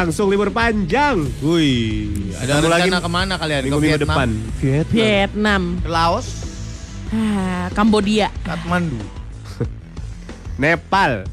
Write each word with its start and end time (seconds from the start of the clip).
Langsung 0.00 0.32
libur 0.32 0.48
panjang. 0.48 1.28
Wih, 1.44 2.32
ada 2.40 2.64
lagi 2.64 2.88
rencana 2.88 3.04
ke 3.04 3.10
mana 3.12 3.34
kalian? 3.36 3.68
Minggu 3.68 3.76
Ke 3.76 3.84
minggu 3.84 4.00
depan. 4.00 4.28
Vietnam. 4.56 4.96
Vietnam, 4.96 5.62
Laos? 5.84 6.28
ah, 7.12 7.68
Kambodia. 7.76 8.32
Kathmandu. 8.40 8.96
Nepal. 10.62 11.28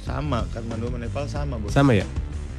Sama, 0.00 0.48
Kathmandu 0.48 0.88
sama 0.88 0.96
Nepal 0.96 1.24
sama, 1.28 1.54
Bos. 1.60 1.76
Sama 1.76 1.92
ya? 1.92 2.08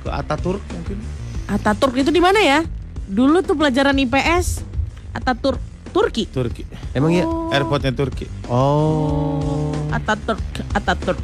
Ke 0.05 0.14
Ataturk 0.14 0.62
mungkin. 0.70 1.02
Ataturk 1.50 1.98
itu 1.98 2.14
di 2.14 2.22
mana 2.22 2.38
ya? 2.45 2.62
Dulu 3.09 3.42
tuh 3.42 3.58
pelajaran 3.58 3.98
IPS 3.98 4.62
Ataturk 5.09 5.58
Turki. 5.89 6.30
Turki. 6.30 6.70
Emang 6.94 7.09
ya? 7.09 7.26
Oh. 7.26 7.50
Airportnya 7.50 7.89
Turki. 7.98 8.30
Oh. 8.45 9.73
Ataturk 9.89 10.45
Ataturk. 10.70 11.17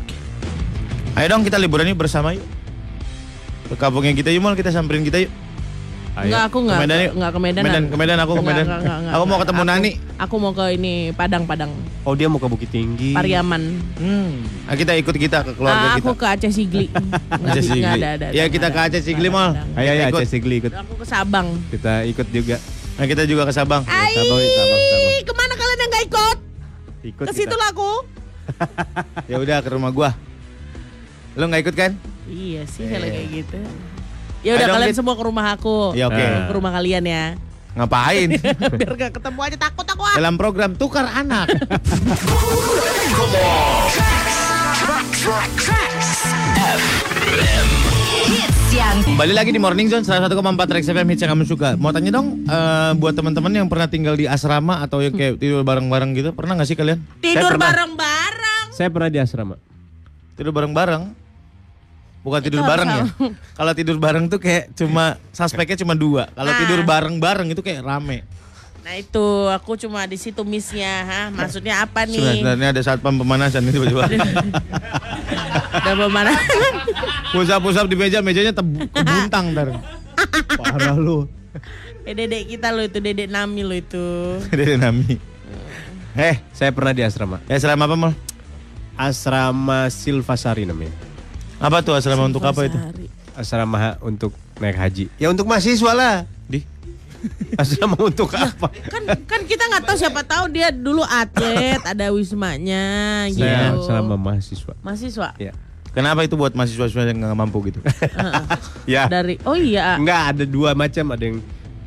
Ayo 1.13 1.27
dong 1.37 1.45
kita 1.45 1.61
liburan 1.61 1.85
yuk 1.85 2.01
bersama 2.01 2.33
yuk. 2.33 2.60
Ke 3.71 3.75
kampungnya 3.77 4.11
kita 4.11 4.29
yuk 4.29 4.41
mal 4.41 4.53
kita 4.53 4.67
samperin 4.69 5.01
kita 5.01 5.17
yuk. 5.17 5.31
Enggak, 6.11 6.51
aku 6.51 6.59
enggak 6.59 6.75
Ke 6.75 6.83
Medan 6.83 6.97
yuk. 6.99 7.13
enggak 7.15 7.31
ke 7.31 7.39
Medan. 7.39 7.61
Medan, 7.63 7.83
ke 7.87 7.95
Medan 7.95 8.17
aku 8.19 8.31
ke 8.31 8.35
Enggak, 8.35 8.51
Medan. 8.51 8.65
enggak, 8.65 8.79
enggak, 8.81 8.97
enggak, 8.99 9.13
aku 9.13 9.23
mau 9.23 9.31
enggak. 9.31 9.41
ketemu 9.41 9.61
Aku- 9.61 9.69
Nani. 9.71 9.91
Aku 10.19 10.35
mau 10.37 10.51
ke 10.51 10.65
ini 10.69 10.93
Padang 11.11 11.43
Padang. 11.45 11.71
Oh 12.03 12.13
dia 12.13 12.27
mau 12.27 12.35
ke 12.35 12.45
Bukit 12.45 12.67
Tinggi. 12.69 13.15
Pariaman. 13.15 13.63
Hmm. 13.95 14.43
Ah, 14.67 14.75
kita 14.75 14.91
ikut 14.93 15.15
kita 15.15 15.37
ke 15.41 15.51
keluarga 15.55 15.79
Ah, 15.81 15.95
kita. 15.95 16.03
aku 16.03 16.11
ke 16.13 16.25
Aceh 16.27 16.51
Sigli. 16.51 16.91
Enggak, 16.91 17.47
Aceh 17.47 17.63
Sigli. 17.63 17.79
enggak 17.79 17.95
ada, 17.95 18.09
ada, 18.11 18.27
Ya 18.29 18.43
kita 18.45 18.67
ada. 18.67 18.75
ke 18.75 18.79
Aceh 18.85 19.01
Sigli 19.01 19.23
Enggak 19.23 19.39
mal. 19.39 19.49
enggak 19.55 19.79
Ayo 19.79 19.91
ya 19.93 20.05
Ikut. 20.05 20.19
Aceh 20.19 20.29
Sigli 20.29 20.55
ikut. 20.59 20.71
Aku 20.75 20.93
ke 20.93 21.05
Sabang. 21.07 21.47
Kita 21.71 21.93
ikut 22.03 22.27
juga. 22.29 22.57
Nah 22.91 23.05
kita 23.07 23.23
juga 23.23 23.41
ke 23.47 23.53
Sabang. 23.55 23.81
Ai, 23.87 24.11
Sabang, 24.11 24.35
Sabang, 24.37 24.81
Sabang. 24.83 25.11
ke 25.23 25.33
mana 25.33 25.53
kalian 25.55 25.77
yang 25.79 25.89
nggak 25.89 26.05
ikut? 26.05 26.37
Ikut 27.07 27.23
Ke 27.23 27.31
situ 27.31 27.55
lah 27.55 27.71
aku. 27.71 27.91
Ya 29.31 29.39
udah 29.39 29.57
ke 29.57 29.69
rumah 29.71 29.89
gua. 29.89 30.11
Lo 31.35 31.47
nggak 31.47 31.61
ikut 31.63 31.75
kan? 31.75 31.91
Iya 32.27 32.67
sih 32.67 32.85
kalau 32.85 33.07
Eh. 33.07 33.11
kayak 33.11 33.27
gitu. 33.31 33.59
Ya 34.41 34.57
udah 34.57 34.67
kalian 34.73 34.95
semua 34.95 35.15
ke 35.15 35.23
rumah 35.23 35.45
aku. 35.53 35.93
Ya 35.93 36.09
oke. 36.09 36.17
Nah. 36.17 36.49
Ke 36.49 36.53
rumah 36.53 36.71
kalian 36.73 37.03
ya. 37.05 37.25
Ngapain? 37.71 38.29
Biar 38.79 38.93
gak 38.99 39.11
ketemu 39.15 39.39
aja 39.39 39.57
takut 39.61 39.87
aku 39.87 40.03
ah. 40.03 40.15
Dalam 40.19 40.35
program 40.35 40.75
tukar 40.75 41.07
anak. 41.07 41.47
Hits 48.27 48.71
yang 48.75 48.97
Kembali 49.07 49.31
lagi 49.31 49.51
di 49.51 49.59
Morning 49.61 49.87
Zone 49.87 50.03
101,4 50.03 50.35
Rex 50.67 50.83
FM 50.85 51.07
hits 51.07 51.21
yang 51.23 51.31
kamu 51.31 51.45
suka. 51.45 51.79
Mau 51.79 51.95
tanya 51.95 52.11
dong 52.11 52.43
eh, 52.43 52.91
buat 52.97 53.15
teman-teman 53.15 53.51
yang 53.53 53.67
pernah 53.67 53.87
tinggal 53.87 54.19
di 54.19 54.27
asrama 54.27 54.83
atau 54.83 54.99
yang 54.99 55.15
kayak 55.15 55.39
tidur 55.39 55.63
bareng-bareng 55.63 56.11
gitu, 56.11 56.29
pernah 56.31 56.59
nggak 56.59 56.67
sih 56.67 56.75
kalian? 56.75 56.99
Tidur 57.19 57.55
bareng-bareng. 57.55 58.75
Saya 58.75 58.91
pernah 58.91 59.07
di 59.07 59.19
asrama. 59.21 59.55
Tidur 60.35 60.51
bareng-bareng? 60.51 61.20
Bukan 62.21 62.39
tidur 62.39 62.61
bareng 62.61 62.85
ya. 62.87 63.03
Kalau 63.57 63.73
tidur 63.73 63.97
bareng 63.97 64.25
tuh 64.25 64.37
kayak 64.37 64.73
cuma 64.73 65.17
suspeknya 65.29 65.77
cuma 65.77 65.93
dua. 65.93 66.29
Kalau 66.29 66.47
Nah. 66.47 66.59
tidur 66.59 66.79
bareng-bareng 66.81 67.47
itu 67.49 67.59
kayak 67.59 67.81
rame. 67.81 68.21
Nah 68.81 68.93
itu 68.93 69.25
aku 69.47 69.73
cuma 69.75 70.05
di 70.05 70.17
situ 70.17 70.41
missnya, 70.41 70.89
ha? 71.01 71.21
Maksudnya 71.29 71.81
apa 71.81 72.01
nih? 72.03 72.41
Sebenarnya 72.41 72.67
ada 72.71 72.81
satpam 72.81 73.13
pemanasan 73.15 73.61
itu 73.63 73.77
tiba-tiba. 73.77 74.05
Udah 75.71 75.93
bagaimana? 75.99 76.33
Pusap-pusap 77.29 77.85
di 77.85 77.95
meja, 77.95 78.19
mejanya 78.19 78.53
kebuntang 78.53 79.53
ntar. 79.53 79.67
Parah 80.59 80.97
lu. 80.97 81.29
eh 82.01 82.13
dedek 82.13 82.49
kita 82.49 82.73
lo 82.73 82.81
itu, 82.81 82.97
dedek 82.97 83.29
Nami 83.29 83.61
lo 83.61 83.73
itu. 83.73 84.05
Dari 84.49 84.73
Nami. 84.75 85.13
Eh, 86.11 86.41
Saya 86.51 86.69
pernah 86.69 86.91
di 86.91 87.01
asrama. 87.01 87.37
ya 87.45 87.57
selama 87.57 87.85
apa 87.85 87.95
mal? 87.95 88.13
Asrama 88.93 89.87
Silvasari 89.87 90.65
namanya. 90.65 90.91
Apa 91.61 91.77
tuh 91.79 91.93
asrama 91.93 92.25
untuk 92.25 92.41
apa 92.41 92.65
itu? 92.65 92.73
Sehari. 92.73 93.05
Asrama 93.31 93.77
ha- 93.77 93.97
untuk 94.01 94.33
naik 94.57 94.75
haji. 94.75 95.05
Ya 95.15 95.29
untuk 95.29 95.45
mahasiswa 95.45 95.91
lah. 95.93 96.15
Di? 96.49 96.65
Asrama 97.61 98.01
untuk 98.01 98.33
apa? 98.33 98.67
Kan 98.89 99.05
kan 99.29 99.41
kita 99.45 99.69
nggak 99.69 99.83
tahu 99.85 99.95
siapa 99.95 100.25
tahu 100.25 100.49
dia 100.49 100.73
dulu 100.73 101.05
atlet, 101.05 101.77
ada 101.93 102.09
wismanya 102.09 102.83
gitu. 103.29 103.45
Saya 103.45 103.77
asrama 103.77 104.17
mahasiswa. 104.17 104.73
Mahasiswa. 104.81 105.29
Ya. 105.37 105.53
Kenapa 105.91 106.23
itu 106.23 106.33
buat 106.33 106.55
mahasiswa-mahasiswa 106.55 107.03
yang 107.05 107.19
nggak 107.21 107.37
mampu 107.37 107.57
gitu? 107.69 107.79
Ya. 108.89 109.05
Dari 109.05 109.37
oh 109.45 109.53
iya. 109.53 110.01
Enggak 110.01 110.33
ada 110.33 110.43
dua 110.49 110.73
macam, 110.73 111.13
ada 111.13 111.21
yang 111.21 111.37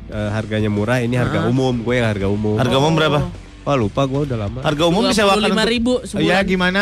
eh, 0.07 0.29
harganya 0.31 0.71
murah, 0.71 1.03
ini 1.03 1.19
harga 1.19 1.43
umum, 1.45 1.83
gue 1.83 1.93
yang 1.99 2.07
harga 2.07 2.27
umum. 2.31 2.55
Harga 2.55 2.75
umum 2.79 2.93
berapa? 2.95 3.19
Wah 3.65 3.75
lupa 3.75 4.05
gue 4.07 4.29
udah 4.29 4.37
lama. 4.39 4.59
Harga 4.63 4.83
umum 4.87 5.03
disewakan 5.03 5.41
lima 5.51 5.65
untuk... 5.65 5.73
ribu 5.73 5.93
Ya 5.99 6.07
sebulan. 6.07 6.43
gimana? 6.47 6.81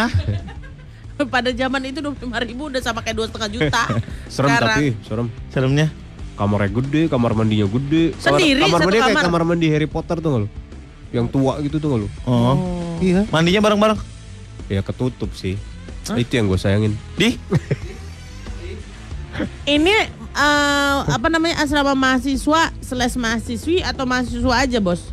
Pada 1.34 1.50
zaman 1.54 1.82
itu 1.86 2.00
dua 2.02 2.40
ribu 2.42 2.70
udah 2.70 2.82
sama 2.82 3.00
kayak 3.02 3.16
dua 3.18 3.28
setengah 3.30 3.50
juta. 3.52 3.84
Serem 4.34 4.50
Sekarang. 4.50 4.78
tapi 4.78 4.86
serem. 5.06 5.28
Seremnya? 5.54 5.88
Kamarnya 6.34 6.70
gede, 6.82 7.02
kamar 7.14 7.38
mandinya 7.38 7.70
gede. 7.70 8.18
Kamar- 8.18 8.42
Sendiri, 8.42 8.62
kamar 8.66 8.80
satu 8.82 8.88
mandinya 8.90 9.06
kayak 9.06 9.18
kamar. 9.22 9.30
kamar 9.30 9.44
mandi 9.46 9.68
Harry 9.70 9.86
Potter 9.86 10.18
tuh 10.18 10.30
nggak 10.34 10.42
lu? 10.42 10.50
Yang 11.14 11.28
tua 11.30 11.54
gitu 11.62 11.76
tuh 11.78 11.88
nggak 11.94 12.02
lu? 12.02 12.10
Oh. 12.26 12.98
Iya. 12.98 13.22
Mandinya 13.30 13.62
bareng-bareng? 13.62 14.00
Ya 14.74 14.82
ketutup 14.82 15.30
sih. 15.38 15.54
Itu 16.18 16.32
yang 16.34 16.50
gue 16.50 16.58
sayangin. 16.58 16.98
Di? 17.14 17.38
Ini 19.66 19.96
eh, 20.34 20.98
apa 21.10 21.28
namanya 21.30 21.62
asrama 21.66 21.98
mahasiswa 21.98 22.70
slash 22.82 23.18
mahasiswi 23.18 23.82
atau 23.82 24.06
mahasiswa 24.06 24.54
aja 24.54 24.78
bos? 24.78 25.10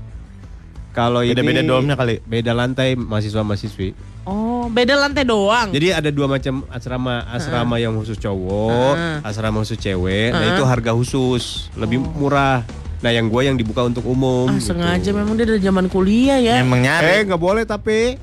Kalau 0.90 1.22
ini 1.22 1.32
Beda-beda 1.32 1.62
domnya 1.62 1.94
kali. 1.94 2.18
Beda 2.22 2.50
lantai 2.50 2.98
mahasiswa 2.98 3.46
mahasiswi. 3.46 3.94
Oh 4.26 4.68
beda 4.68 4.98
lantai 4.98 5.24
doang. 5.24 5.70
Jadi 5.70 5.94
ada 5.94 6.10
dua 6.10 6.26
macam 6.28 6.66
asrama, 6.68 7.24
asrama 7.30 7.80
yang 7.80 7.96
khusus 7.96 8.18
cowok, 8.18 8.94
Heeh. 8.94 9.16
asrama 9.24 9.62
khusus 9.62 9.78
cewek. 9.78 10.34
Nah 10.34 10.42
Heeh. 10.44 10.54
itu 10.54 10.62
harga 10.66 10.92
khusus, 10.92 11.70
lebih 11.74 12.02
murah. 12.02 12.66
Nah 13.00 13.10
yang 13.10 13.32
gue 13.32 13.42
yang 13.48 13.56
dibuka 13.56 13.80
untuk 13.86 14.04
umum. 14.04 14.44
ah 14.44 14.60
gitu. 14.60 14.76
sengaja 14.76 15.10
memang 15.16 15.32
dia 15.38 15.48
dari 15.48 15.62
zaman 15.62 15.88
kuliah 15.88 16.36
ya. 16.36 16.60
Emang 16.60 16.84
Eh 16.84 16.84
nyari. 16.84 17.24
nggak 17.24 17.40
boleh 17.40 17.64
tapi. 17.64 18.20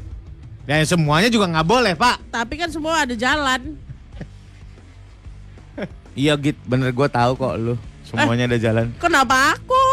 Ya 0.68 0.84
semuanya 0.84 1.32
juga 1.32 1.48
nggak 1.50 1.66
boleh 1.66 1.94
pak. 1.96 2.20
Tapi 2.30 2.54
kan 2.60 2.70
semua 2.70 3.08
ada 3.08 3.16
jalan. 3.16 3.80
Iya 6.18 6.34
Git, 6.36 6.58
bener 6.66 6.90
gue 6.90 7.08
tahu 7.08 7.32
kok 7.38 7.54
lu. 7.58 7.74
Semuanya 8.02 8.50
ada 8.50 8.58
jalan. 8.58 8.90
Kenapa 8.98 9.54
aku? 9.54 9.87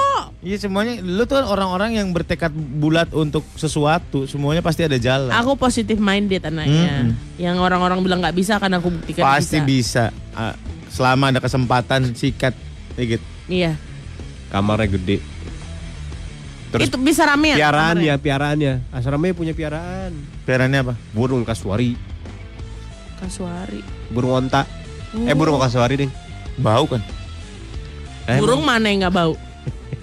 Iya 0.44 0.60
semuanya, 0.60 1.00
lu 1.00 1.24
tuh 1.24 1.40
orang-orang 1.40 1.96
yang 1.96 2.12
bertekad 2.12 2.52
bulat 2.52 3.08
untuk 3.10 3.40
sesuatu. 3.56 4.28
Semuanya 4.28 4.60
pasti 4.60 4.84
ada 4.84 5.00
jalan. 5.00 5.32
Aku 5.32 5.56
positif 5.56 5.96
minded 5.96 6.44
anaknya. 6.44 7.00
Mm-mm. 7.00 7.40
Yang 7.40 7.56
orang-orang 7.58 8.04
bilang 8.04 8.20
nggak 8.20 8.36
bisa 8.36 8.60
kan 8.60 8.68
aku 8.76 8.92
buktikan 8.92 9.24
pasti 9.24 9.64
bisa. 9.64 10.12
bisa. 10.12 10.36
Ah, 10.36 10.52
selama 10.92 11.32
ada 11.32 11.40
kesempatan 11.40 12.12
sikat. 12.12 12.52
Ya 12.94 13.04
Git. 13.08 13.22
Iya. 13.48 13.72
Kamarnya 14.52 14.92
gede. 14.92 15.18
Terus 16.70 16.92
itu 16.92 16.96
bisa 17.00 17.24
ramean. 17.24 17.56
piaraan 17.56 17.96
ya, 18.04 18.14
piaraannya. 18.20 18.84
Asramanya 18.92 19.32
punya 19.32 19.56
piaraan. 19.56 20.12
Piarannya 20.44 20.78
apa? 20.82 20.94
Burung 21.10 21.40
kasuari, 21.40 21.96
Kasuari. 23.16 23.80
burung 24.10 24.44
onta. 24.44 24.68
Eh 25.14 25.32
burung 25.32 25.56
kasuari 25.56 26.04
ding. 26.04 26.12
Bau 26.54 26.84
kan? 26.84 27.00
Eh, 28.26 28.38
Burung 28.38 28.60
mana 28.60 28.88
yang 28.88 29.06
nggak 29.06 29.14
bau? 29.14 29.34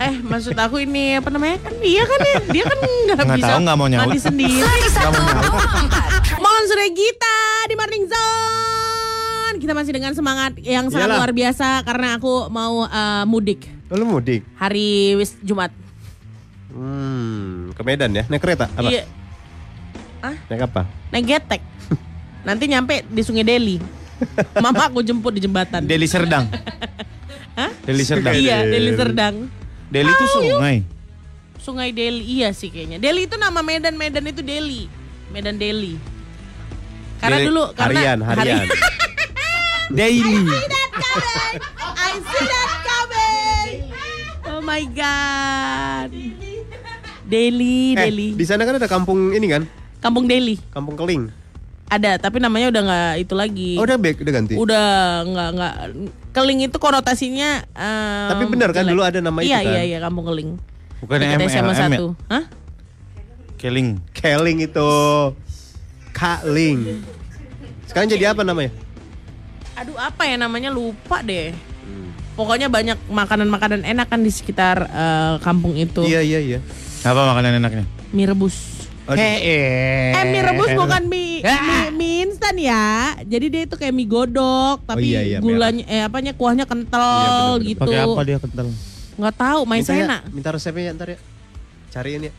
eh 0.00 0.14
maksud 0.18 0.56
aku 0.56 0.80
ini 0.80 1.20
apa 1.20 1.28
namanya 1.28 1.60
kan 1.60 1.74
dia 1.76 2.02
kan 2.02 2.20
ya 2.22 2.38
dia 2.48 2.64
kan 2.64 2.78
nggak 2.80 3.36
bisa 3.36 3.52
tahu, 3.52 3.60
nggak 3.60 3.76
mau 3.76 3.86
nyala. 3.86 4.02
mandi 4.06 4.16
sendiri. 4.18 4.64
101,4 4.64 6.40
Monster 6.40 6.78
kita 6.90 7.36
di 7.68 7.74
Morning 7.76 8.04
Zone. 8.08 9.56
Kita 9.60 9.72
masih 9.72 9.92
dengan 9.92 10.12
semangat 10.12 10.56
yang 10.58 10.88
sangat 10.88 11.04
Iyalah. 11.04 11.18
luar 11.20 11.32
biasa 11.32 11.84
karena 11.84 12.16
aku 12.16 12.48
mau 12.48 12.82
eh, 12.82 13.24
mudik 13.24 13.68
Lu 13.90 14.08
mudik? 14.08 14.40
hari 14.56 15.12
wis 15.14 15.36
Jumat. 15.40 15.68
Hmm, 16.70 17.74
ke 17.74 17.82
Medan 17.82 18.08
ya? 18.10 18.24
Naik 18.24 18.40
kereta? 18.40 18.72
Apa? 18.72 18.88
Iya, 18.88 19.04
Naik 20.48 20.62
apa? 20.64 20.82
naik 21.10 21.24
getek. 21.26 21.60
Nanti 22.48 22.64
nyampe 22.64 23.04
di 23.04 23.20
Sungai 23.20 23.44
Deli. 23.44 23.76
Mama 24.56 24.88
aku 24.88 25.02
jemput 25.02 25.34
di 25.34 25.42
jembatan. 25.42 25.84
Deli 25.84 26.06
Serdang. 26.06 26.48
Hah? 27.52 27.68
Deli 27.82 28.00
Serdang. 28.00 28.32
Iya, 28.32 28.64
Deli 28.64 28.94
Serdang. 28.94 29.59
Deli 29.90 30.06
itu 30.08 30.26
sungai. 30.30 30.76
Sungai 31.60 31.90
Deli 31.90 32.22
iya 32.24 32.50
sih 32.50 32.70
kayaknya. 32.70 32.96
Deli 32.96 33.26
itu 33.26 33.34
nama 33.34 33.60
Medan, 33.60 33.94
Medan 33.94 34.24
itu 34.24 34.40
Deli. 34.40 34.86
Medan 35.28 35.58
Deli. 35.58 35.98
Karena 37.18 37.36
Deli- 37.36 37.46
dulu 37.46 37.64
karena 37.74 37.98
Harian, 38.00 38.18
harian. 38.24 38.66
Daily. 39.90 40.46
I 41.98 42.12
see 42.16 42.46
that 42.46 42.72
coming. 42.80 43.74
Oh 44.46 44.62
my 44.62 44.82
god. 44.86 46.10
Deli, 47.26 47.94
Eh, 47.94 48.06
Deli. 48.06 48.28
di 48.34 48.44
sana 48.44 48.62
kan 48.62 48.78
ada 48.78 48.86
kampung 48.86 49.30
ini 49.30 49.46
kan? 49.46 49.62
Kampung 49.98 50.24
Deli. 50.24 50.56
Kampung 50.70 50.94
Keling. 50.96 51.28
Ada, 51.90 52.22
tapi 52.22 52.38
namanya 52.38 52.70
udah 52.70 52.82
nggak 52.86 53.12
itu 53.18 53.34
lagi. 53.34 53.72
Oh, 53.74 53.82
udah 53.82 53.98
back, 53.98 54.22
udah 54.22 54.32
ganti. 54.32 54.54
Udah 54.54 54.86
nggak 55.26 55.48
nggak 55.58 55.74
keling 56.30 56.70
itu 56.70 56.76
konotasinya 56.78 57.66
em, 57.74 58.28
Tapi 58.30 58.44
benar 58.46 58.70
kan 58.70 58.86
jelek. 58.86 58.94
dulu 58.94 59.02
ada 59.02 59.18
nama 59.18 59.38
itu 59.42 59.50
iya, 59.50 59.58
kan? 59.58 59.72
Iya 59.74 59.82
iya 59.82 59.98
Kampung 59.98 60.30
Keling. 60.30 60.50
Bukan 61.02 61.16
Dekat 61.18 61.50
SMA 61.50 61.74
ya? 61.74 61.88
1. 61.98 62.30
Hah? 62.30 62.44
Keling. 63.58 63.88
Keling 64.14 64.58
itu. 64.62 64.90
Kaling. 66.14 66.78
Sekarang 67.90 68.06
jadi 68.06 68.30
apa 68.30 68.46
namanya? 68.46 68.70
Aduh 69.74 69.98
apa 69.98 70.22
ya 70.30 70.38
namanya 70.38 70.70
lupa 70.70 71.26
deh. 71.26 71.50
Hmm. 71.82 72.14
Pokoknya 72.38 72.70
banyak 72.70 73.10
makanan-makanan 73.10 73.82
enak 73.82 74.06
kan 74.06 74.22
di 74.22 74.30
sekitar 74.30 74.86
eh, 74.86 75.34
kampung 75.42 75.74
itu. 75.74 76.06
Iya 76.06 76.22
iya 76.22 76.38
iya. 76.38 76.58
Apa 77.02 77.34
makanan 77.34 77.58
enaknya? 77.58 77.84
Mie 78.14 78.30
rebus. 78.30 78.79
Eh. 79.08 80.12
Eh 80.12 80.24
mie 80.26 80.42
rebus 80.42 80.70
bukan 80.72 81.02
mie, 81.06 81.40
mie, 81.40 81.88
mie 81.90 82.16
instan 82.24 82.54
ya. 82.54 82.86
Jadi 83.22 83.46
dia 83.48 83.62
itu 83.64 83.74
kayak 83.74 83.90
mie 83.90 84.04
godok 84.04 84.84
tapi 84.84 85.10
iya, 85.10 85.20
iya, 85.22 85.38
gulanya 85.38 85.84
eh 85.84 86.02
apanya 86.02 86.32
kuahnya 86.32 86.64
kental 86.64 87.00
Iya, 87.00 87.30
bener-bener. 87.56 87.68
gitu. 87.68 87.80
Pakai 87.82 87.98
apa 88.00 88.22
dia 88.22 88.38
kental? 88.38 88.66
Nggak 89.16 89.34
tahu, 89.36 89.60
main 89.64 89.80
Minta 89.80 89.92
ya, 89.92 90.00
sana. 90.00 90.18
minta 90.28 90.48
resepnya 90.50 90.82
ya 90.82 90.92
ntar 90.94 91.08
ya. 91.10 91.18
Cariin 91.90 92.22
ya. 92.28 92.32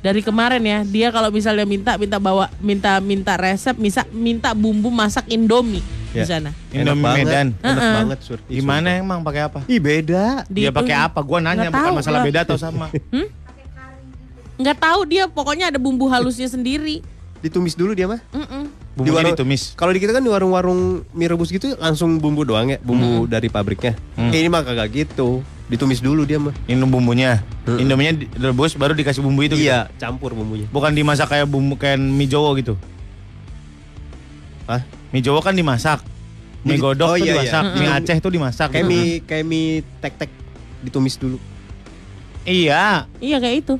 Dari 0.00 0.20
kemarin 0.20 0.62
ya, 0.62 0.78
dia 0.82 1.08
kalau 1.10 1.28
misalnya 1.28 1.64
minta 1.64 1.92
minta 1.94 2.16
bawa 2.16 2.48
minta 2.56 2.96
minta 3.00 3.36
resep, 3.36 3.76
minta 3.76 4.02
minta 4.08 4.48
bumbu 4.52 4.88
masak 4.88 5.28
Indomie 5.28 5.84
di 6.10 6.18
Ya. 6.18 6.24
sana. 6.26 6.56
Enak 6.70 6.80
Indomie 6.88 7.04
banget. 7.04 7.24
Medan. 7.28 7.46
Enak 7.58 7.76
Heeh. 7.76 7.94
banget 8.00 8.18
sur. 8.24 8.38
Gimana 8.46 8.88
emang 8.96 9.20
pakai 9.20 9.42
apa? 9.44 9.60
Ih 9.68 9.76
beda. 9.76 10.48
Di 10.48 10.64
Dia 10.64 10.72
pakai 10.72 10.96
apa? 10.96 11.20
Gua 11.20 11.38
nanya 11.38 11.68
bukan 11.68 11.92
masalah 11.96 12.20
lah. 12.20 12.26
beda 12.26 12.40
atau 12.42 12.56
sama. 12.56 12.88
Nggak 14.60 14.76
tahu 14.76 15.00
dia, 15.08 15.24
pokoknya 15.24 15.72
ada 15.72 15.80
bumbu 15.80 16.04
halusnya 16.06 16.44
sendiri. 16.44 17.00
Ditumis 17.40 17.72
dulu 17.72 17.96
dia 17.96 18.04
mah. 18.04 18.20
Mm-mm. 18.30 18.68
Bumbunya 18.92 19.16
warung- 19.24 19.32
ditumis. 19.32 19.72
Kalau 19.72 19.88
di 19.90 19.98
kita 19.98 20.12
kan 20.12 20.20
di 20.20 20.28
warung-warung 20.28 21.08
mie 21.10 21.24
rebus 21.26 21.48
gitu 21.48 21.72
langsung 21.80 22.20
bumbu 22.20 22.44
doang 22.44 22.68
ya, 22.68 22.78
bumbu 22.78 23.24
dari 23.24 23.48
pabriknya. 23.48 23.96
Hmm. 24.12 24.28
Ini 24.28 24.52
mah 24.52 24.60
kagak 24.60 24.92
gitu. 24.92 25.40
Ditumis 25.66 26.04
dulu 26.04 26.28
dia 26.28 26.36
mah. 26.36 26.52
Ini 26.66 26.76
bumbunya. 26.84 27.40
Mm-mm. 27.64 27.80
Indominya 27.80 28.12
direbus 28.12 28.76
baru 28.76 28.92
dikasih 28.92 29.24
bumbu 29.24 29.40
itu. 29.42 29.56
gitu? 29.56 29.64
iya, 29.64 29.88
campur 29.96 30.36
bumbunya. 30.36 30.68
Bukan 30.68 30.92
dimasak 30.92 31.32
kayak 31.32 31.48
bumbu 31.48 31.74
kayak 31.74 31.96
mie 31.96 32.28
Jawa 32.28 32.52
gitu. 32.54 32.76
Hah? 34.68 34.84
Mie 35.08 35.24
Jawa 35.24 35.40
kan 35.40 35.56
dimasak. 35.56 36.04
Mie 36.60 36.76
Mie- 36.76 36.82
godok 36.82 37.06
oh, 37.06 37.16
tuh 37.16 37.24
iya, 37.24 37.24
iya. 37.24 37.34
dimasak, 37.40 37.64
mie 37.72 37.88
Mm-mm. 37.88 37.98
Aceh 38.04 38.16
tuh 38.20 38.30
dimasak. 38.30 38.68
Kayak 38.68 38.84
mie 38.84 39.24
kayak 39.24 39.44
mie 39.46 39.80
tek-tek 39.98 40.28
ditumis 40.84 41.16
dulu. 41.16 41.40
Iya, 42.42 43.08
Iya 43.16 43.36
kayak 43.38 43.56
itu. 43.64 43.74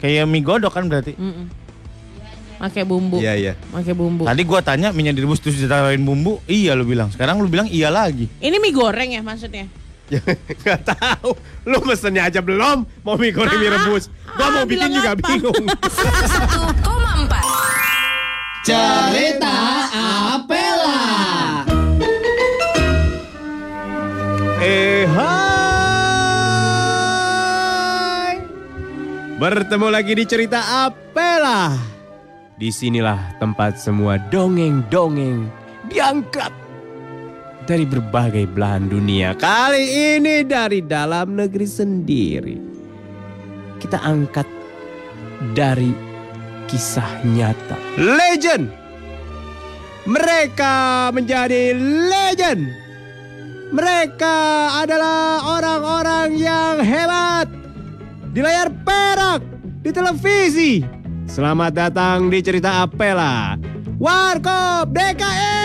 Kayak 0.00 0.24
mie 0.26 0.42
godok 0.42 0.72
kan 0.72 0.88
berarti. 0.88 1.14
Mm-mm. 1.14 1.46
Pakai 2.60 2.84
bumbu. 2.84 3.16
Iya, 3.16 3.32
iya. 3.40 3.52
Pakai 3.72 3.96
bumbu. 3.96 4.28
Tadi 4.28 4.42
gua 4.44 4.60
tanya 4.60 4.92
minyak 4.92 5.16
direbus 5.16 5.40
terus 5.40 5.56
ditaruhin 5.56 6.04
bumbu, 6.04 6.44
iya 6.44 6.76
lu 6.76 6.84
bilang. 6.84 7.08
Sekarang 7.08 7.40
lu 7.40 7.48
bilang 7.48 7.64
iya 7.72 7.88
lagi. 7.88 8.28
Ini 8.36 8.56
mie 8.60 8.72
goreng 8.76 9.16
ya 9.16 9.24
maksudnya? 9.24 9.64
Gak 10.66 10.84
tahu. 10.84 11.32
Lu 11.64 11.80
mesennya 11.86 12.28
aja 12.28 12.44
belum 12.44 12.84
mau 13.00 13.16
mie 13.16 13.32
goreng 13.32 13.56
mie 13.56 13.72
Ah, 13.72 13.80
rebus. 13.80 14.12
Gua 14.36 14.44
ah, 14.44 14.50
mau 14.60 14.64
bikin 14.68 14.92
juga 14.92 15.16
apa? 15.16 15.24
bingung. 15.24 15.64
101,4 18.60 18.68
Cerita 18.68 19.56
Apela. 20.36 21.00
Eh 24.60 25.08
hai. 25.08 25.39
Bertemu 29.40 29.88
lagi 29.88 30.12
di 30.12 30.28
cerita 30.28 30.84
Apela. 30.84 31.72
Di 32.60 32.68
sinilah 32.68 33.40
tempat 33.40 33.80
semua 33.80 34.20
dongeng-dongeng 34.28 35.48
diangkat 35.88 36.52
dari 37.64 37.88
berbagai 37.88 38.44
belahan 38.52 38.92
dunia. 38.92 39.32
Kali 39.32 39.80
ini 40.20 40.44
dari 40.44 40.84
dalam 40.84 41.40
negeri 41.40 41.64
sendiri. 41.64 42.56
Kita 43.80 44.04
angkat 44.04 44.44
dari 45.56 45.88
kisah 46.68 47.24
nyata. 47.24 47.80
Legend. 47.96 48.68
Mereka 50.04 51.08
menjadi 51.16 51.72
legend. 52.12 52.68
Mereka 53.72 54.36
adalah 54.84 55.48
orang-orang 55.48 56.36
yang 56.36 56.84
hebat 56.84 57.59
di 58.30 58.40
layar 58.40 58.70
perak 58.86 59.42
di 59.82 59.90
televisi. 59.90 60.82
Selamat 61.26 61.74
datang 61.74 62.30
di 62.30 62.38
cerita 62.42 62.86
Apela. 62.86 63.58
Warkop 63.98 64.90
DKI. 64.90 65.58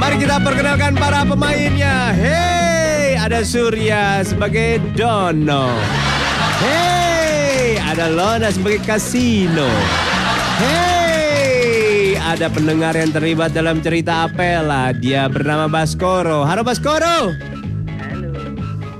Mari 0.00 0.16
kita 0.20 0.36
perkenalkan 0.40 0.92
para 1.00 1.24
pemainnya. 1.24 2.12
Hey, 2.12 3.16
ada 3.16 3.40
Surya 3.40 4.20
sebagai 4.20 4.80
Dono. 4.92 6.03
Hey, 6.62 7.80
ada 7.82 8.06
Lona 8.06 8.52
sebagai 8.54 8.86
Kasino. 8.86 9.66
Hey, 10.62 12.14
ada 12.14 12.46
pendengar 12.46 12.94
yang 12.94 13.10
terlibat 13.10 13.50
dalam 13.50 13.82
cerita 13.82 14.30
Apela. 14.30 14.94
Dia 14.94 15.26
bernama 15.26 15.66
Baskoro. 15.66 16.46
Halo 16.46 16.62
Baskoro. 16.62 17.34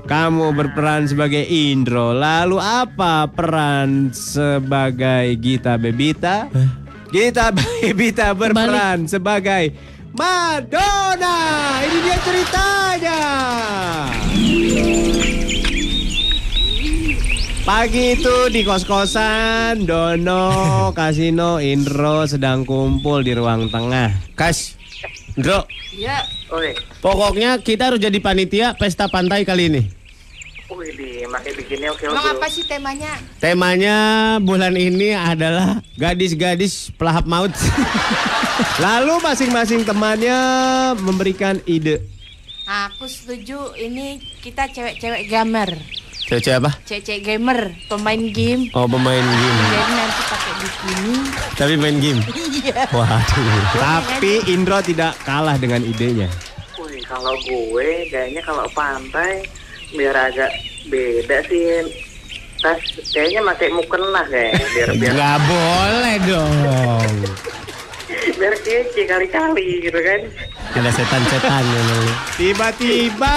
Kamu 0.05 0.53
berperan 0.53 1.09
sebagai 1.09 1.47
Indro. 1.47 2.13
Lalu 2.13 2.61
apa 2.61 3.25
peran 3.31 4.13
sebagai 4.13 5.39
Gita 5.41 5.81
Bebita? 5.81 6.51
Gita 7.09 7.55
Bebita 7.55 8.35
berperan 8.37 9.07
sebagai 9.07 9.73
Madonna. 10.13 11.39
Ini 11.87 11.99
dia 12.03 12.19
ceritanya. 12.21 13.21
Pagi 17.65 18.13
itu 18.13 18.53
di 18.53 18.61
kos-kosan, 18.61 19.89
Dono, 19.89 20.45
Kasino, 20.93 21.57
Indro 21.57 22.29
sedang 22.29 22.61
kumpul 22.63 23.25
di 23.25 23.33
ruang 23.33 23.73
tengah. 23.73 24.13
Kas, 24.37 24.77
Bro, 25.33 25.65
Iya, 25.91 26.29
oke. 26.53 26.77
pokoknya 27.01 27.57
kita 27.59 27.89
harus 27.89 28.05
jadi 28.05 28.21
panitia 28.21 28.77
pesta 28.77 29.09
pantai 29.09 29.49
kali 29.49 29.73
ini. 29.73 29.83
Wih, 30.69 31.25
makai 31.25 31.53
bikinnya 31.55 31.89
oke 31.89 32.05
Emang 32.05 32.21
oke. 32.21 32.37
apa 32.37 32.47
sih 32.53 32.65
temanya? 32.65 33.17
Temanya 33.39 33.97
bulan 34.41 34.77
ini 34.77 35.17
adalah 35.17 35.81
gadis-gadis 35.97 36.93
pelahap 36.95 37.25
maut. 37.25 37.53
Lalu 38.85 39.25
masing-masing 39.25 39.89
temannya 39.89 40.37
memberikan 41.01 41.65
ide. 41.65 42.05
Aku 42.65 43.09
setuju 43.09 43.73
ini 43.77 44.21
kita 44.41 44.69
cewek-cewek 44.69 45.29
gamer. 45.29 45.73
Cewek 46.25 46.57
apa? 46.57 46.71
Cewek-cewek 46.89 47.21
gamer, 47.21 47.77
pemain 47.85 48.23
game. 48.33 48.73
Oh 48.73 48.89
pemain 48.89 49.21
game. 49.21 49.59
Jadi 49.69 49.93
nanti 49.93 50.23
pakai 50.25 50.53
bikini. 50.57 51.15
Tapi 51.53 51.73
main 51.77 51.97
game. 52.01 52.21
Iya. 52.65 52.89
Waduh. 52.97 53.61
Tapi 53.77 54.41
Indro 54.49 54.81
tidak 54.81 55.21
kalah 55.29 55.61
dengan 55.61 55.85
idenya. 55.85 56.33
Wih, 56.81 57.05
kalau 57.05 57.37
gue 57.45 58.09
kayaknya 58.09 58.41
kalau 58.41 58.65
pantai 58.73 59.45
biar 59.93 60.17
agak 60.17 60.49
beda 60.89 61.45
sih. 61.45 61.85
Tas 62.65 62.81
kayaknya 63.13 63.45
pakai 63.53 63.69
mukena 63.69 64.25
kayak 64.33 64.65
biar 64.73 64.89
biar 64.97 65.13
Gak 65.13 65.37
boleh 65.45 66.15
dong. 66.25 67.13
biar 68.39 68.55
kece 68.61 69.03
kali-kali 69.07 69.85
gitu 69.85 69.99
kan. 69.99 70.21
Ada 70.75 70.91
setan-setan 70.91 71.65
memang. 71.65 72.07
Tiba-tiba 72.35 73.37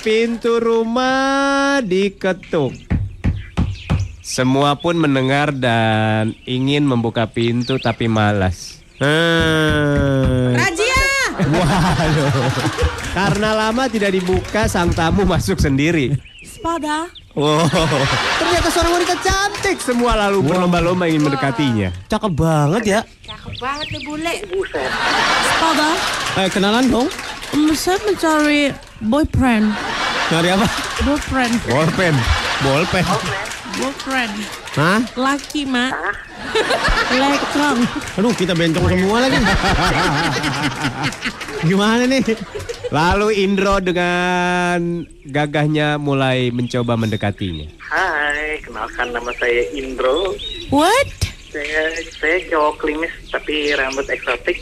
pintu 0.00 0.60
rumah 0.60 1.80
diketuk. 1.80 2.76
Semua 4.22 4.78
pun 4.78 4.96
mendengar 4.96 5.50
dan 5.50 6.32
ingin 6.46 6.86
membuka 6.86 7.26
pintu 7.26 7.76
tapi 7.82 8.06
malas. 8.06 8.78
Hmm. 9.02 10.54
Rajia! 10.54 11.02
Karena 13.12 13.50
lama 13.66 13.90
tidak 13.90 14.14
dibuka, 14.14 14.70
sang 14.70 14.94
tamu 14.94 15.26
masuk 15.26 15.58
sendiri. 15.58 16.14
Spada. 16.46 17.10
Wow. 17.32 17.64
Ternyata 18.36 18.68
seorang 18.68 18.92
wanita 19.00 19.16
cantik. 19.24 19.80
Semua 19.80 20.12
lalu 20.20 20.44
berlomba-lomba 20.44 21.08
ingin 21.08 21.24
mendekatinya. 21.24 21.88
Cakep 22.12 22.32
banget 22.36 22.82
ya. 22.84 23.00
Cakep 23.24 23.54
banget 23.56 23.86
nih 23.88 24.02
bule. 24.04 24.34
Buset. 24.52 24.90
Spada. 25.56 25.88
Eh, 26.44 26.48
kenalan 26.52 26.84
dong. 26.92 27.08
Um, 27.56 27.72
saya 27.72 28.00
mencari 28.04 28.72
boyfriend. 29.00 29.72
Dari 30.28 30.48
apa? 30.52 30.68
Boyfriend. 31.04 31.56
Bolpen. 31.68 32.14
Bolpen. 32.64 33.04
Boyfriend. 33.80 34.61
Hah? 34.72 35.04
Laki, 35.20 35.68
Mak. 35.68 35.92
Lekong. 37.12 37.84
Aduh, 38.16 38.32
kita 38.32 38.56
bencong 38.56 38.88
semua 38.88 39.20
lagi. 39.20 39.36
Gimana 41.68 42.08
nih? 42.08 42.24
Lalu 42.88 43.44
Indro 43.44 43.84
dengan 43.84 45.04
gagahnya 45.28 46.00
mulai 46.00 46.48
mencoba 46.48 46.96
mendekatinya. 46.96 47.68
Hai, 47.84 48.64
kenalkan 48.64 49.12
nama 49.12 49.28
saya 49.36 49.68
Indro. 49.76 50.32
What? 50.72 51.20
Saya 51.52 51.92
saya 52.16 52.40
cowok 52.48 52.80
klimis 52.80 53.12
tapi 53.28 53.76
rambut 53.76 54.08
eksotik. 54.08 54.56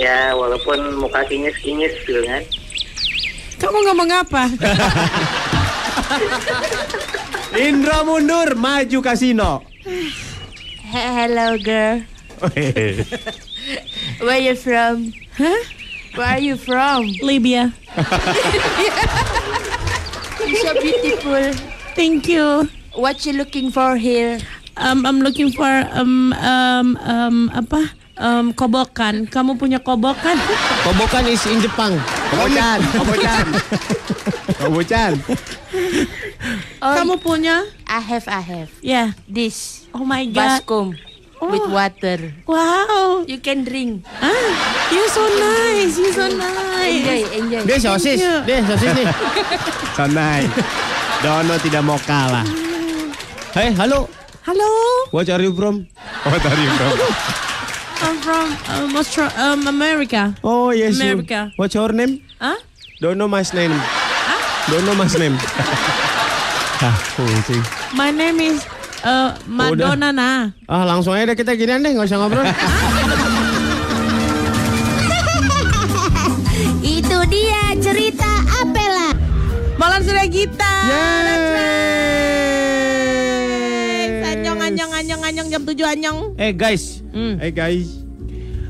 Ya 0.00 0.32
walaupun 0.32 0.96
muka 0.96 1.28
kinyis-kinyis 1.28 1.92
gitu 2.08 2.24
kan. 2.24 2.40
Kamu 3.60 3.84
ngomong 3.84 4.08
apa? 4.16 4.48
Indra 7.56 8.04
mundur, 8.04 8.54
maju 8.56 9.02
kasino. 9.02 9.62
He- 9.84 10.12
Hello 10.86 11.56
girl. 11.58 12.02
Where 14.20 14.38
you 14.40 14.54
from? 14.54 15.12
Hah? 15.38 15.60
Where 16.14 16.26
are 16.36 16.40
you 16.40 16.56
from? 16.56 17.06
Libya. 17.22 17.72
You're 20.46 20.60
so 20.62 20.72
beautiful. 20.80 21.52
Thank 21.96 22.28
you. 22.28 22.68
What 22.94 23.24
you 23.26 23.32
looking 23.32 23.70
for 23.72 23.96
here? 23.96 24.38
Um, 24.76 25.04
I'm 25.06 25.20
looking 25.20 25.50
for 25.52 25.68
um 25.92 26.32
um 26.34 26.96
um 27.00 27.50
apa? 27.52 27.88
Um, 28.16 28.56
kobokan. 28.56 29.28
Kamu 29.28 29.60
punya 29.60 29.76
kobokan? 29.76 30.40
Kobokan 30.80 31.28
is 31.28 31.44
in 31.44 31.60
Jepang. 31.60 32.00
Kobocan, 32.32 32.80
kobocan. 32.96 33.44
Kobocan. 34.60 35.12
Oh, 36.80 36.94
Kamu 36.96 37.20
punya? 37.20 37.68
I 37.84 38.00
have, 38.00 38.24
I 38.24 38.40
have. 38.40 38.70
Ya. 38.80 39.12
This 39.28 39.84
Oh 39.92 40.00
my 40.00 40.24
god. 40.32 40.64
baskom 40.64 40.96
with 41.44 41.68
water. 41.68 42.32
Wow. 42.48 43.28
You 43.28 43.36
can 43.36 43.68
drink. 43.68 44.08
Ah, 44.24 44.48
you 44.88 45.04
so 45.12 45.20
nice. 45.36 46.00
You 46.00 46.08
so 46.08 46.24
nice. 46.32 47.04
Enjoy, 47.04 47.20
enjoy. 47.36 47.62
Dia 47.68 47.76
sosis, 47.76 48.16
you. 48.16 48.34
dia 48.48 48.64
sosis 48.64 48.90
nih. 48.96 49.06
Sonai. 49.96 50.48
Dono 51.20 51.54
tidak 51.60 51.84
mau 51.84 52.00
kalah. 52.00 52.48
Hei, 53.52 53.76
halo. 53.76 54.08
Hello. 54.40 54.70
What 55.12 55.28
are 55.28 55.42
you 55.42 55.52
from? 55.52 55.84
Oh 56.24 56.38
tadi 56.40 56.64
bro. 56.64 56.88
I'm 58.02 58.16
from 58.20 58.46
um, 58.68 58.92
Austra- 58.96 59.32
um, 59.38 59.66
America. 59.66 60.34
Oh 60.44 60.70
yes. 60.70 60.98
you. 60.98 61.04
America. 61.04 61.52
What's 61.56 61.74
your 61.74 61.92
name? 61.92 62.22
Huh? 62.40 62.56
Don't 63.00 63.18
know 63.18 63.28
my 63.28 63.44
name. 63.54 63.72
Don't 64.68 64.84
know 64.84 64.94
my 64.94 65.08
name. 65.16 65.36
ah, 66.84 66.96
kucing. 67.16 67.62
My 67.96 68.10
name 68.10 68.40
is 68.40 68.66
uh, 69.04 69.38
Madonna 69.46 70.12
na. 70.12 70.50
Ah, 70.68 70.84
langsung 70.84 71.14
aja 71.14 71.30
deh 71.32 71.36
kita 71.38 71.54
ginian 71.54 71.80
deh, 71.80 71.94
nggak 71.94 72.08
usah 72.08 72.18
ngobrol. 72.20 72.44
Itu 76.82 77.18
dia 77.30 77.62
cerita 77.78 78.30
Apela. 78.64 79.14
Malam 79.76 80.00
sudah 80.02 80.26
kita. 80.26 80.72
Yeay. 80.88 81.85
Anyong, 85.16 85.24
anyong, 85.42 85.48
anyong 85.48 85.48
jam 85.48 85.62
7 85.64 85.94
anyong. 85.94 86.18
Eh 86.36 86.52
guys, 86.52 87.00
Hmm. 87.10 87.40
Hey 87.40 87.50
guys. 87.50 87.88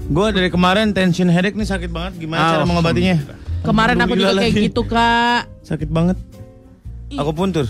gue 0.06 0.26
dari 0.30 0.46
kemarin 0.46 0.94
tension 0.94 1.26
headache 1.26 1.58
nih 1.58 1.66
sakit 1.66 1.90
banget. 1.90 2.22
Gimana 2.22 2.54
cara 2.54 2.64
mengobatinya? 2.64 3.18
Kemarin 3.66 3.98
aku 3.98 4.14
juga 4.14 4.38
kayak 4.38 4.54
lagi. 4.54 4.66
gitu 4.70 4.82
kak. 4.86 5.42
Sakit 5.66 5.90
banget. 5.90 6.14
Aku 7.12 7.34
puntur. 7.34 7.66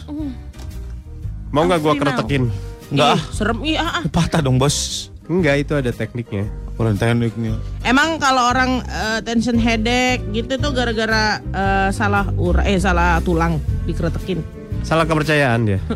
Mau 1.49 1.64
nggak 1.64 1.80
gua 1.80 1.92
Final. 1.97 2.02
keretekin? 2.04 2.42
Enggak 2.87 3.16
Ih, 3.16 3.23
serem 3.33 3.59
iya. 3.64 3.78
ah, 3.80 3.90
ah. 3.99 4.02
Patah 4.06 4.45
dong 4.45 4.61
bos. 4.61 5.09
Enggak, 5.26 5.64
itu 5.64 5.73
ada 5.73 5.88
tekniknya. 5.88 6.45
Kurang 6.76 7.00
tekniknya. 7.00 7.56
Emang 7.80 8.21
kalau 8.21 8.52
orang 8.52 8.85
eh, 8.85 9.25
tension 9.25 9.56
headache 9.56 10.21
gitu 10.30 10.61
tuh 10.61 10.76
gara-gara 10.76 11.40
eh, 11.40 11.88
salah 11.90 12.28
ur 12.37 12.61
eh 12.61 12.76
salah 12.76 13.16
tulang 13.25 13.56
dikeretekin. 13.88 14.45
Salah 14.85 15.09
kepercayaan 15.09 15.64
dia. 15.64 15.80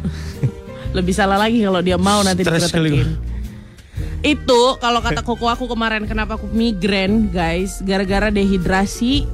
Lebih 0.90 1.14
salah 1.14 1.38
lagi 1.38 1.62
kalau 1.62 1.80
dia 1.80 1.94
mau 1.94 2.20
nanti 2.20 2.42
dikeretekin. 2.42 3.08
Itu 4.20 4.76
kalau 4.76 5.00
kata 5.00 5.24
koko 5.24 5.48
aku 5.48 5.64
kemarin 5.64 6.04
kenapa 6.04 6.36
aku 6.36 6.50
migrain 6.52 7.32
guys 7.32 7.80
gara-gara 7.80 8.28
dehidrasi 8.28 9.24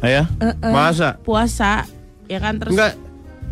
Ayah? 0.00 0.24
eh, 0.40 0.56
eh, 0.56 0.72
Masa? 0.72 1.20
puasa 1.20 1.84
ya 2.26 2.40
kan 2.40 2.56
terus 2.56 2.72
Enggak. 2.72 2.96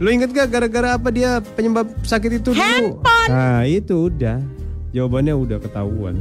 Lu 0.00 0.08
inget 0.08 0.32
gak 0.32 0.48
gara-gara 0.48 0.96
apa 0.96 1.12
dia 1.12 1.44
penyebab 1.52 1.84
sakit 2.00 2.40
itu 2.40 2.56
dulu? 2.56 2.56
Handphone. 2.56 3.28
Nah 3.28 3.68
itu 3.68 4.08
udah. 4.08 4.40
Jawabannya 4.90 5.36
udah 5.36 5.58
ketahuan. 5.60 6.16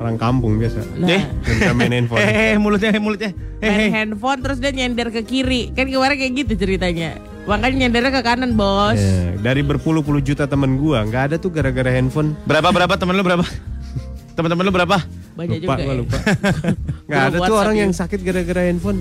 Orang 0.00 0.16
kampung 0.16 0.56
biasa. 0.56 0.80
Nah. 0.96 1.20
Eh, 1.20 1.22
main 1.76 1.92
handphone. 1.92 2.24
eh, 2.24 2.32
eh, 2.32 2.58
mulutnya, 2.58 2.96
mulutnya. 2.96 3.30
Eh, 3.60 3.68
main 3.68 3.84
eh. 3.84 3.90
handphone 3.92 4.40
terus 4.40 4.58
dia 4.58 4.72
nyender 4.72 5.12
ke 5.12 5.20
kiri 5.22 5.68
kan 5.76 5.86
kemarin 5.86 6.16
kayak 6.16 6.32
gitu 6.42 6.52
ceritanya 6.56 7.20
makanya 7.42 7.76
nyendernya 7.80 8.10
ke 8.10 8.22
kanan 8.22 8.54
bos 8.54 8.94
Ya, 8.94 9.34
dari 9.36 9.60
berpuluh-puluh 9.60 10.20
juta 10.20 10.46
temen 10.46 10.76
gua 10.76 11.02
nggak 11.02 11.22
ada 11.26 11.36
tuh 11.36 11.50
gara-gara 11.50 11.90
handphone. 11.90 12.38
Berapa 12.42 12.70
berapa 12.70 12.94
temen 12.94 13.12
lu 13.12 13.22
berapa? 13.22 13.42
Teman-teman 14.32 14.64
lu 14.64 14.72
berapa? 14.72 14.96
banyak 15.32 15.58
lupa 15.58 15.74
juga 15.74 15.76
gua 15.78 15.88
ya. 15.88 15.96
lupa. 15.98 16.16
Nggak 17.08 17.22
ada 17.22 17.36
tuh 17.38 17.54
orang 17.54 17.72
WhatsApp 17.72 17.76
yang 17.78 17.90
ya. 17.90 17.98
sakit 17.98 18.20
gara-gara 18.22 18.62
handphone. 18.62 19.00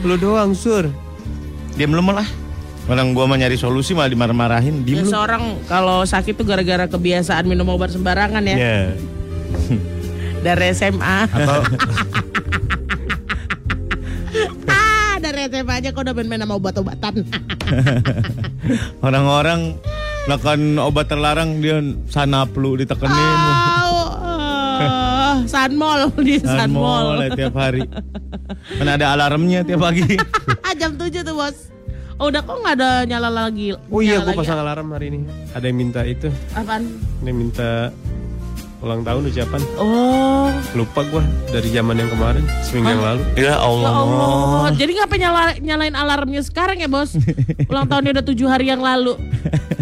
Lu 0.00 0.14
doang 0.14 0.52
sur. 0.52 0.84
Diam 1.74 1.90
lu 1.90 2.00
malah. 2.00 2.28
Orang 2.84 3.12
gua 3.12 3.24
mau 3.24 3.34
nyari 3.34 3.56
solusi 3.56 3.92
malah 3.92 4.08
dimarah-marahin. 4.08 4.80
Ya, 4.80 4.84
Diam 4.86 5.04
lu. 5.04 5.10
seorang 5.10 5.42
kalau 5.64 6.04
sakit 6.04 6.32
tuh 6.34 6.44
gara-gara 6.44 6.84
kebiasaan 6.86 7.44
minum 7.44 7.66
obat 7.66 7.90
sembarangan 7.90 8.44
ya 8.44 8.56
Ya. 8.56 8.78
dari 10.40 10.68
SMA 10.70 11.16
Atau 11.26 11.64
ah 14.70 15.16
dari 15.16 15.40
SMA 15.46 15.72
aja 15.74 15.88
kok 15.90 16.02
udah 16.02 16.12
main-main 16.12 16.40
sama 16.40 16.54
obat-obatan 16.54 17.24
orang-orang 19.06 19.76
lakukan 20.24 20.60
obat 20.80 21.06
terlarang 21.12 21.60
dia 21.60 21.80
sanaplu 22.08 22.80
ditekenin. 22.80 23.38
Au, 23.84 23.96
ah, 24.24 25.36
Sunmol 25.44 26.08
di 26.26 26.40
Sanmol 26.40 27.20
Sunmol 27.20 27.36
tiap 27.36 27.54
hari. 27.56 27.84
Kan 28.80 28.88
ada 28.88 29.12
alarmnya 29.12 29.60
tiap 29.62 29.84
pagi. 29.84 30.16
jam 30.84 30.98
7 30.98 31.22
tuh 31.22 31.34
bos 31.38 31.70
oh, 32.18 32.26
udah 32.30 32.42
kok 32.42 32.56
nggak 32.58 32.74
ada 32.82 32.90
nyala 33.06 33.30
lagi 33.30 33.74
Oh 33.90 34.02
iya, 34.02 34.22
lagi? 34.22 34.38
pasang 34.38 34.58
alarm 34.58 34.90
hari 34.90 35.06
ini. 35.14 35.18
Ada 35.54 35.66
yang 35.70 35.78
minta 35.78 36.00
itu, 36.02 36.28
apaan 36.54 36.82
ada 36.98 37.28
yang 37.30 37.38
minta 37.38 37.68
ulang 38.84 39.00
tahun 39.00 39.22
ucapan. 39.26 39.60
oh 39.74 40.52
Lupa 40.72 41.00
gua 41.04 41.24
dari 41.48 41.68
zaman 41.68 41.96
yang 41.96 42.10
kemarin, 42.10 42.44
seminggu 42.62 42.88
yang 42.90 43.00
lalu. 43.02 43.22
ya 43.34 43.42
Ya 43.42 43.54
Allah. 43.56 43.90
Allah, 43.90 44.68
jadi 44.72 44.92
ngapa 44.94 45.14
nyala, 45.16 45.40
nyalain 45.58 45.94
alarmnya 45.94 46.42
sekarang 46.42 46.76
ya 46.76 46.86
bos? 46.86 47.16
Ulang 47.70 47.88
tahunnya 47.88 48.20
udah 48.20 48.24
tujuh 48.24 48.44
hari 48.44 48.68
yang 48.68 48.78
lalu. 48.78 49.16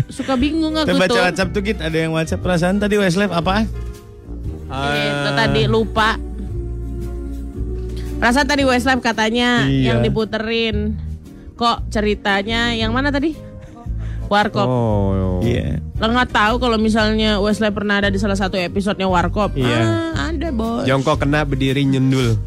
Suka 0.07 0.35
bingung 0.35 0.73
aku 0.73 0.95
baca 0.95 1.09
tuh. 1.09 1.19
WhatsApp 1.19 1.51
tuh 1.51 1.63
Git, 1.63 1.79
ada 1.79 1.97
yang 1.97 2.13
WhatsApp 2.13 2.41
perasaan 2.41 2.79
tadi 2.79 2.95
Westlife 2.95 3.33
apaan? 3.33 3.67
Itu 4.71 5.31
tadi 5.35 5.63
lupa. 5.67 6.17
Perasaan 8.17 8.47
tadi 8.47 8.63
Westlife 8.63 9.03
katanya 9.03 9.67
Iya. 9.67 9.93
yang 9.93 9.99
diputerin. 10.01 10.95
Kok 11.53 11.91
ceritanya 11.91 12.71
yang 12.71 12.95
mana 12.95 13.11
tadi? 13.11 13.35
Warkop. 14.33 14.65
Oh, 14.65 15.45
Iya. 15.45 15.77
Lo 16.01 16.09
nggak 16.09 16.33
tahu 16.33 16.55
kalau 16.57 16.81
misalnya 16.81 17.37
Westlife 17.37 17.77
pernah 17.77 18.01
ada 18.01 18.09
di 18.09 18.17
salah 18.17 18.35
satu 18.35 18.57
episodenya 18.57 19.05
Warkop. 19.07 19.53
Iya. 19.53 19.81
Ah, 20.17 20.33
ada 20.33 20.49
bos. 20.49 20.89
Jongkok 20.89 21.21
kena 21.21 21.45
berdiri 21.45 21.85
nyundul. 21.85 22.41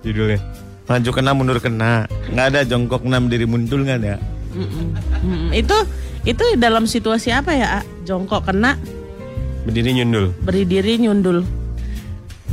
Judulnya. 0.00 0.40
Maju 0.82 1.10
kena 1.12 1.30
mundur 1.30 1.58
kena. 1.58 2.08
Nggak 2.28 2.46
ada 2.48 2.60
jongkok 2.64 3.04
enam 3.04 3.28
diri 3.28 3.44
muncul 3.44 3.80
nggak 3.80 3.98
ada. 4.00 4.16
Mm-mm. 4.52 4.86
Mm, 5.24 5.48
itu 5.54 5.76
itu 6.22 6.44
dalam 6.56 6.84
situasi 6.84 7.30
apa 7.30 7.52
ya? 7.52 7.66
A? 7.78 7.80
Jongkok 8.02 8.44
kena, 8.44 8.76
Berdiri 9.62 9.94
nyundul. 9.94 10.34
berdiri 10.42 10.98
nyundul. 10.98 11.46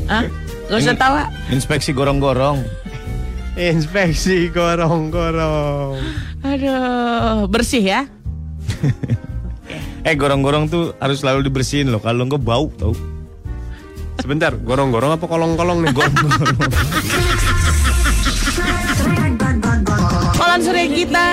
Ah, 0.06 0.24
gak 0.68 0.80
usah 0.80 0.96
tawa. 0.96 1.22
Inspeksi 1.50 1.92
gorong-gorong. 1.92 2.64
Inspeksi 3.54 4.48
gorong-gorong. 4.48 6.00
Aduh, 6.40 7.50
bersih 7.52 7.84
ya. 7.84 8.02
Eh 10.08 10.16
gorong-gorong 10.16 10.66
tuh 10.66 10.96
harus 10.98 11.20
selalu 11.20 11.46
dibersihin 11.46 11.92
loh. 11.92 12.00
Kalau 12.00 12.26
nggak 12.26 12.42
bau 12.42 12.72
tau. 12.74 12.96
Sebentar, 14.18 14.52
gorong-gorong 14.52 15.14
apa 15.14 15.26
kolong-kolong 15.26 15.84
nih? 15.84 15.92
Gorong-gorong. 15.94 16.58
Kolan 20.36 20.60
sore 20.60 20.88
kita 20.88 21.28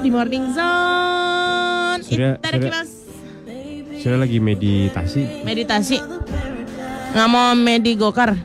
di 0.00 0.08
Morning 0.08 0.46
Zone. 0.50 2.00
Sudah- 2.00 2.38
Itadakimasu. 2.38 2.96
Saya 3.98 4.16
lagi 4.16 4.38
meditasi. 4.38 5.42
Meditasi. 5.42 5.98
Nggak 7.12 7.28
mau 7.28 7.52
medi 7.52 7.92
gokar. 7.92 8.38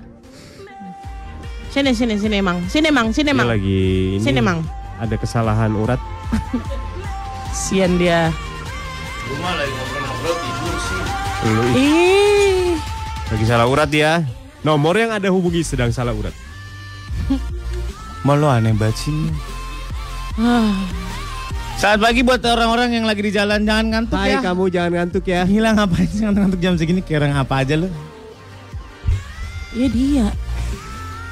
Sini 1.70 1.94
sini 1.94 2.18
sini 2.18 2.42
emang. 2.42 2.66
Sini 2.68 2.90
emang, 2.90 3.14
sini 3.14 3.30
Dia 3.30 3.38
emang. 3.38 3.48
lagi 3.50 3.82
ini. 4.18 4.22
Sini, 4.22 4.42
Mang. 4.42 4.62
Ada 4.98 5.16
kesalahan 5.16 5.74
urat. 5.74 5.98
Sian 7.54 8.02
dia. 8.02 8.34
Lu 11.44 11.64
ih, 11.78 11.78
Ih. 11.78 12.74
lagi 13.30 13.46
salah 13.46 13.70
urat 13.70 13.90
ya. 13.94 14.26
Nomor 14.66 14.98
yang 14.98 15.12
ada 15.14 15.30
hubungi 15.30 15.62
sedang 15.62 15.94
salah 15.94 16.18
urat. 16.18 16.34
Malu 18.28 18.50
aneh 18.50 18.74
sih. 18.96 19.30
Ah. 20.40 20.74
Saat 21.78 22.00
pagi 22.00 22.24
buat 22.24 22.40
orang-orang 22.42 22.96
yang 22.96 23.06
lagi 23.06 23.22
di 23.28 23.32
jalan 23.36 23.68
jangan 23.68 23.86
ngantuk 23.92 24.16
Hai 24.18 24.34
ya. 24.34 24.40
kamu 24.40 24.64
jangan 24.72 24.92
ngantuk 25.04 25.26
ya. 25.28 25.42
Gila 25.44 25.70
ngapain 25.76 26.08
sih 26.08 26.22
ngantuk-ngantuk 26.24 26.62
jam 26.64 26.74
segini 26.80 27.02
kayak 27.04 27.28
orang 27.28 27.34
apa 27.38 27.54
aja 27.60 27.76
lu? 27.76 27.90
Ya 29.76 29.88
dia. 29.92 30.28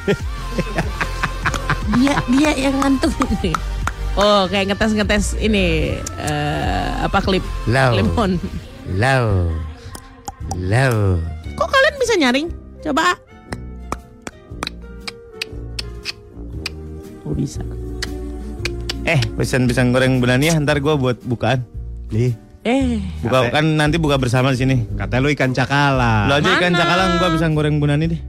Dia 1.91 2.15
dia 2.31 2.51
yang 2.55 2.75
ngantuk 2.79 3.11
ini. 3.41 3.51
Oh, 4.13 4.43
kayak 4.45 4.69
ngetes-ngetes 4.69 5.39
ini 5.39 5.95
eh, 6.19 6.89
apa 6.99 7.19
klip? 7.19 7.43
Lau. 7.65 7.95
Klip 7.95 8.11
on. 8.13 8.31
Low. 8.93 9.47
Low. 10.57 11.15
Kok 11.55 11.69
kalian 11.69 11.95
bisa 11.95 12.13
nyaring? 12.17 12.47
Coba. 12.81 13.15
Oh 17.23 17.31
bisa. 17.31 17.63
Eh, 19.01 19.17
pesan 19.33 19.65
pisang 19.65 19.89
goreng 19.89 20.19
bunani 20.19 20.51
ya, 20.51 20.59
ntar 20.59 20.77
gua 20.77 20.93
buat 20.93 21.17
bukaan. 21.23 21.63
Nih, 22.11 22.35
Eh, 22.61 23.01
Buka 23.25 23.41
Kate- 23.41 23.57
kan 23.57 23.65
nanti 23.73 23.97
buka 23.97 24.21
bersama 24.21 24.53
di 24.53 24.59
sini. 24.59 24.85
katanya 24.93 25.25
lu 25.25 25.33
ikan 25.33 25.49
cakala. 25.49 26.29
Lo 26.29 26.37
aja 26.37 26.49
ikan 26.53 26.69
Mana? 26.69 26.77
cakalang 26.77 27.11
gua 27.17 27.29
pisang 27.31 27.53
goreng 27.55 27.81
bunani 27.81 28.05
deh. 28.07 28.21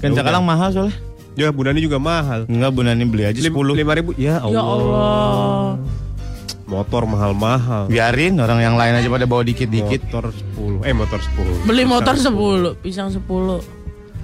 Ikan 0.00 0.10
Ya 0.10 0.16
cakalang 0.18 0.42
mahal 0.42 0.74
soalnya. 0.74 0.96
Ya, 1.34 1.50
bunani 1.50 1.82
juga 1.82 1.98
mahal. 1.98 2.46
Enggak 2.46 2.70
bunani 2.70 3.02
beli 3.10 3.24
aja 3.26 3.38
10. 3.42 3.50
Lima 3.74 3.92
ribu. 3.98 4.14
Ya 4.14 4.38
Allah. 4.38 4.54
ya 4.54 4.62
Allah. 4.62 5.68
Motor 6.64 7.02
mahal-mahal. 7.04 7.92
Biarin 7.92 8.40
orang 8.40 8.62
yang 8.62 8.74
lain 8.78 8.96
aja 8.96 9.08
pada 9.10 9.26
bawa 9.28 9.42
dikit-dikit. 9.44 10.08
Motor 10.08 10.32
10. 10.32 10.86
Eh, 10.86 10.94
motor 10.96 11.20
10. 11.20 11.66
Beli 11.68 11.84
motor 11.84 12.14
10, 12.16 12.78
pisang 12.80 13.12
10. 13.12 13.60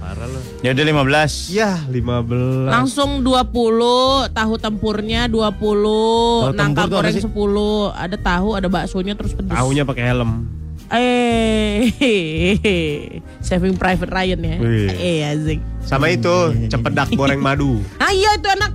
Parah 0.01 0.25
lu. 0.25 0.41
Ya 0.65 0.73
udah 0.73 0.85
15. 1.05 1.53
Ya, 1.53 1.77
15. 1.85 2.73
Langsung 2.73 3.21
20, 3.21 4.25
tahu 4.33 4.53
tempurnya 4.57 5.29
20, 5.29 6.49
Tahu 6.49 6.57
nangka 6.57 6.89
tempur 6.89 7.05
goreng 7.05 7.13
sih? 7.13 7.21
10, 7.21 7.93
ada 7.93 8.17
tahu, 8.17 8.49
ada 8.57 8.67
baksonya 8.71 9.13
terus 9.13 9.37
pedes. 9.37 9.53
Tahunya 9.53 9.85
pakai 9.85 10.03
helm. 10.09 10.60
Eh, 10.91 11.87
Saving 13.41 13.75
Private 13.75 14.11
Ryan 14.11 14.39
ya. 14.41 14.55
Eh, 14.91 15.23
asik. 15.25 15.59
Sama 15.81 16.11
itu, 16.11 16.29
cempedak 16.67 17.09
goreng 17.11 17.39
madu. 17.39 17.79
Ah 18.03 18.11
iya 18.11 18.35
itu 18.35 18.47
enak. 18.47 18.71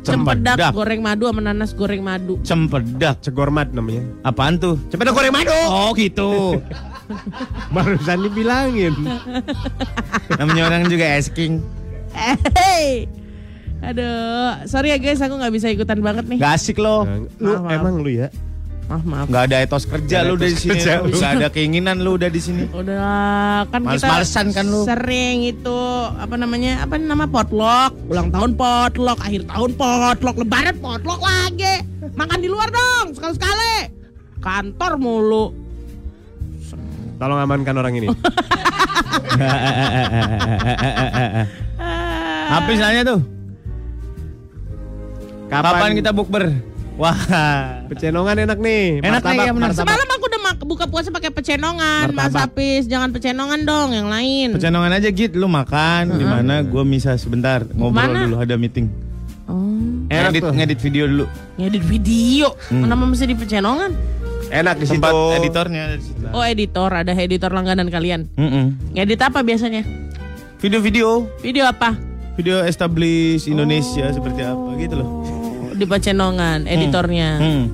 Cempedak 0.00 0.54
Cempedak. 0.54 0.70
goreng 0.70 1.00
madu 1.02 1.26
sama 1.26 1.40
nanas 1.42 1.72
goreng 1.72 1.98
madu. 1.98 2.38
Cempedak. 2.40 3.18
Cegormat 3.20 3.72
namanya. 3.72 4.04
Apaan 4.22 4.54
tuh? 4.56 4.78
Cempedak 4.86 5.16
goreng 5.16 5.34
madu. 5.34 5.50
Oh 5.66 5.90
gitu. 5.92 6.60
Barusan 7.74 8.22
dibilangin. 8.22 8.94
Namanya 10.32 10.62
orang 10.66 10.86
juga 10.86 11.10
asking. 11.16 11.58
Eh, 12.12 12.36
hey. 12.54 12.86
Aduh, 13.82 14.64
sorry 14.64 14.88
ya 14.88 14.98
guys, 14.98 15.20
aku 15.20 15.36
nggak 15.36 15.52
bisa 15.52 15.68
ikutan 15.68 16.00
banget 16.00 16.24
nih. 16.26 16.38
Gak 16.38 16.52
asik 16.54 16.78
loh. 16.78 17.04
lu 17.36 17.52
Maaf, 17.52 17.60
maaf. 17.60 17.76
emang 17.76 17.94
lu 18.00 18.08
ya? 18.08 18.28
Maaf, 18.86 19.02
maaf. 19.02 19.26
Gak 19.26 19.42
ada 19.50 19.56
etos 19.60 19.82
kerja 19.82 20.22
Nggak 20.22 20.30
lu 20.30 20.34
dari 20.38 20.54
etos 20.54 20.62
sini. 20.62 20.70
kerja 20.78 20.92
lu. 21.02 21.10
Gak 21.10 21.32
ada 21.34 21.48
keinginan 21.50 21.96
lu 21.98 22.14
udah 22.14 22.30
di 22.30 22.38
sini. 22.38 22.70
Udah 22.70 23.66
kan 23.66 23.82
kita 23.82 24.06
Males-malesan 24.06 24.46
kan 24.54 24.62
lu. 24.64 24.86
sering 24.86 25.42
itu 25.42 25.78
apa 26.14 26.34
namanya 26.34 26.86
apa 26.86 26.94
nama 26.94 27.26
potluck 27.26 27.90
ulang 28.06 28.30
tahun 28.30 28.54
potluck 28.54 29.18
akhir 29.18 29.42
tahun 29.44 29.70
potluck 29.74 30.36
lebaran 30.38 30.78
potluck 30.78 31.18
lagi 31.18 31.82
makan 32.14 32.38
di 32.38 32.46
luar 32.46 32.70
dong 32.70 33.10
sekali 33.10 33.34
sekali 33.34 33.74
kantor 34.38 34.92
mulu 34.96 35.46
Tolong 37.16 37.40
amankan 37.40 37.72
orang 37.72 37.96
ini. 37.96 38.12
Apa 42.52 42.68
istilahnya 42.68 43.08
tuh? 43.08 43.20
Kapan, 45.48 45.96
kita 45.96 46.12
bukber? 46.12 46.75
Wah. 46.96 47.12
Pecenongan 47.86 48.36
enak 48.40 48.56
nih. 48.56 49.00
Enak 49.00 49.20
nih, 49.22 49.38
ya, 49.38 49.52
benar. 49.52 49.70
semalam 49.70 50.08
aku 50.08 50.24
udah 50.26 50.40
mak- 50.42 50.64
buka 50.66 50.84
puasa 50.86 51.08
pakai 51.08 51.28
pecenongan 51.28 52.08
mas 52.08 52.32
Martabak. 52.32 52.50
Apis 52.50 52.84
jangan 52.86 53.12
pecenongan 53.12 53.62
dong 53.62 53.92
yang 53.92 54.08
lain 54.08 54.56
Pecenongan 54.56 54.90
aja 54.90 55.08
git, 55.08 55.32
lu 55.32 55.46
makan 55.46 56.16
di 56.16 56.24
mana? 56.24 56.60
Gua 56.62 56.82
misa 56.82 57.12
sebentar 57.14 57.62
ngobrol 57.68 57.92
Mana? 58.08 58.24
dulu 58.24 58.36
ada 58.38 58.56
meeting. 58.56 58.88
oh 59.44 60.08
Enak 60.08 60.32
Ngedit, 60.32 60.42
tuh. 60.42 60.52
ngedit 60.52 60.80
video 60.80 61.04
dulu. 61.06 61.24
ngedit 61.56 61.84
video 61.84 62.46
kenapa 62.66 63.02
mesti 63.04 63.24
di 63.24 63.36
pecenongan 63.36 63.90
Enak 64.46 64.74
di 64.76 64.86
situ. 64.86 64.96
Tempat 64.96 65.14
editornya 65.36 65.80
ada 65.84 65.94
di 65.94 66.04
situ. 66.04 66.18
oh 66.26 66.44
editor 66.44 66.90
ada 66.90 67.12
editor 67.12 67.50
langganan 67.50 67.86
kalian 67.86 68.24
Mm-mm. 68.32 68.74
ngedit 68.92 69.20
apa 69.20 69.40
biasanya 69.40 69.84
Video-video, 70.56 71.28
video 71.38 71.62
apa 71.62 71.92
video 72.34 72.60
establish 72.62 73.44
Indonesia 73.44 74.08
seperti 74.08 74.40
apa 74.40 74.72
gitu 74.76 74.94
loh. 74.96 75.08
Di 75.76 75.84
pecenongan 75.84 76.64
editornya. 76.64 77.36
Hmm. 77.36 77.64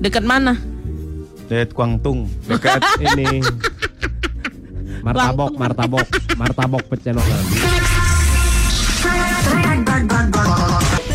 dekat 0.00 0.24
mana? 0.24 0.56
Lihat 1.52 1.76
Kuangtung. 1.76 2.24
Dekat 2.48 2.80
ini. 3.12 3.44
Martabok, 5.04 5.52
martabok, 5.60 6.06
martabok 6.40 6.82
pecenongan. 6.88 7.42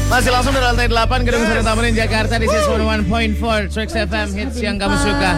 Masih 0.08 0.32
langsung 0.32 0.56
dari 0.56 0.64
lantai 0.64 0.88
8 0.88 1.28
Gedung 1.28 1.44
Sari 1.44 1.62
Tamrin 1.68 1.92
Jakarta 1.92 2.40
This 2.40 2.48
is 2.48 2.64
101.4 2.64 3.68
Trax 3.68 3.92
FM 3.92 4.28
hits 4.40 4.58
yang 4.64 4.80
kamu 4.80 4.96
suka. 5.04 5.32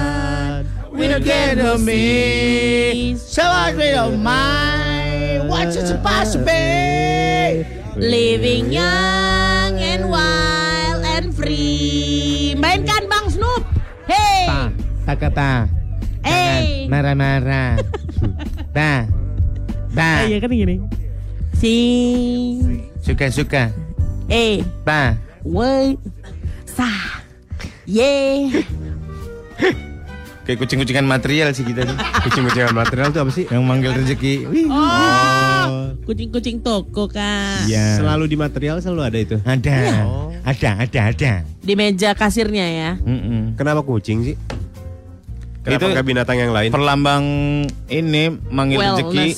We 0.93 1.09
don't 1.09 1.25
get 1.25 1.57
on 1.57 1.81
me. 1.81 3.17
So 3.17 3.41
I 3.41 3.73
we 3.73 3.89
don't 3.89 4.21
mind 4.21 5.49
What's 5.49 5.73
it 5.73 5.89
supposed 5.89 6.37
to 6.37 6.45
be? 6.45 7.65
Living 7.97 8.69
young 8.69 9.48
free. 11.39 12.53
Mainkan 12.59 13.07
Bang 13.07 13.31
Snoop. 13.31 13.63
Hey. 14.03 14.45
Ta 14.45 14.59
Takata 15.07 15.51
Hey. 16.19 16.91
Marah-marah 16.91 17.79
Ta 18.75 19.07
Ta 19.95 20.27
kan 20.27 20.49
gini. 20.51 20.83
Sing. 21.55 22.83
Suka-suka 22.99 23.71
Eh. 24.27 24.61
Ta 24.83 25.15
Wait. 25.47 25.97
Sah. 26.67 27.23
Yeah. 27.87 28.61
Kayak 30.49 30.65
kucing-kucingan 30.65 31.05
material 31.05 31.53
sih 31.53 31.61
kita 31.61 31.85
nih 31.85 31.93
Kucing-kucingan 32.25 32.73
material 32.73 33.13
itu 33.13 33.19
apa 33.21 33.29
sih? 33.29 33.45
Yang 33.53 33.63
manggil 33.69 33.93
rezeki 33.93 34.33
Wih. 34.49 34.65
Oh. 34.65 35.93
Kucing-kucing 36.09 36.65
toko 36.65 37.05
kan. 37.05 37.69
Iya 37.69 38.01
Selalu 38.01 38.33
di 38.33 38.33
material 38.33 38.81
selalu 38.81 39.01
ada 39.05 39.17
itu. 39.21 39.37
Ada 39.45 40.09
Oh. 40.09 40.33
Ada 40.41 40.89
ada 40.89 40.99
ada 41.13 41.33
Di 41.61 41.77
meja 41.77 42.17
kasirnya 42.17 42.65
ya. 42.65 42.91
Mm-mm. 42.97 43.61
Kenapa 43.61 43.85
kucing 43.85 44.25
sih? 44.25 44.35
Kenapa 45.61 45.93
Itu- 45.93 46.01
binatang 46.01 46.41
yang 46.41 46.49
lain? 46.49 46.73
Perlambang 46.73 47.23
ini 47.85 48.33
manggil 48.49 48.81
rezeki. 48.81 49.29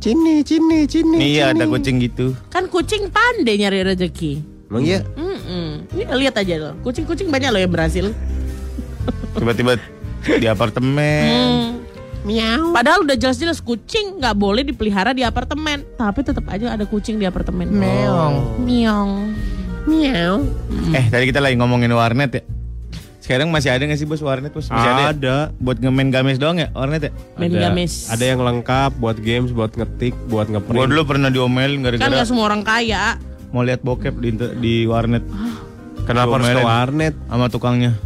Cini, 0.00 0.40
cini, 0.48 0.88
cini. 0.88 1.36
Iya 1.36 1.52
cini. 1.52 1.60
ada 1.60 1.64
kucing 1.68 2.00
gitu 2.00 2.32
Kan 2.48 2.72
kucing 2.72 3.12
pandai 3.12 3.60
nyari 3.60 3.84
rezeki. 3.84 4.40
Emang 4.72 4.80
iya? 4.80 5.04
Mm-mm. 5.12 5.92
Ini 5.92 6.08
lihat 6.08 6.40
aja 6.40 6.56
loh. 6.56 6.72
Kucing-kucing 6.80 7.28
banyak 7.28 7.52
loh 7.52 7.60
yang 7.60 7.68
berhasil. 7.68 8.16
Tiba-tiba 9.34 9.76
di 10.24 10.46
apartemen 10.46 11.78
Miau. 12.20 12.74
Padahal 12.74 13.06
udah 13.06 13.14
jelas-jelas 13.14 13.58
kucing 13.58 14.18
nggak 14.18 14.34
boleh 14.34 14.60
dipelihara 14.60 15.14
di 15.14 15.22
apartemen, 15.22 15.86
tapi 15.94 16.20
tetap 16.20 16.44
aja 16.46 16.74
ada 16.74 16.82
kucing 16.82 17.16
di 17.16 17.24
apartemen. 17.24 17.70
Meong. 17.70 18.58
Miong. 18.60 19.10
Miau. 19.86 20.44
Eh 20.92 21.08
tadi 21.08 21.24
kita 21.24 21.40
lagi 21.40 21.56
ngomongin 21.56 21.88
warnet 21.88 22.28
ya 22.30 22.42
Sekarang 23.18 23.48
masih 23.48 23.68
ada 23.68 23.84
gak 23.84 23.96
sih 23.96 24.04
bos 24.04 24.20
warnet 24.20 24.52
bos? 24.52 24.68
Masih 24.68 24.88
ada, 24.90 25.00
ya? 25.00 25.08
Ada. 25.08 25.36
Buat 25.56 25.80
ngemen 25.80 26.08
games 26.08 26.36
doang 26.36 26.56
ya 26.56 26.68
warnet 26.72 27.08
ya? 27.08 27.12
Main 27.36 27.48
Ada- 27.50 27.60
games. 27.70 27.92
Ada 28.08 28.24
yang 28.26 28.40
lengkap 28.40 28.90
buat 28.96 29.16
games, 29.16 29.48
buat 29.52 29.72
ngetik, 29.72 30.12
buat 30.28 30.48
Gua 30.48 30.52
ngeprint. 30.54 30.88
dulu 30.88 31.02
pernah 31.06 31.28
diomelin 31.28 31.80
Kan 31.80 31.84
gara-gara 31.92 32.08
nggak 32.10 32.28
semua 32.28 32.44
orang 32.44 32.60
kaya. 32.60 33.16
mau 33.48 33.64
lihat 33.64 33.80
bokep 33.80 34.12
di, 34.16 34.30
di 34.58 34.74
warnet 34.84 35.24
Kenapa 36.08 36.36
harus 36.36 36.48
ke 36.50 36.60
warnet? 36.60 37.14
sama 37.24 37.46
tukangnya 37.48 37.96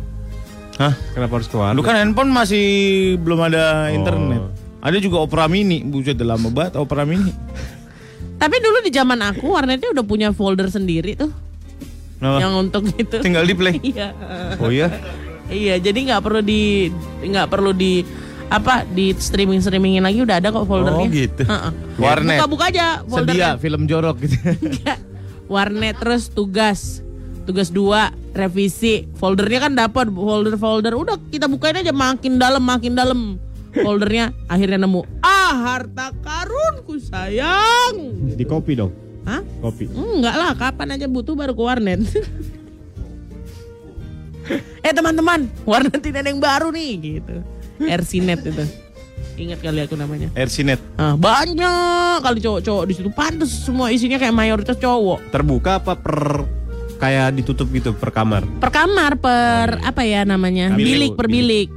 Hah? 0.75 0.93
Kenapa 1.13 1.33
harus 1.35 1.47
ke 1.47 1.55
warnet? 1.55 1.77
Lu 1.77 1.83
kan 1.83 1.95
handphone 1.95 2.29
masih 2.29 2.65
belum 3.17 3.41
ada 3.43 3.87
Oh. 3.87 3.95
internet 3.95 4.41
Ada 4.79 4.99
juga 4.99 5.21
Opera 5.21 5.47
Mini 5.47 5.81
Buset 5.81 6.17
udah 6.17 6.35
lama 6.35 6.49
banget 6.49 6.75
Opera 6.75 7.03
Mini 7.03 7.31
Tapi 8.41 8.57
dulu 8.59 8.81
di 8.81 8.91
zaman 8.91 9.21
aku 9.21 9.47
warnetnya 9.49 9.91
udah 9.91 10.03
punya 10.03 10.29
folder 10.31 10.67
sendiri 10.67 11.15
tuh 11.15 11.31
Kenapa? 12.17 12.39
yang 12.39 12.53
untuk 12.57 12.87
itu. 12.89 13.19
Tinggal 13.19 13.43
di 13.43 13.53
play 13.53 13.77
Iya. 13.93 14.09
Oh 14.57 14.69
iya? 14.69 14.91
Iya, 15.47 15.77
jadi 15.77 15.99
nggak 16.09 16.23
perlu 16.23 16.41
di 16.41 16.89
nggak 17.21 17.47
perlu 17.47 17.71
di 17.71 18.03
apa 18.47 18.85
di 18.85 19.11
streaming 19.13 19.59
streamingin 19.59 20.01
lagi 20.01 20.21
udah 20.21 20.37
ada 20.37 20.49
kok 20.49 20.65
foldernya. 20.65 21.03
Oh 21.03 21.11
gitu 21.11 21.43
Heeh. 21.43 21.73
Warnet 21.97 22.39
Buka-buka 22.39 22.65
aja 22.69 22.87
Sedia 22.99 23.07
foldernya. 23.07 23.51
film 23.57 23.83
jorok 23.85 24.17
gitu 24.21 24.37
Enggak. 24.39 24.99
Warnet 25.53 25.97
terus 25.97 26.27
tugas. 26.27 27.03
Tugas 27.43 27.75
dua 27.75 28.15
revisi. 28.33 29.11
Foldernya 29.19 29.69
kan 29.69 29.73
dapat 29.75 30.07
folder-folder. 30.09 30.95
Udah 30.95 31.19
kita 31.31 31.51
bukain 31.51 31.83
aja 31.83 31.91
makin 31.91 32.39
dalam 32.39 32.63
makin 32.63 32.95
dalam. 32.95 33.21
Foldernya 33.73 34.37
akhirnya 34.47 34.85
nemu. 34.85 35.01
Ah, 35.25 35.75
harta 35.75 36.13
karunku 36.21 37.01
sayang. 37.01 37.97
Di 38.37 38.45
kopi 38.45 38.77
dong. 38.77 38.93
Hah? 39.25 39.41
Kopi. 39.65 39.89
Enggak 39.89 40.35
lah, 40.37 40.53
kapan 40.55 40.99
aja 40.99 41.07
butuh 41.09 41.33
baru 41.33 41.57
ke 41.57 41.63
warnet. 41.63 42.03
eh 44.87 44.93
teman-teman, 44.93 45.49
warnet 45.65 46.03
ini 46.05 46.19
ada 46.19 46.29
yang 46.29 46.43
baru 46.43 46.69
nih 46.69 46.91
gitu. 47.01 47.35
RCnet 47.81 48.45
itu. 48.45 48.65
Ingat 49.33 49.65
kali 49.65 49.81
aku 49.81 49.97
namanya. 49.97 50.29
Ersinet. 50.37 50.77
Ah, 51.01 51.17
banyak 51.17 52.21
kali 52.21 52.39
cowok-cowok 52.45 52.85
di 52.85 52.93
situ. 52.93 53.09
Pantes 53.09 53.65
semua 53.65 53.89
isinya 53.89 54.21
kayak 54.21 54.37
mayoritas 54.37 54.77
cowok. 54.77 55.33
Terbuka 55.33 55.81
apa 55.81 55.97
per 55.97 56.45
kayak 57.03 57.35
ditutup 57.35 57.67
gitu 57.75 57.91
per 57.99 58.15
kamar? 58.15 58.47
Per 58.63 58.71
kamar, 58.71 59.19
per 59.19 59.83
apa 59.83 60.07
ya 60.07 60.23
namanya? 60.23 60.71
Bilik. 60.71 60.87
Bilik 60.87 61.11
per 61.19 61.27
bilik. 61.27 61.69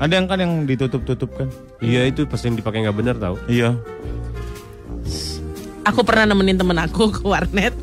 Ada 0.00 0.12
yang 0.16 0.26
kan 0.26 0.38
yang 0.40 0.52
ditutup-tutup 0.64 1.30
kan? 1.36 1.48
Iya 1.84 2.08
itu 2.08 2.24
pas 2.24 2.40
yang 2.40 2.56
dipakai 2.56 2.80
nggak 2.88 2.96
bener 2.96 3.16
tau. 3.20 3.36
Iya. 3.44 3.76
Aku 5.84 6.00
pernah 6.00 6.32
nemenin 6.32 6.56
temen 6.56 6.80
aku 6.80 7.12
ke 7.12 7.22
warnet. 7.28 7.76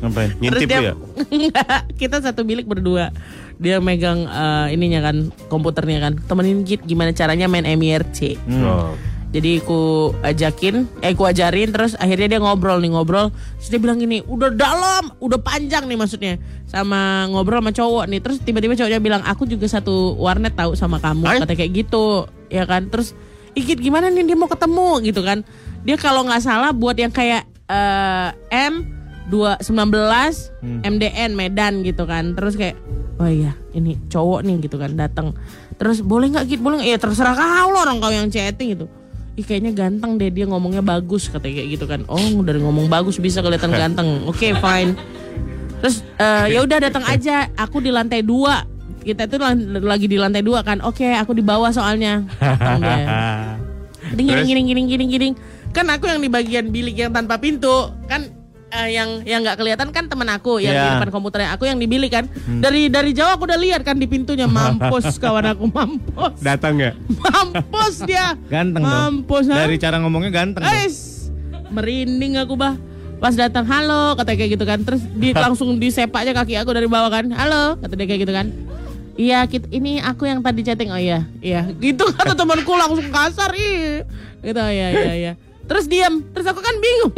Ngapain? 0.00 0.30
Terus 0.32 0.40
Ngintip 0.40 0.68
dia 0.72 0.80
ya? 0.80 0.94
Enggak, 1.34 1.80
kita 2.00 2.16
satu 2.24 2.40
bilik 2.42 2.64
berdua. 2.64 3.12
Dia 3.60 3.82
megang 3.82 4.24
eh, 4.24 4.74
ininya 4.74 5.12
kan, 5.12 5.28
komputernya 5.52 6.08
kan. 6.08 6.12
Temenin 6.24 6.64
Git 6.64 6.82
gimana 6.88 7.12
caranya 7.12 7.46
main 7.50 7.68
MIRC. 7.68 8.40
Hmm. 8.48 8.64
Oh. 8.64 8.92
Jadi 9.28 9.60
ku 9.60 10.08
ajakin, 10.24 10.88
eh 11.04 11.12
ku 11.12 11.28
ajarin 11.28 11.68
terus 11.68 11.92
akhirnya 12.00 12.36
dia 12.36 12.40
ngobrol 12.40 12.80
nih 12.80 12.96
ngobrol. 12.96 13.28
Terus 13.60 13.68
dia 13.68 13.80
bilang 13.80 14.00
gini, 14.00 14.24
udah 14.24 14.48
dalam, 14.56 15.12
udah 15.20 15.36
panjang 15.36 15.84
nih 15.84 16.00
maksudnya. 16.00 16.40
Sama 16.64 17.28
ngobrol 17.28 17.60
sama 17.60 17.72
cowok 17.76 18.04
nih. 18.08 18.20
Terus 18.24 18.40
tiba-tiba 18.40 18.72
cowoknya 18.72 19.00
bilang, 19.04 19.22
aku 19.28 19.44
juga 19.44 19.68
satu 19.68 20.16
warnet 20.16 20.56
tahu 20.56 20.72
sama 20.72 20.96
kamu. 20.96 21.28
Ay? 21.28 21.38
Kata 21.44 21.52
kayak 21.52 21.72
gitu, 21.76 22.24
ya 22.48 22.64
kan. 22.64 22.88
Terus, 22.88 23.12
Ikit 23.52 23.82
gimana 23.82 24.06
nih 24.06 24.22
dia 24.22 24.36
mau 24.38 24.48
ketemu 24.48 25.02
gitu 25.04 25.20
kan. 25.20 25.44
Dia 25.82 25.96
kalau 25.98 26.22
nggak 26.24 26.42
salah 26.46 26.70
buat 26.70 26.94
yang 26.94 27.10
kayak 27.10 27.42
eh, 27.68 28.30
M 28.54 28.86
219 29.28 30.86
MDN 30.88 31.30
Medan 31.36 31.84
gitu 31.84 32.08
kan. 32.08 32.32
Terus 32.32 32.56
kayak, 32.56 32.80
oh 33.18 33.28
iya 33.28 33.52
ini 33.76 33.98
cowok 34.08 34.40
nih 34.46 34.56
gitu 34.64 34.80
kan 34.80 34.96
datang. 34.96 35.36
Terus 35.76 36.00
boleh 36.00 36.32
nggak 36.32 36.44
gitu 36.48 36.60
boleh 36.64 36.80
nggak? 36.80 36.90
Ya 36.96 36.98
terserah 37.02 37.34
kau 37.34 37.68
lo 37.74 37.78
orang 37.82 37.98
kau 37.98 38.12
yang 38.14 38.30
chatting 38.30 38.78
gitu. 38.78 38.86
Ih 39.38 39.46
kayaknya 39.46 39.70
ganteng 39.70 40.18
deh 40.18 40.34
dia 40.34 40.50
ngomongnya 40.50 40.82
bagus 40.82 41.30
katanya 41.30 41.62
kayak 41.62 41.68
gitu 41.78 41.84
kan. 41.86 42.02
Oh 42.10 42.42
dari 42.42 42.58
ngomong 42.58 42.90
bagus 42.90 43.22
bisa 43.22 43.38
kelihatan 43.38 43.70
ganteng. 43.80 44.26
Oke 44.26 44.50
fine. 44.58 44.98
Terus 45.78 46.02
eh, 46.18 46.58
ya 46.58 46.66
udah 46.66 46.78
datang 46.82 47.06
aja. 47.06 47.46
Aku 47.54 47.78
di 47.78 47.94
lantai 47.94 48.26
dua. 48.26 48.66
Kita 48.98 49.30
lan- 49.38 49.78
lagi 49.78 50.10
di 50.10 50.18
lantai 50.18 50.42
dua 50.42 50.66
kan. 50.66 50.82
Oke 50.82 51.06
aku 51.14 51.38
di 51.38 51.42
bawah 51.46 51.70
soalnya. 51.70 52.26
Giring 54.18 54.46
giring 54.48 54.66
giring 54.66 54.86
giring 54.88 55.10
giring. 55.10 55.34
Kan 55.70 55.86
aku 55.92 56.08
yang 56.08 56.18
di 56.18 56.26
bagian 56.26 56.72
bilik 56.72 56.96
yang 56.96 57.12
tanpa 57.12 57.36
pintu 57.38 57.92
kan 58.08 58.24
eh, 58.70 58.88
yang 58.90 59.08
yang 59.22 59.40
nggak 59.40 59.56
kelihatan 59.56 59.88
kan 59.88 60.04
temen 60.06 60.28
aku 60.28 60.58
yang 60.58 60.72
di 60.72 60.80
Iya. 60.80 60.92
depan 60.96 61.10
komputernya 61.10 61.50
aku 61.52 61.64
yang 61.64 61.76
di 61.76 61.84
bilik 61.84 62.10
kan. 62.10 62.24
Dari 62.58 62.86
dari 62.86 63.10
jauh 63.10 63.28
aku 63.28 63.44
udah 63.44 63.56
lihat 63.56 63.82
kan 63.82 63.94
di 63.94 64.04
pintunya 64.04 64.44
mampus 64.44 65.16
kawan 65.22 65.52
aku 65.52 65.64
mampus. 65.66 66.38
Datang 66.38 66.76
ya? 66.76 66.92
Mampus 67.08 68.04
dia. 68.04 68.36
Ganteng 68.46 68.82
dong. 68.82 68.92
Mampus 69.24 69.48
ha? 69.48 69.64
Dari 69.64 69.76
cara 69.76 69.96
ngomongnya 69.98 70.30
ganteng. 70.30 70.62
dong. 70.62 70.70
Ais, 70.70 71.28
merinding 71.68 72.38
aku 72.38 72.54
bah. 72.54 72.76
Pas 73.18 73.34
datang 73.34 73.66
halo 73.66 74.14
kata 74.14 74.32
kayak 74.32 74.54
gitu 74.54 74.64
kan. 74.64 74.78
Terus 74.80 75.02
di, 75.10 75.34
langsung 75.44 75.74
disepaknya 75.76 76.32
kaki 76.32 76.54
aku 76.54 76.70
dari 76.70 76.86
bawah 76.86 77.10
kan. 77.10 77.26
Halo 77.30 77.76
kata 77.76 77.94
dia 77.94 78.06
kayak 78.06 78.22
gitu 78.22 78.32
kan. 78.32 78.48
Iya, 79.18 79.50
kit, 79.50 79.66
ini 79.74 79.98
aku 79.98 80.30
yang 80.30 80.38
tadi 80.38 80.62
chatting. 80.62 80.94
Oh 80.94 81.00
iya, 81.00 81.26
iya. 81.42 81.66
Gitu 81.74 82.06
kata 82.14 82.38
temanku 82.38 82.70
langsung 82.70 83.10
kasar. 83.10 83.50
Ih. 83.50 84.06
Gitu, 84.38 84.62
iya, 84.62 84.86
iya, 84.94 85.14
iya. 85.18 85.32
Terus 85.68 85.84
diam. 85.84 86.24
Terus 86.32 86.46
aku 86.48 86.60
kan 86.64 86.74
bingung. 86.80 87.12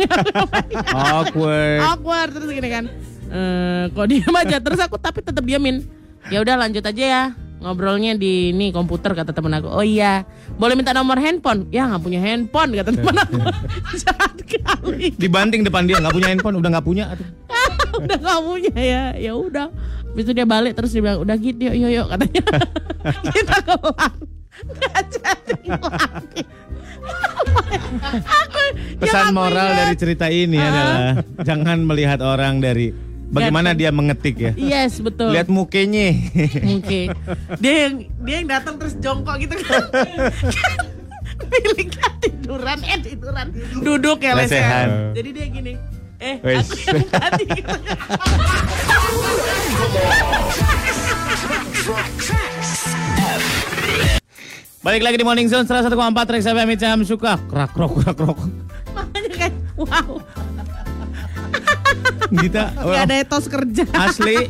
Awkward. 1.14 1.80
Awkward 1.86 2.30
terus 2.34 2.50
gini 2.50 2.68
kan. 2.68 2.84
Eh, 3.30 3.82
kok 3.94 4.06
diam 4.10 4.34
aja. 4.34 4.58
Terus 4.58 4.80
aku 4.82 4.98
tapi 4.98 5.22
tetap 5.22 5.46
diamin. 5.46 5.86
Ya 6.28 6.42
udah 6.42 6.58
lanjut 6.58 6.82
aja 6.82 7.04
ya. 7.06 7.24
Ngobrolnya 7.60 8.16
di 8.16 8.56
nih 8.56 8.72
komputer 8.72 9.12
kata 9.12 9.36
temen 9.36 9.52
aku. 9.52 9.68
Oh 9.68 9.84
iya, 9.84 10.24
boleh 10.56 10.72
minta 10.72 10.96
nomor 10.96 11.20
handphone? 11.20 11.68
Ya 11.68 11.84
nggak 11.92 12.00
punya 12.00 12.16
handphone 12.16 12.72
kata 12.72 12.90
temen 12.96 13.16
aku. 13.20 13.36
Jahat 14.00 14.32
kali. 14.40 15.12
Dibanting 15.20 15.60
depan 15.60 15.84
dia 15.84 16.00
nggak 16.00 16.16
punya 16.16 16.28
handphone, 16.32 16.56
udah 16.56 16.70
nggak 16.72 16.86
punya. 16.88 17.04
Udah 18.00 18.16
nggak 18.16 18.40
punya 18.46 18.76
ya. 18.80 19.04
Ya 19.18 19.32
udah. 19.36 19.68
Habis 20.08 20.24
itu 20.24 20.32
dia 20.32 20.46
balik 20.48 20.72
terus 20.78 20.94
dia 20.94 21.02
bilang 21.04 21.20
udah 21.20 21.36
gitu 21.36 21.68
yuk 21.68 21.74
yuk 21.74 21.90
yuk 21.90 22.06
katanya. 22.08 22.42
Kita 23.28 23.56
kelar. 23.60 24.12
Nggak 24.64 25.02
chatting 25.10 25.64
lagi. 25.68 26.42
Aku 28.24 28.58
Pesan 29.00 29.32
aku 29.32 29.36
moral 29.36 29.68
ingat. 29.70 29.78
dari 29.80 29.94
cerita 29.96 30.26
ini 30.28 30.58
adalah 30.60 31.24
jangan 31.40 31.78
melihat 31.82 32.20
orang 32.20 32.60
dari 32.60 32.92
bagaimana 33.30 33.72
dia 33.72 33.90
mengetik 33.90 34.36
ya. 34.36 34.52
Yes 34.54 35.00
betul. 35.00 35.32
Lihat 35.32 35.48
mukanya. 35.48 36.12
Oke. 36.76 37.10
Dia 37.58 37.74
yang 37.88 37.94
dia 38.20 38.36
yang 38.42 38.48
datang 38.50 38.74
terus 38.76 38.94
jongkok 38.98 39.38
gitu 39.40 39.54
kan. 39.64 39.82
Miliknya 41.50 42.08
tiduran, 42.20 42.78
eh 42.84 42.98
tiduran, 43.00 43.46
duduk 43.80 44.20
ya 44.20 44.36
lesehan. 44.36 44.86
Lesehan. 44.86 44.88
Jadi 45.16 45.28
dia 45.32 45.46
gini, 45.48 45.72
eh 46.20 46.36
Wes. 46.44 46.68
aku 46.68 46.76
yang 46.84 47.08
tadi. 47.08 47.46
Balik 54.80 55.04
lagi 55.04 55.16
di 55.20 55.24
Morning 55.24 55.44
Zone 55.44 55.68
101,4 55.68 55.92
Rex 56.32 56.42
FM 56.46 56.70
Jam 56.74 56.98
suka 57.04 57.36
krak 57.46 57.76
krok 57.76 58.00
krak 58.00 58.16
krok. 58.16 58.38
Makanya 58.90 59.28
kayak 59.30 59.54
wow, 59.76 60.08
Kita 62.32 62.62
nggak 62.72 63.02
ada 63.06 63.14
etos 63.14 63.44
kerja. 63.44 63.84
asli 63.92 64.48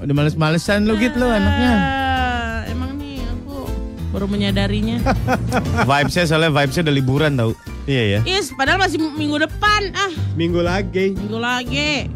udah 0.00 0.14
males-malesan 0.16 0.88
lu 0.88 0.96
gitu 0.96 1.20
lu 1.20 1.28
anaknya. 1.28 1.72
Ah, 1.76 2.58
emang 2.66 2.96
nih 2.96 3.20
aku 3.20 3.68
baru 4.10 4.26
menyadarinya. 4.26 4.96
Vibesnya 5.88 6.24
soalnya 6.24 6.48
vibesnya 6.50 6.88
udah 6.88 6.96
liburan 6.96 7.32
tau. 7.36 7.52
Iya 7.84 8.02
ya. 8.16 8.20
Is, 8.24 8.56
padahal 8.56 8.80
masih 8.80 8.96
minggu 9.12 9.36
depan. 9.36 9.92
Ah, 9.92 10.08
Minggu 10.32 10.64
lagi. 10.64 11.12
minggu 11.12 11.36
lagi. 11.36 12.08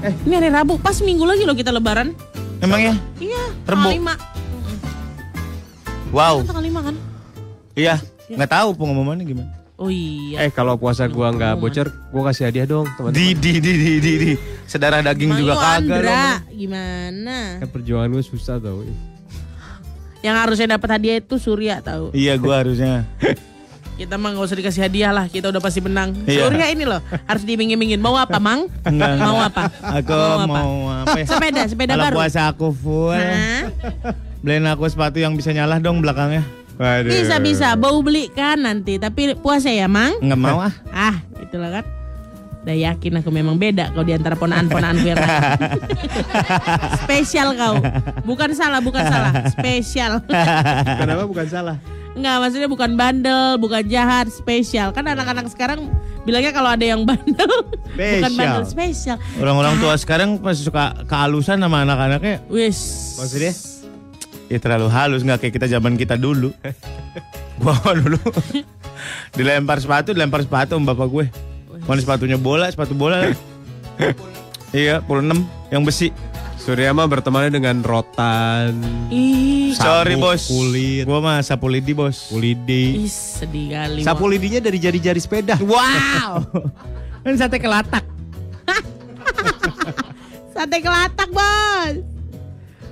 Eh, 0.00 0.12
ini 0.24 0.32
hari 0.32 0.48
Rabu, 0.48 0.80
pas 0.80 0.96
minggu 0.96 1.28
lagi 1.28 1.44
loh 1.44 1.52
kita 1.52 1.68
lebaran. 1.68 2.16
Emang 2.60 2.80
ya? 2.80 2.94
Iya, 3.20 3.44
Rebo. 3.68 3.88
lima. 3.92 4.16
Wow. 6.10 6.42
Tanggal 6.42 6.64
lima 6.64 6.80
kan? 6.82 6.94
Iya. 7.72 7.96
Nggak 8.28 8.50
tahu 8.50 8.68
pengumumannya 8.74 9.24
gimana. 9.24 9.50
Oh 9.74 9.88
iya. 9.88 10.44
Eh 10.44 10.50
kalau 10.50 10.76
puasa 10.76 11.08
gua 11.08 11.30
nggak 11.30 11.56
bocor, 11.56 11.88
gua 12.10 12.22
kasih 12.28 12.46
hadiah 12.46 12.66
dong 12.68 12.84
teman-teman. 12.92 13.16
Di 13.16 13.32
di 13.32 13.52
di 13.58 13.72
di 13.72 13.92
di 13.96 14.12
di. 14.18 14.30
Sedarah 14.66 15.00
daging 15.00 15.32
juga 15.34 15.54
Mayu 15.54 15.62
kagak 15.62 15.78
Andra, 15.80 16.04
dong. 16.04 16.34
gimana? 16.52 17.36
Kan 17.58 17.68
perjuangan 17.70 18.08
gua 18.08 18.22
susah 18.22 18.56
tau. 18.58 18.84
Yang 20.20 20.36
harusnya 20.36 20.66
dapat 20.70 20.88
hadiah 20.92 21.16
itu 21.16 21.34
Surya 21.36 21.80
tahu. 21.80 22.12
Iya 22.12 22.36
gua 22.36 22.60
harusnya. 22.60 23.08
Kita 23.96 24.16
mah 24.16 24.32
nggak 24.32 24.46
usah 24.48 24.56
dikasih 24.56 24.80
hadiah 24.80 25.12
lah, 25.12 25.28
kita 25.28 25.52
udah 25.52 25.60
pasti 25.60 25.76
menang. 25.78 26.16
Iya. 26.24 26.48
Surya 26.48 26.72
ini 26.72 26.88
loh 26.88 27.04
harus 27.26 27.44
diiming-imingin. 27.44 28.00
Mau 28.00 28.16
apa, 28.16 28.40
Mang? 28.40 28.64
Enggak, 28.80 29.12
Mau 29.20 29.36
enggak. 29.36 29.52
apa? 29.52 29.62
Aku 30.00 30.16
mau 30.48 30.72
apa 31.04 31.18
ya? 31.20 31.26
Sepeda, 31.28 31.62
sepeda 31.68 31.92
Kalau 31.92 32.04
baru. 32.08 32.16
puasa 32.16 32.40
aku 32.48 32.72
full. 32.72 33.12
Hah? 33.12 33.68
Beliin 34.40 34.64
aku 34.66 34.88
sepatu 34.88 35.20
yang 35.20 35.36
bisa 35.36 35.52
nyala 35.52 35.76
dong 35.76 36.00
belakangnya. 36.00 36.40
Waduh. 36.80 37.12
Bisa 37.12 37.36
bisa, 37.36 37.76
bau 37.76 38.00
beli 38.00 38.32
kan 38.32 38.56
nanti. 38.56 38.96
Tapi 38.96 39.36
puasa 39.36 39.68
ya, 39.68 39.84
Mang? 39.84 40.16
Enggak 40.24 40.40
mau 40.40 40.58
ah. 40.64 40.72
Ah, 40.88 41.20
itulah 41.36 41.68
kan. 41.68 41.84
Udah 42.60 42.76
yakin 42.76 43.20
aku 43.20 43.32
memang 43.32 43.56
beda 43.56 43.88
kau 43.92 44.04
di 44.04 44.12
antara 44.12 44.36
ponaan-ponaanku 44.36 45.04
yang 45.04 45.16
lain. 45.16 45.32
Spesial 47.04 47.56
kau. 47.56 47.80
Bukan 48.24 48.52
salah, 48.52 48.80
bukan 48.80 49.00
salah. 49.00 49.32
Spesial. 49.48 50.20
Kenapa 51.00 51.24
bukan 51.24 51.46
salah? 51.48 51.76
Enggak, 52.10 52.36
maksudnya 52.42 52.68
bukan 52.68 52.90
bandel, 52.98 53.54
bukan 53.56 53.86
jahat, 53.86 54.26
spesial. 54.28 54.90
Kan 54.90 55.06
anak-anak 55.06 55.46
sekarang 55.46 55.88
bilangnya 56.26 56.50
kalau 56.50 56.74
ada 56.74 56.82
yang 56.82 57.06
bandel, 57.06 57.48
bukan 57.70 57.96
Spesial. 57.96 58.34
bandel, 58.34 58.64
spesial. 58.66 59.16
Orang-orang 59.38 59.78
tua 59.78 59.94
sekarang 59.94 60.36
masih 60.42 60.68
suka 60.68 61.06
kehalusan 61.06 61.62
sama 61.62 61.86
anak-anaknya. 61.86 62.42
Wis. 62.50 62.76
Maksudnya? 63.14 63.52
Ya 64.50 64.58
terlalu 64.58 64.90
halus 64.90 65.22
nggak 65.22 65.46
kayak 65.46 65.54
kita 65.54 65.66
zaman 65.70 65.94
kita 65.94 66.18
dulu. 66.18 66.50
Gua 67.62 67.76
dulu 67.94 68.18
dilempar 69.32 69.78
sepatu, 69.78 70.10
dilempar 70.10 70.42
sepatu 70.42 70.74
sama 70.74 70.90
bapak 70.92 71.08
gue. 71.08 71.26
Mana 71.86 72.00
sepatunya 72.00 72.34
bola, 72.34 72.66
sepatu 72.66 72.92
bola. 72.92 73.30
iya, 74.72 74.98
puluh 75.00 75.22
enam 75.22 75.44
yang 75.68 75.84
besi. 75.84 76.10
Surya 76.60 76.92
mah 76.92 77.08
bertemannya 77.08 77.56
dengan 77.56 77.80
rotan, 77.80 78.76
Ih, 79.08 79.72
Sorry 79.72 80.12
bos. 80.12 80.44
kulit. 80.44 81.08
Gua 81.08 81.24
mah 81.24 81.40
sapu 81.40 81.72
lidi 81.72 81.96
bos. 81.96 82.28
kulidi. 82.28 83.00
ih, 83.00 83.08
sedih 83.08 83.72
kali. 83.72 84.02
Sapu 84.04 84.28
lidinya 84.28 84.60
dari 84.60 84.76
jari-jari 84.76 85.16
sepeda. 85.16 85.56
Wow. 85.56 86.44
Kan 87.24 87.34
sate 87.36 87.56
kelatak. 87.56 88.04
Sate 90.52 90.82
kelatak, 90.84 91.28
Bos. 91.32 92.09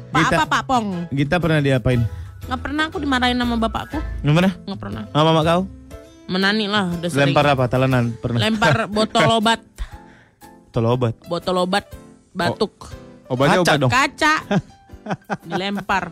Pak 0.09 0.21
Kita- 0.25 0.39
apa, 0.41 0.45
Pak 0.49 0.63
Pong? 0.65 0.87
Kita 1.13 1.37
pernah 1.37 1.61
diapain? 1.61 2.01
Nggak 2.49 2.61
pernah 2.65 2.83
aku 2.89 2.97
dimarahin 2.97 3.37
sama 3.37 3.57
bapakku. 3.61 3.99
Gimana? 4.25 4.49
Nggak 4.65 4.81
pernah. 4.81 5.03
Sama 5.13 5.23
mama 5.29 5.41
kau? 5.45 5.63
Menani 6.29 6.65
lah, 6.69 6.93
udah 6.93 7.09
sering. 7.09 7.33
Lempar 7.33 7.45
apa? 7.53 7.65
Talenan? 7.69 8.13
Pernah? 8.21 8.41
Lempar 8.41 8.77
botol 8.97 9.29
obat. 9.37 9.61
Tol 10.69 10.85
obat. 10.85 11.17
Botol 11.25 11.57
obat 11.65 11.85
batuk. 12.37 12.73
Obatnya 13.29 13.61
Kaca 13.61 13.65
obat 13.65 13.79
dong. 13.81 13.91
Kaca. 13.93 14.35
Dilempar. 15.49 16.05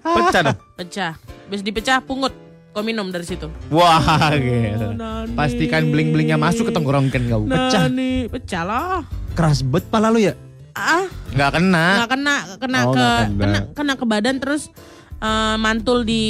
Pecah 0.00 0.42
dong. 0.44 0.58
Pecah. 0.76 1.12
Habis 1.18 1.60
dipecah 1.60 2.00
pungut. 2.00 2.32
Kau 2.74 2.82
minum 2.82 3.06
dari 3.06 3.22
situ. 3.22 3.46
Wah, 3.70 4.02
gitu. 4.34 4.98
Nani. 4.98 5.30
Pastikan 5.38 5.94
bling-blingnya 5.94 6.34
masuk 6.34 6.68
ke 6.68 6.72
tenggorokan 6.74 7.22
kau. 7.30 7.46
Nah, 7.46 7.86
nih, 7.86 8.26
pecah 8.26 8.66
lah. 8.66 9.00
Keras 9.38 9.62
bet 9.62 9.86
pala 9.86 10.10
lu 10.10 10.18
ya? 10.18 10.34
Ah, 10.74 11.06
Nggak 11.30 11.50
kena. 11.54 11.86
nggak 11.96 12.10
kena, 12.10 12.34
kena 12.58 12.78
Oh, 12.82 12.92
ke 12.92 12.98
kena. 12.98 13.38
kena 13.38 13.58
kena 13.72 13.92
ke 13.94 14.04
badan 14.04 14.36
terus 14.38 14.68
eh, 15.16 15.56
mantul 15.56 16.02
di 16.02 16.22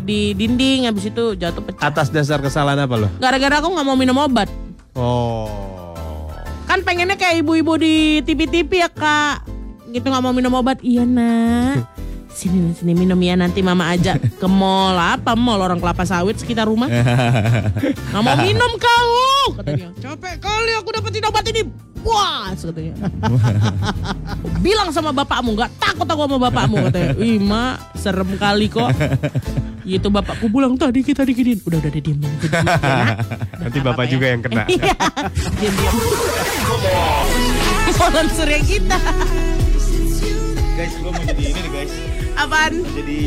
di 0.00 0.32
dinding 0.32 0.88
habis 0.88 1.06
itu 1.06 1.36
jatuh 1.36 1.60
pecah. 1.60 1.86
Atas 1.86 2.08
dasar 2.08 2.40
kesalahan 2.40 2.82
apa 2.82 2.96
lo? 2.96 3.08
Gara-gara 3.18 3.60
aku 3.60 3.68
nggak 3.68 3.84
mau 3.84 3.94
minum 3.94 4.16
obat. 4.16 4.48
Oh. 4.92 5.46
Kan 6.64 6.80
pengennya 6.82 7.14
kayak 7.14 7.44
ibu-ibu 7.44 7.76
di 7.76 7.94
TV-TV 8.22 8.80
ya 8.80 8.88
kak. 8.88 9.44
Gitu 9.86 10.02
nggak 10.02 10.24
mau 10.24 10.32
minum 10.32 10.52
obat. 10.54 10.80
Iya 10.80 11.04
nak. 11.04 11.84
Sini 12.32 12.72
sini 12.72 12.96
minum 12.96 13.20
ya 13.20 13.36
nanti 13.36 13.60
mama 13.60 13.92
ajak 13.92 14.16
ke 14.40 14.46
mall 14.48 14.96
apa 14.96 15.36
mall 15.36 15.60
orang 15.60 15.78
kelapa 15.78 16.02
sawit 16.08 16.40
sekitar 16.40 16.64
rumah. 16.64 16.88
Nggak 18.10 18.22
mau 18.24 18.36
minum 18.40 18.72
kau 18.80 19.52
katanya. 19.60 19.88
Capek 20.00 20.34
kali 20.40 20.72
aku 20.80 20.88
dapetin 20.96 21.28
obat 21.28 21.44
ini. 21.52 21.62
Puas 22.02 22.58
katanya. 22.58 22.94
Bilang 24.64 24.90
sama 24.90 25.14
bapakmu 25.14 25.54
nggak 25.54 25.70
takut 25.78 26.08
aku 26.08 26.26
sama 26.26 26.38
bapakmu 26.50 26.76
katanya. 26.90 27.10
Ih 27.20 27.38
mak 27.38 27.94
serem 28.00 28.34
kali 28.40 28.66
kok. 28.72 28.90
Gitu 29.86 30.08
bapakku 30.08 30.48
pulang 30.50 30.74
tadi 30.74 31.04
kita 31.04 31.22
diginin. 31.22 31.60
Udah 31.62 31.78
udah 31.78 31.90
diem 31.92 32.02
diem. 32.02 32.16
diem, 32.16 32.34
diem, 32.42 32.66
ya. 32.80 33.16
Nanti 33.60 33.78
bapak 33.78 34.06
juga 34.10 34.26
yang 34.30 34.40
kena. 34.42 34.64
Iya. 34.66 34.94
Diam 35.60 35.74
diam. 35.78 35.94
Volunteer 37.92 38.48
yang 38.50 38.64
kita. 38.66 38.98
Guys, 40.72 40.94
gua 41.04 41.12
mau 41.12 41.22
jadi 41.22 41.44
ini. 41.52 41.71
Apaan? 42.42 42.82
Jadi 42.82 43.20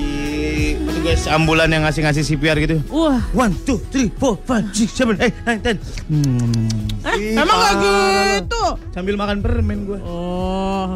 petugas 0.83 1.23
ambulan 1.31 1.71
yang 1.71 1.87
ngasih-ngasih 1.87 2.23
CPR 2.27 2.59
gitu. 2.59 2.83
Wah, 2.91 3.23
One, 3.31 3.55
two, 3.63 3.79
three, 3.87 4.11
four, 4.19 4.35
five, 4.43 4.67
six, 4.75 4.91
seven, 4.91 5.15
eight, 5.23 5.31
nine, 5.47 5.63
ten. 5.63 5.79
Hmm. 6.11 6.67
eh, 7.07 7.39
emang 7.39 7.55
gak 7.55 7.73
gitu? 7.79 8.63
Sambil 8.91 9.15
makan 9.15 9.39
permen 9.39 9.87
gua. 9.87 9.99
Oh, 10.03 10.89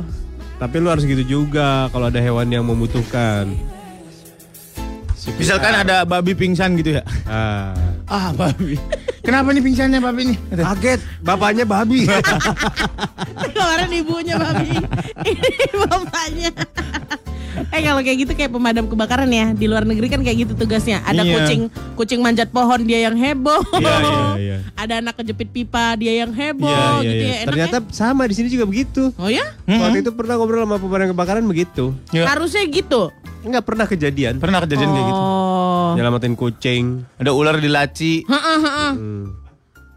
Tapi 0.60 0.76
lu 0.84 0.92
harus 0.92 1.08
gitu 1.08 1.24
juga 1.24 1.88
kalau 1.96 2.12
ada 2.12 2.20
hewan 2.20 2.52
yang 2.52 2.68
membutuhkan. 2.68 3.56
Misalkan 5.40 5.72
ada 5.72 6.04
babi 6.04 6.36
pingsan 6.36 6.76
gitu 6.76 7.00
ya. 7.00 7.04
Ah. 7.24 7.72
Ah, 8.10 8.36
babi. 8.36 8.76
Kenapa 9.24 9.54
nih 9.54 9.64
pingsannya 9.64 10.02
babi 10.04 10.34
nih? 10.34 10.38
Kaget, 10.60 11.00
bapaknya 11.24 11.64
babi. 11.64 12.10
kemarin 13.56 13.90
ibunya 13.94 14.36
babi, 14.36 14.74
ini 15.30 15.52
bapaknya. 15.88 16.52
Eh 17.76 17.82
kalau 17.82 18.00
kayak 18.00 18.18
gitu 18.20 18.32
kayak 18.34 18.50
pemadam 18.50 18.86
kebakaran 18.86 19.28
ya 19.28 19.52
di 19.52 19.66
luar 19.66 19.84
negeri 19.84 20.08
kan 20.08 20.20
kayak 20.20 20.44
gitu 20.44 20.54
tugasnya. 20.56 21.02
Ada 21.04 21.22
Iya. 21.22 21.34
kucing 21.36 21.62
kucing 21.96 22.20
manjat 22.20 22.50
pohon 22.50 22.82
dia 22.82 23.02
yang 23.02 23.14
heboh. 23.14 23.62
Iya, 23.74 23.96
iya, 23.96 24.24
iya. 24.38 24.58
Ada 24.82 24.94
anak 25.00 25.18
kejepit 25.18 25.50
pipa 25.50 25.94
dia 25.96 26.14
yang 26.18 26.32
heboh 26.32 26.70
Iya, 26.70 26.84
iya, 27.00 27.02
gitu 27.02 27.14
iya. 27.16 27.28
ya. 27.28 27.36
Enak 27.38 27.48
Ternyata 27.48 27.78
ya? 27.78 27.92
sama 27.92 28.22
di 28.24 28.34
sini 28.34 28.48
juga 28.48 28.66
begitu. 28.66 29.12
Oh 29.16 29.28
ya? 29.28 29.46
Waktu 29.66 30.02
itu 30.02 30.12
pernah 30.12 30.36
ngobrol 30.36 30.64
sama 30.64 30.78
pemadam 30.78 31.08
kebakaran 31.12 31.44
begitu. 31.44 31.92
Ya. 32.10 32.26
Harusnya 32.26 32.66
gitu. 32.66 33.10
Enggak 33.40 33.64
pernah 33.64 33.86
kejadian. 33.86 34.36
Pernah 34.38 34.60
kejadian 34.62 34.90
kayak 34.90 35.08
gitu. 35.08 35.22
Oh. 35.22 35.92
Nyelamatin 35.96 36.34
kucing. 36.34 36.84
Ada 37.16 37.32
ular 37.32 37.56
di 37.56 37.68
laci. 37.68 38.14
Heeh, 38.22 38.58
heeh. 38.60 38.92
Hmm. 38.94 39.26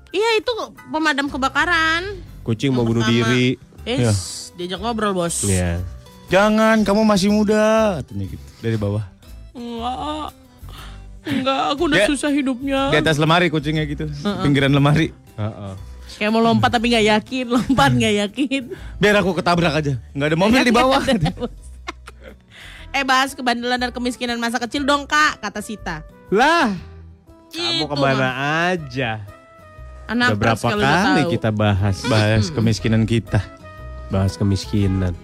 Iya 0.08 0.30
itu 0.36 0.52
pemadam 0.88 1.26
kebakaran. 1.26 2.20
Kucing 2.42 2.70
mau 2.70 2.82
Yang 2.82 2.88
bunuh 2.88 3.02
pertama. 3.02 3.16
diri. 3.26 3.46
Eh, 3.82 3.98
Iya. 3.98 4.12
diajak 4.54 4.78
ngobrol 4.78 5.12
bos. 5.12 5.42
Iya. 5.42 5.80
Jangan, 6.28 6.82
kamu 6.82 7.02
masih 7.02 7.28
muda, 7.28 7.98
katanya 8.00 8.24
gitu 8.30 8.46
dari 8.61 8.76
bawah. 8.76 9.04
Enggak. 9.52 10.28
Enggak, 11.22 11.62
aku 11.70 11.82
udah 11.87 11.98
Dia- 12.02 12.08
susah 12.11 12.30
hidupnya. 12.30 12.90
Di 12.90 12.98
atas 12.98 13.16
lemari 13.16 13.46
kucingnya 13.46 13.87
gitu, 13.87 14.11
pinggiran 14.42 14.72
lemari. 14.72 15.14
Heeh. 15.38 15.74
Kayak 16.12 16.30
mau 16.30 16.42
lompat 16.44 16.68
tapi 16.68 16.92
nggak 16.92 17.06
yakin, 17.08 17.46
lompat 17.48 17.90
nggak 17.94 18.14
yakin. 18.26 18.62
Biar 19.00 19.14
aku 19.18 19.32
ketabrak 19.32 19.74
aja, 19.74 19.94
nggak 20.12 20.28
ada 20.28 20.38
mobil 20.38 20.61
di 20.61 20.72
bawah. 20.72 21.00
eh 22.92 23.04
bahas 23.08 23.32
kebandelan 23.32 23.80
dan 23.80 23.90
kemiskinan 23.90 24.37
masa 24.37 24.61
kecil 24.61 24.85
dong 24.85 25.08
kak, 25.08 25.40
kata 25.40 25.64
Sita. 25.64 26.04
Lah, 26.28 26.76
kamu 27.48 27.85
Itu, 27.85 27.88
ke 27.88 27.96
mana 27.96 28.28
aja? 28.68 29.24
Anak 30.04 30.37
Udah 30.37 30.38
berapa 30.52 30.66
kali 30.68 31.22
kita 31.30 31.48
bahas 31.48 32.04
Bahas 32.04 32.52
kemiskinan 32.52 33.08
kita. 33.08 33.40
bahas 34.12 34.37
kemiskinan. 34.37 35.16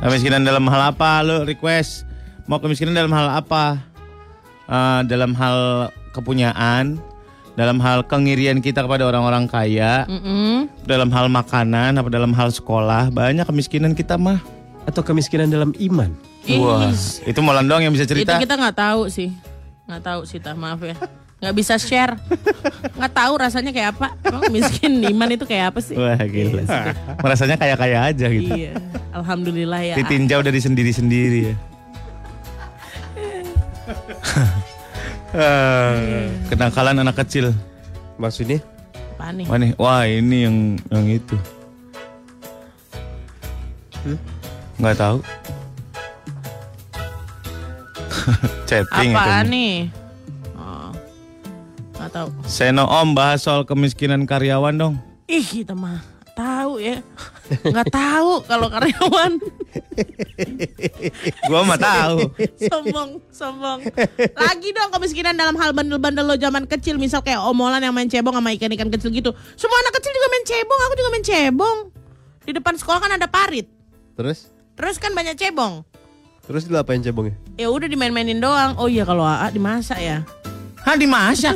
Kemiskinan 0.00 0.42
dalam 0.42 0.64
hal 0.66 0.96
apa? 0.96 1.20
Lo 1.20 1.44
request 1.44 2.08
mau 2.48 2.56
kemiskinan 2.56 2.96
dalam 2.96 3.12
hal 3.12 3.28
apa? 3.36 3.76
Eh, 4.64 5.00
dalam 5.04 5.36
hal 5.36 5.90
kepunyaan, 6.10 6.96
dalam 7.52 7.76
hal 7.78 8.06
kengirian 8.06 8.64
kita 8.64 8.80
kepada 8.80 9.04
orang-orang 9.04 9.44
kaya, 9.44 10.08
Mm-mm. 10.08 10.70
dalam 10.86 11.10
hal 11.10 11.28
makanan, 11.28 12.00
apa 12.00 12.08
dalam 12.08 12.32
hal 12.32 12.48
sekolah, 12.48 13.10
banyak 13.10 13.44
kemiskinan 13.44 13.92
kita 13.92 14.16
mah. 14.16 14.40
Atau 14.88 15.04
kemiskinan 15.04 15.52
dalam 15.52 15.76
iman? 15.76 16.10
Wah, 16.56 16.88
itu 17.22 17.40
Molan 17.44 17.68
doang 17.68 17.84
yang 17.84 17.92
bisa 17.92 18.08
itu 18.08 18.16
cerita. 18.16 18.40
kita 18.40 18.56
nggak 18.56 18.74
tahu 18.74 19.12
sih, 19.12 19.28
nggak 19.84 20.02
tahu 20.02 20.20
Sita, 20.24 20.56
maaf 20.56 20.80
ya. 20.80 20.96
Nggak 21.40 21.54
bisa 21.56 21.80
share, 21.80 22.20
nggak 23.00 23.12
tahu 23.16 23.32
rasanya 23.40 23.72
kayak 23.72 23.96
apa. 23.96 24.12
Emang 24.20 24.52
miskin 24.52 25.00
iman 25.08 25.24
itu 25.32 25.48
kayak 25.48 25.72
apa 25.72 25.80
sih? 25.80 25.96
Wah 25.96 26.20
gila. 26.20 26.68
Merasanya 27.16 27.56
kaya-kaya 27.56 28.12
aja 28.12 28.28
gitu. 28.28 28.52
Iya, 28.52 28.76
alhamdulillah 29.08 29.80
ya. 29.80 29.96
Ditinjau 29.96 30.44
dari 30.44 30.60
sendiri-sendiri 30.60 31.40
ya. 31.48 31.54
Eh, 35.30 36.26
Kenakalan 36.50 37.00
anak 37.00 37.24
kecil. 37.24 37.56
Maksudnya? 38.20 38.60
Apa 39.16 39.32
nih? 39.32 39.46
Wah, 39.48 39.56
nih, 39.56 39.70
wah 39.80 40.02
ini 40.04 40.36
yang 40.44 40.56
yang 40.92 41.06
itu. 41.08 41.36
Nggak 44.76 44.96
tahu. 44.98 45.18
Chatting 48.68 49.12
Apaan 49.16 49.46
itu. 49.46 49.52
nih? 49.54 49.74
Nggak 52.10 52.26
tahu. 52.26 52.30
Seno 52.50 52.84
Om 52.90 53.14
bahas 53.14 53.46
soal 53.46 53.62
kemiskinan 53.62 54.26
karyawan 54.26 54.74
dong. 54.74 54.94
Ih, 55.30 55.46
kita 55.46 55.78
mah 55.78 56.02
tahu 56.34 56.82
ya. 56.82 56.98
Nggak 57.62 57.86
tahu 57.86 58.42
kalau 58.50 58.66
karyawan. 58.66 59.32
Gua 61.46 61.62
mah 61.62 61.78
tahu. 61.78 62.34
sombong, 62.66 63.22
sombong. 63.30 63.86
Lagi 64.34 64.68
dong 64.74 64.90
kemiskinan 64.90 65.38
dalam 65.38 65.54
hal 65.54 65.70
bandel-bandel 65.70 66.26
lo 66.26 66.34
zaman 66.34 66.66
kecil, 66.66 66.98
misal 66.98 67.22
kayak 67.22 67.46
omolan 67.46 67.78
yang 67.78 67.94
main 67.94 68.10
cebong 68.10 68.34
sama 68.34 68.50
ikan-ikan 68.58 68.90
kecil 68.90 69.14
gitu. 69.14 69.30
Semua 69.54 69.78
anak 69.86 70.02
kecil 70.02 70.10
juga 70.10 70.28
main 70.34 70.44
cebong, 70.50 70.80
aku 70.82 70.94
juga 70.98 71.10
main 71.14 71.22
cebong. 71.22 71.78
Di 72.42 72.50
depan 72.58 72.74
sekolah 72.74 72.98
kan 73.06 73.12
ada 73.14 73.30
parit. 73.30 73.70
Terus? 74.18 74.50
Terus 74.74 74.98
kan 74.98 75.14
banyak 75.14 75.38
cebong. 75.38 75.86
Terus 76.42 76.66
lu 76.66 76.74
apain 76.74 76.98
cebongnya? 76.98 77.38
Ya 77.54 77.70
udah 77.70 77.86
dimain-mainin 77.86 78.42
doang. 78.42 78.74
Oh 78.82 78.90
iya 78.90 79.06
kalau 79.06 79.22
AA 79.22 79.54
dimasak 79.54 80.02
ya. 80.02 80.26
Hah 80.90 80.98
dimasak? 80.98 81.54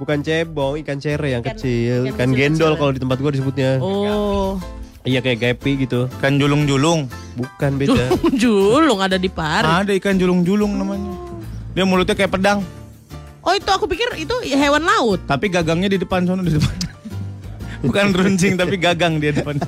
Bukan 0.00 0.24
cebong, 0.24 0.80
ikan 0.80 0.96
cere 0.96 1.28
yang 1.36 1.44
Ikan- 1.44 1.60
kecil. 1.60 2.08
ikan 2.08 2.32
Ikan 2.32 2.56
gendol 2.56 2.72
kalau 2.80 2.88
di 2.96 3.00
tempat 3.04 3.20
gua 3.20 3.28
disebutnya. 3.28 3.76
Oh, 3.84 4.56
Iya 5.04 5.20
kayak 5.20 5.60
gapi 5.60 5.84
gitu. 5.84 6.08
Ikan 6.08 6.40
julung-julung. 6.40 7.04
Bukan 7.36 7.76
beda. 7.76 8.16
julung 8.40 9.04
ada 9.04 9.20
di 9.20 9.28
parit. 9.28 9.68
Ada 9.68 9.92
ikan 10.00 10.16
julung-julung 10.16 10.72
namanya. 10.72 11.12
Dia 11.76 11.84
mulutnya 11.84 12.16
kayak 12.16 12.32
pedang. 12.32 12.64
Oh 13.44 13.52
itu 13.52 13.68
aku 13.68 13.84
pikir 13.84 14.08
itu 14.16 14.32
hewan 14.48 14.88
laut. 14.88 15.20
Tapi 15.28 15.52
gagangnya 15.52 15.92
di 15.92 16.00
depan 16.00 16.24
sono 16.24 16.40
di 16.40 16.56
depan. 16.56 16.72
Bukan 17.84 18.16
runcing 18.16 18.56
tapi 18.56 18.80
gagang 18.80 19.20
dia 19.20 19.36
depan. 19.36 19.60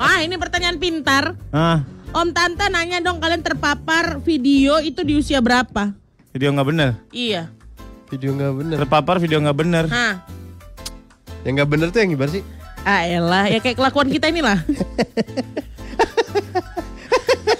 Ah 0.00 0.24
ini 0.24 0.40
pertanyaan 0.40 0.80
pintar. 0.80 1.36
Ah, 1.52 1.84
Om 2.16 2.32
Tante 2.32 2.64
nanya 2.72 3.04
dong 3.04 3.20
kalian 3.20 3.44
terpapar 3.44 4.24
video 4.24 4.80
itu 4.80 5.04
di 5.04 5.20
usia 5.20 5.44
berapa? 5.44 6.00
Video 6.32 6.48
nggak 6.52 6.68
bener. 6.68 6.90
Iya. 7.12 7.52
Video 8.08 8.32
nggak 8.32 8.54
bener. 8.56 8.76
Terpapar 8.80 9.16
video 9.20 9.38
nggak 9.40 9.58
bener. 9.58 9.84
Hah. 9.88 10.24
Yang 11.44 11.52
nggak 11.60 11.70
bener 11.70 11.86
tuh 11.92 11.98
yang 12.00 12.10
gimana 12.16 12.30
sih? 12.32 12.44
Ah 12.82 13.06
elah, 13.06 13.46
ya 13.46 13.62
kayak 13.62 13.78
kelakuan 13.78 14.10
kita 14.10 14.26
inilah. 14.32 14.58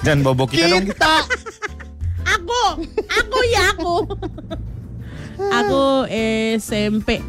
Jangan 0.02 0.20
bobo 0.26 0.50
kita 0.50 0.66
dong. 0.66 0.90
aku, 2.26 2.62
aku 3.06 3.38
ya 3.46 3.62
aku. 3.70 3.94
aku 5.42 5.82
SMP, 6.58 7.22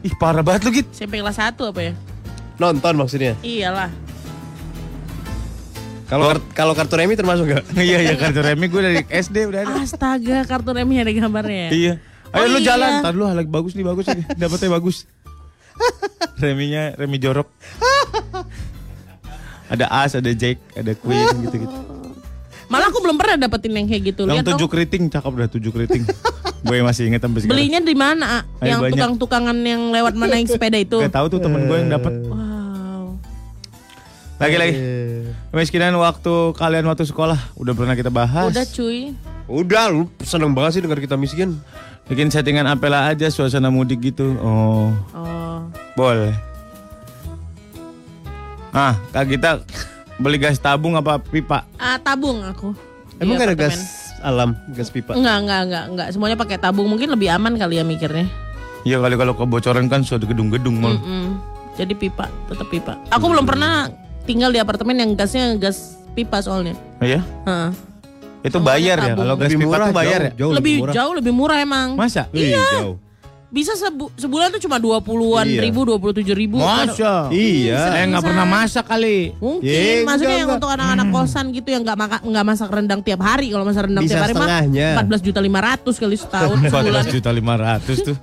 Ih 0.00 0.14
parah 0.16 0.40
banget 0.40 0.66
lu 0.66 0.70
Git. 0.74 0.86
SMP 0.90 1.20
kelas 1.20 1.38
1 1.38 1.54
apa 1.54 1.80
ya? 1.80 1.92
Nonton 2.56 2.94
maksudnya. 2.96 3.36
Iyalah. 3.44 3.90
Kalau 6.10 6.26
kar- 6.26 6.46
kalau 6.52 6.72
kartu 6.74 6.94
remi 6.96 7.14
termasuk 7.14 7.46
nggak? 7.46 7.64
Iya 7.78 7.98
iya 8.02 8.14
kartu 8.14 8.42
remi 8.42 8.66
gue 8.66 8.80
dari 8.82 8.98
SD 9.06 9.36
udah 9.46 9.60
ada. 9.62 9.72
Astaga, 9.78 10.38
kartu 10.42 10.70
remi 10.74 10.98
ada 10.98 11.08
gambarnya. 11.08 11.70
ya? 11.70 11.70
Iya. 11.70 11.92
Ayo 12.30 12.42
Oh, 12.42 12.46
lu 12.48 12.58
iya. 12.58 12.66
jalan. 12.68 12.90
Tadi 13.00 13.14
lu 13.14 13.24
lagi 13.24 13.48
bagus 13.48 13.72
nih 13.72 13.84
bagus 13.84 14.04
nih. 14.06 14.24
Dapetnya 14.34 14.70
bagus. 14.70 14.96
Reminya 16.42 16.82
remi 16.94 17.16
jorok. 17.16 17.46
Ada 19.70 19.86
as, 19.86 20.12
ada 20.12 20.30
jack, 20.30 20.58
ada 20.74 20.92
queen 20.92 21.26
gitu-gitu. 21.46 21.76
Malah 22.66 22.86
aku 22.86 22.98
belum 23.00 23.14
pernah 23.14 23.38
dapetin 23.40 23.70
yang 23.72 23.86
kayak 23.86 24.02
gitu. 24.10 24.22
Yang 24.26 24.34
Lihat 24.36 24.46
tujuh 24.50 24.66
keriting, 24.66 25.02
cakep 25.08 25.30
udah 25.32 25.48
tujuh 25.48 25.70
keriting. 25.70 26.02
gue 26.60 26.76
masih 26.82 27.06
inget 27.06 27.22
sampai 27.22 27.38
sekarang. 27.40 27.54
Belinya 27.56 27.80
di 27.80 27.94
mana? 27.94 28.26
Yang 28.58 28.94
tukang-tukangan 28.94 29.56
yang 29.58 29.90
lewat 29.90 30.14
mana 30.14 30.38
yang 30.38 30.46
sepeda 30.46 30.74
itu? 30.76 30.98
Gak 31.00 31.14
tahu 31.14 31.26
tuh 31.28 31.40
temen 31.40 31.66
gue 31.66 31.76
yang 31.76 31.90
dapat. 31.90 32.12
Wow. 32.20 32.49
Lagi-lagi. 34.40 34.72
Kemiskinan 35.52 35.92
waktu 36.00 36.32
kalian 36.56 36.88
waktu 36.88 37.04
sekolah 37.04 37.36
udah 37.54 37.72
pernah 37.76 37.92
kita 37.92 38.08
bahas. 38.08 38.48
Udah 38.48 38.64
cuy. 38.64 39.12
Udah, 39.44 39.92
lu 39.92 40.08
seneng 40.22 40.56
banget 40.56 40.78
sih 40.78 40.82
dengar 40.82 40.96
kita 40.96 41.14
miskin. 41.14 41.60
Bikin 42.08 42.32
settingan 42.32 42.64
apela 42.64 43.04
aja 43.04 43.28
suasana 43.28 43.68
mudik 43.68 44.00
gitu. 44.00 44.34
Oh, 44.40 44.90
Oh. 45.12 45.68
boleh. 45.92 46.32
Ah, 48.70 48.96
kak 49.10 49.28
kita 49.28 49.60
beli 50.16 50.38
gas 50.38 50.56
tabung 50.56 50.96
apa 50.96 51.20
pipa? 51.20 51.66
Ah, 51.76 51.98
tabung 51.98 52.40
aku. 52.40 52.72
Emang 53.20 53.36
gak 53.36 53.52
ada 53.52 53.58
gas 53.58 53.76
alam, 54.22 54.56
gas 54.72 54.88
pipa? 54.88 55.12
Enggak, 55.12 55.36
enggak, 55.44 55.60
enggak, 55.68 55.84
enggak. 55.92 56.08
Semuanya 56.14 56.40
pakai 56.40 56.56
tabung. 56.56 56.88
Mungkin 56.88 57.12
lebih 57.12 57.28
aman 57.28 57.60
kali 57.60 57.76
ya 57.76 57.84
mikirnya. 57.84 58.24
Iya 58.82 58.96
kali 58.96 59.20
kalau 59.20 59.36
kebocoran 59.36 59.92
kan 59.92 60.00
suatu 60.00 60.24
gedung-gedung 60.24 60.80
mal. 60.80 60.96
Mm-mm. 60.96 61.36
Jadi 61.76 61.92
pipa, 61.92 62.32
tetap 62.48 62.66
pipa. 62.72 62.96
Aku 63.12 63.28
belum 63.28 63.44
pernah 63.44 63.92
tinggal 64.22 64.50
di 64.50 64.58
apartemen 64.58 64.94
yang 64.94 65.10
gasnya 65.12 65.56
gas 65.56 65.96
pipa 66.12 66.38
soalnya. 66.38 66.74
Oh 66.98 67.06
ya? 67.06 67.20
Heeh. 67.44 67.70
Itu 68.40 68.56
Semuanya 68.56 68.66
bayar 68.72 68.96
ya? 68.96 69.04
tabung. 69.06 69.18
Kalau 69.20 69.34
gas 69.36 69.50
pipa 69.52 69.76
tuh 69.78 69.92
bayar 69.92 70.20
ya? 70.22 70.30
Jauh, 70.34 70.52
lebih 70.52 70.74
murah. 70.78 70.94
jauh 70.94 71.12
lebih 71.14 71.32
murah 71.32 71.58
emang. 71.58 71.88
Masa? 71.94 72.24
Iya. 72.30 72.60
jauh. 72.78 72.96
Bisa 73.50 73.74
sebu- 73.74 74.14
sebulan 74.14 74.54
tuh 74.54 74.62
cuma 74.62 74.78
20-an 74.78 75.42
Iya. 75.44 75.58
ribu, 75.60 75.82
27 75.82 76.22
ribu. 76.32 76.56
Masa? 76.56 77.26
Iya. 77.28 77.82
Saya 77.90 78.04
nggak 78.06 78.22
pernah 78.22 78.46
masak 78.46 78.86
kali. 78.86 79.34
Mungkin, 79.36 79.66
Ya, 79.66 80.06
maksudnya 80.06 80.06
enggak, 80.06 80.30
yang 80.30 80.46
enggak. 80.46 80.56
untuk 80.56 80.70
anak-anak 80.70 81.06
kosan 81.10 81.44
gitu 81.50 81.68
yang 81.68 81.82
nggak 81.82 81.96
nggak 82.22 82.44
masak 82.46 82.68
rendang 82.70 83.00
tiap 83.02 83.20
hari. 83.20 83.50
Kalau 83.50 83.66
masak 83.66 83.82
rendang 83.84 84.04
Bisa 84.06 84.14
tiap 84.14 84.22
hari 84.22 84.32
mah 84.32 84.40
setengahnya. 84.40 84.88
14 84.96 85.20
juta 85.20 85.40
500 85.42 85.94
kali 85.98 86.16
setahun 86.16 86.56
sebulan. 86.62 87.02
14 87.02 87.10
juta 87.10 87.30
500 87.34 88.06
tuh. 88.06 88.16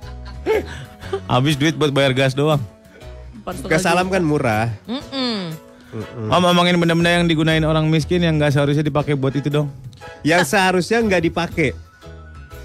Habis 1.28 1.54
duit 1.54 1.74
buat 1.76 1.92
bayar 1.92 2.12
gas 2.12 2.32
doang. 2.32 2.60
Empat 3.36 3.54
Gas 3.68 3.84
alam 3.84 4.08
kan 4.08 4.24
murah. 4.24 4.72
Mm-mm. 5.88 6.28
Om 6.28 6.42
ngomongin 6.44 6.76
benda-benda 6.76 7.10
yang 7.10 7.24
digunain 7.24 7.64
orang 7.64 7.88
miskin 7.88 8.20
yang 8.20 8.36
nggak 8.36 8.52
seharusnya 8.52 8.84
dipakai 8.84 9.16
buat 9.16 9.32
itu 9.32 9.48
dong. 9.48 9.72
Yang 10.20 10.52
seharusnya 10.52 11.00
nggak 11.00 11.22
dipakai. 11.24 11.72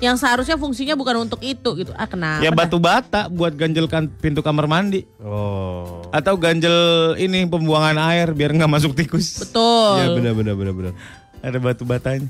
Yang 0.03 0.19
seharusnya 0.19 0.59
fungsinya 0.59 0.99
bukan 0.99 1.23
untuk 1.23 1.39
itu 1.39 1.69
gitu. 1.79 1.95
Ah 1.95 2.03
kenapa? 2.03 2.43
ya 2.43 2.51
batu 2.51 2.75
bata 2.75 3.31
buat 3.31 3.55
ganjel 3.55 3.87
kan 3.87 4.11
pintu 4.11 4.43
kamar 4.43 4.67
mandi 4.67 5.07
Oh. 5.23 6.03
atau 6.11 6.35
ganjel 6.35 6.75
ini 7.15 7.47
pembuangan 7.47 7.95
air 8.11 8.35
biar 8.35 8.51
nggak 8.51 8.67
masuk 8.67 8.91
tikus. 8.91 9.39
Betul. 9.47 10.03
Iya 10.03 10.07
benar 10.11 10.33
benar 10.35 10.53
benar 10.59 10.73
benar. 10.75 10.93
Ada 11.39 11.57
batu 11.63 11.83
batanya. 11.87 12.27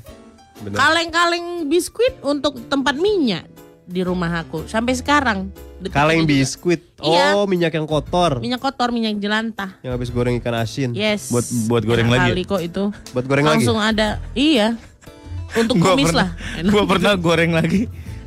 Kaleng-kaleng 0.62 1.66
biskuit 1.66 2.14
untuk 2.22 2.54
tempat 2.70 2.94
minyak 2.94 3.42
di 3.84 4.00
rumah 4.00 4.40
aku 4.40 4.64
sampai 4.64 4.92
sekarang. 4.92 5.52
Kaleng 5.86 6.24
biskuit. 6.24 6.80
Iya. 6.98 7.36
Oh, 7.36 7.44
minyak 7.44 7.70
yang 7.70 7.84
kotor. 7.84 8.40
Minyak 8.40 8.58
kotor, 8.58 8.88
minyak 8.88 9.20
jelantah. 9.20 9.76
Yang 9.84 9.92
habis 9.92 10.08
goreng 10.08 10.34
ikan 10.40 10.56
asin. 10.56 10.90
Yes. 10.96 11.28
Buat- 11.28 11.50
buat 11.68 11.82
goreng 11.84 12.08
Enak 12.08 12.16
lagi 12.16 12.30
Kali 12.32 12.42
kok 12.46 12.60
itu. 12.62 12.84
Buat 13.12 13.24
goreng 13.28 13.44
lagi. 13.44 13.56
Langsung 13.60 13.76
ada. 13.76 14.16
Iya. 14.32 14.80
Untuk 15.54 15.76
Gua 15.78 15.92
kumis 15.92 16.08
pernah, 16.08 16.32
lah. 16.32 16.58
Enak 16.58 16.70
gua 16.74 16.82
gitu. 16.82 16.90
pernah 16.90 17.12
goreng 17.14 17.52
lagi. 17.52 17.82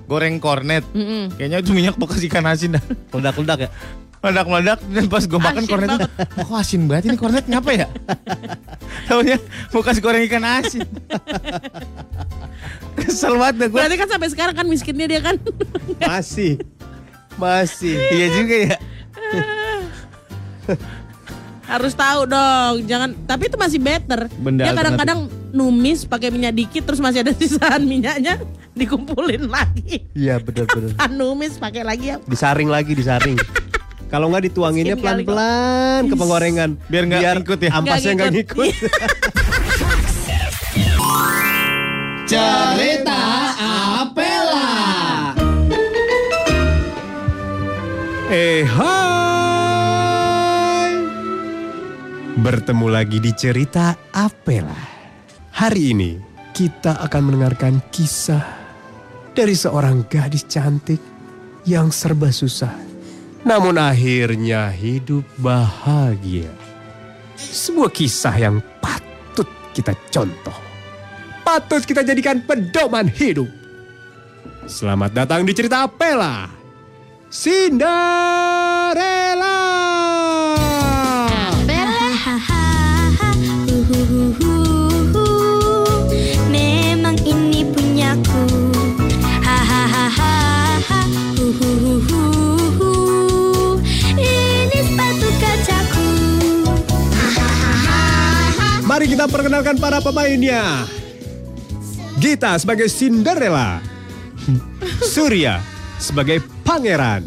Goreng 0.07 0.35
kornet. 0.37 0.85
Mm-mm. 0.93 1.35
Kayaknya 1.35 1.57
itu 1.59 1.71
minyak 1.73 1.95
bekas 1.97 2.21
ikan 2.23 2.45
asin 2.45 2.77
dah. 2.77 2.83
Ledak-ledak 3.11 3.59
ya. 3.65 3.69
Meledak-meledak 4.17 4.79
dan 4.81 5.05
pas 5.07 5.23
gue 5.29 5.39
makan 5.39 5.63
Asin 5.63 5.69
kornet 5.69 5.99
kok 6.33 6.57
asin 6.57 6.81
banget 6.89 7.03
ini 7.13 7.17
kornet 7.21 7.45
ngapa 7.45 7.69
ya? 7.69 7.87
Taunya 9.05 9.37
bekas 9.69 10.01
goreng 10.01 10.25
ikan 10.25 10.41
asin. 10.41 10.81
Kesel 12.97 13.37
banget 13.37 13.69
gue. 13.69 13.77
Berarti 13.77 13.95
kan 13.95 14.09
sampai 14.09 14.29
sekarang 14.33 14.55
kan 14.57 14.65
miskinnya 14.65 15.05
dia 15.05 15.21
kan. 15.21 15.37
Masih. 16.01 16.57
Masih. 17.37 17.93
Iya 18.09 18.27
juga 18.33 18.55
ya. 18.57 18.77
Harus 21.67 21.93
tahu 21.93 22.25
dong. 22.25 22.75
Jangan 22.89 23.13
tapi 23.29 23.53
itu 23.53 23.57
masih 23.59 23.77
better. 23.77 24.25
Benda 24.41 24.65
dia 24.65 24.73
kadang-kadang 24.73 25.29
numis 25.53 26.09
pakai 26.09 26.33
minyak 26.33 26.57
dikit 26.57 26.89
terus 26.89 26.97
masih 26.97 27.21
ada 27.21 27.37
sisaan 27.39 27.85
minyaknya 27.85 28.41
dikumpulin 28.73 29.45
lagi. 29.45 30.09
Iya 30.17 30.41
benar 30.41 30.65
benar. 30.73 30.89
Ah, 30.97 31.09
numis 31.19 31.61
pakai 31.61 31.85
lagi 31.85 32.15
ya. 32.15 32.17
Disaring 32.25 32.69
lagi, 32.71 32.97
disaring. 32.97 33.37
Kalau 34.07 34.31
nggak 34.31 34.47
dituanginnya 34.47 34.95
pelan-pelan 34.95 36.07
ke 36.07 36.15
penggorengan. 36.15 36.79
Biar 36.91 37.03
nggak 37.11 37.43
ngikut 37.43 37.59
ya? 37.59 37.71
Ampasnya 37.75 38.15
Nggak 38.15 38.31
ngikut. 38.39 38.71
Cerita 42.27 43.23
Apela. 44.03 44.71
Eh 48.27 48.67
hai 48.67 49.07
Bertemu 52.35 52.87
lagi 52.91 53.23
di 53.23 53.31
cerita 53.31 53.95
Apela 54.11 54.75
Hari 55.55 55.95
ini 55.95 56.19
kita 56.51 56.99
akan 57.07 57.31
mendengarkan 57.31 57.79
kisah 57.87 58.43
Dari 59.31 59.55
seorang 59.55 60.11
gadis 60.11 60.43
cantik 60.43 60.99
Yang 61.63 61.87
serba 61.95 62.27
susah 62.27 62.86
Namun 63.47 63.79
akhirnya 63.79 64.67
hidup 64.75 65.23
bahagia. 65.39 66.51
Sebuah 67.39 67.87
kisah 67.95 68.35
yang 68.35 68.59
patut 68.83 69.47
kita 69.71 69.95
contoh. 70.11 70.51
Patut 71.47 71.79
kita 71.87 72.03
jadikan 72.03 72.43
pedoman 72.43 73.07
hidup. 73.07 73.47
Selamat 74.67 75.15
datang 75.15 75.47
di 75.47 75.55
cerita 75.55 75.87
Apela 75.87 76.51
Cinderella. 77.31 77.97
Mari 98.97 99.13
kita 99.13 99.29
perkenalkan 99.29 99.77
para 99.77 100.01
pemainnya. 100.01 100.89
Gita 102.17 102.57
sebagai 102.57 102.89
Cinderella. 102.89 103.77
Surya 105.13 105.61
sebagai 106.01 106.41
pangeran. 106.65 107.21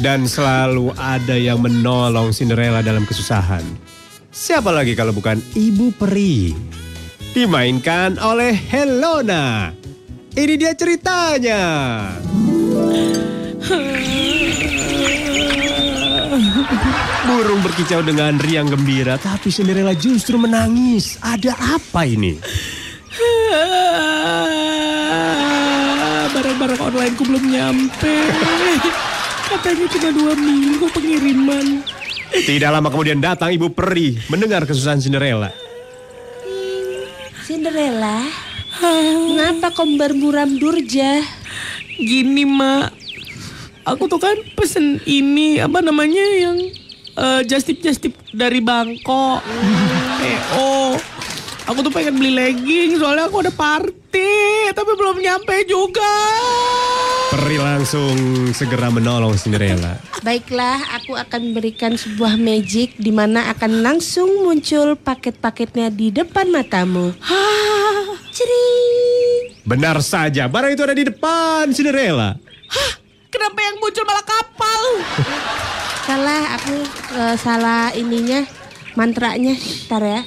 Dan 0.00 0.24
selalu 0.24 0.88
ada 0.96 1.36
yang 1.36 1.60
menolong 1.60 2.32
Cinderella 2.32 2.80
dalam 2.80 3.04
kesusahan. 3.04 3.60
Siapa 4.32 4.72
lagi 4.72 4.96
kalau 4.96 5.12
bukan 5.12 5.36
Ibu 5.52 6.00
Peri? 6.00 6.56
Dimainkan 7.36 8.16
oleh 8.16 8.56
Helona. 8.56 9.76
Ini 10.32 10.54
dia 10.56 10.72
ceritanya. 10.72 11.60
Burung 17.28 17.60
berkicau 17.60 18.00
dengan 18.00 18.40
riang 18.40 18.72
gembira, 18.72 19.20
tapi 19.20 19.52
Cinderella 19.52 19.92
justru 19.92 20.40
menangis. 20.40 21.20
Ada 21.20 21.52
apa 21.76 22.08
ini? 22.08 22.40
Barang-barang 26.32 26.80
online 26.80 27.14
ku 27.20 27.28
belum 27.28 27.44
nyampe. 27.52 28.16
Katanya 29.52 29.86
cuma 29.92 30.10
dua 30.16 30.32
minggu 30.32 30.86
pengiriman. 30.88 31.66
Tidak 32.32 32.70
lama 32.72 32.88
kemudian 32.88 33.20
datang 33.20 33.52
Ibu 33.52 33.76
Peri 33.76 34.16
mendengar 34.32 34.64
kesusahan 34.64 35.04
Cinderella. 35.04 35.52
Cinderella, 37.44 38.24
mengapa 38.80 39.68
kau 39.76 39.84
bermuram 40.00 40.56
durja? 40.56 41.20
Gini 42.00 42.48
mak, 42.48 42.96
aku 43.82 44.06
tuh 44.06 44.20
kan 44.22 44.34
pesen 44.54 45.02
ini 45.06 45.58
apa 45.58 45.82
namanya 45.82 46.22
yang 46.38 46.56
eh, 47.18 47.40
justip 47.46 47.82
justip 47.82 48.14
dari 48.30 48.62
Bangkok. 48.62 49.42
EO. 50.22 50.96
Aku 51.70 51.78
tuh 51.78 51.94
pengen 51.94 52.18
beli 52.18 52.34
legging 52.34 52.98
soalnya 52.98 53.30
aku 53.30 53.38
ada 53.38 53.54
party 53.54 54.74
tapi 54.74 54.92
belum 54.98 55.22
nyampe 55.22 55.62
juga. 55.66 56.14
Peri 57.32 57.56
langsung 57.56 58.12
segera 58.52 58.92
menolong 58.92 59.38
Cinderella. 59.38 59.96
Baiklah, 60.20 61.00
aku 61.00 61.16
akan 61.16 61.56
berikan 61.56 61.96
sebuah 61.96 62.36
magic 62.36 62.98
di 63.00 63.08
mana 63.08 63.48
akan 63.56 63.80
langsung 63.80 64.28
muncul 64.44 65.00
paket-paketnya 65.00 65.88
di 65.88 66.12
depan 66.12 66.52
matamu. 66.52 67.16
Cering. 68.36 69.64
Benar 69.64 70.02
saja, 70.04 70.44
barang 70.44 70.76
itu 70.76 70.82
ada 70.84 70.92
di 70.92 71.04
depan 71.08 71.72
Cinderella. 71.72 72.36
Kenapa 73.32 73.58
yang 73.64 73.76
muncul 73.80 74.04
malah 74.04 74.26
kapal? 74.28 74.82
Salah, 76.04 76.42
aku 76.60 76.76
eh, 77.16 77.36
salah 77.40 77.88
ininya 77.96 78.44
mantranya. 78.92 79.56
Ntar 79.88 80.02
ya. 80.04 80.20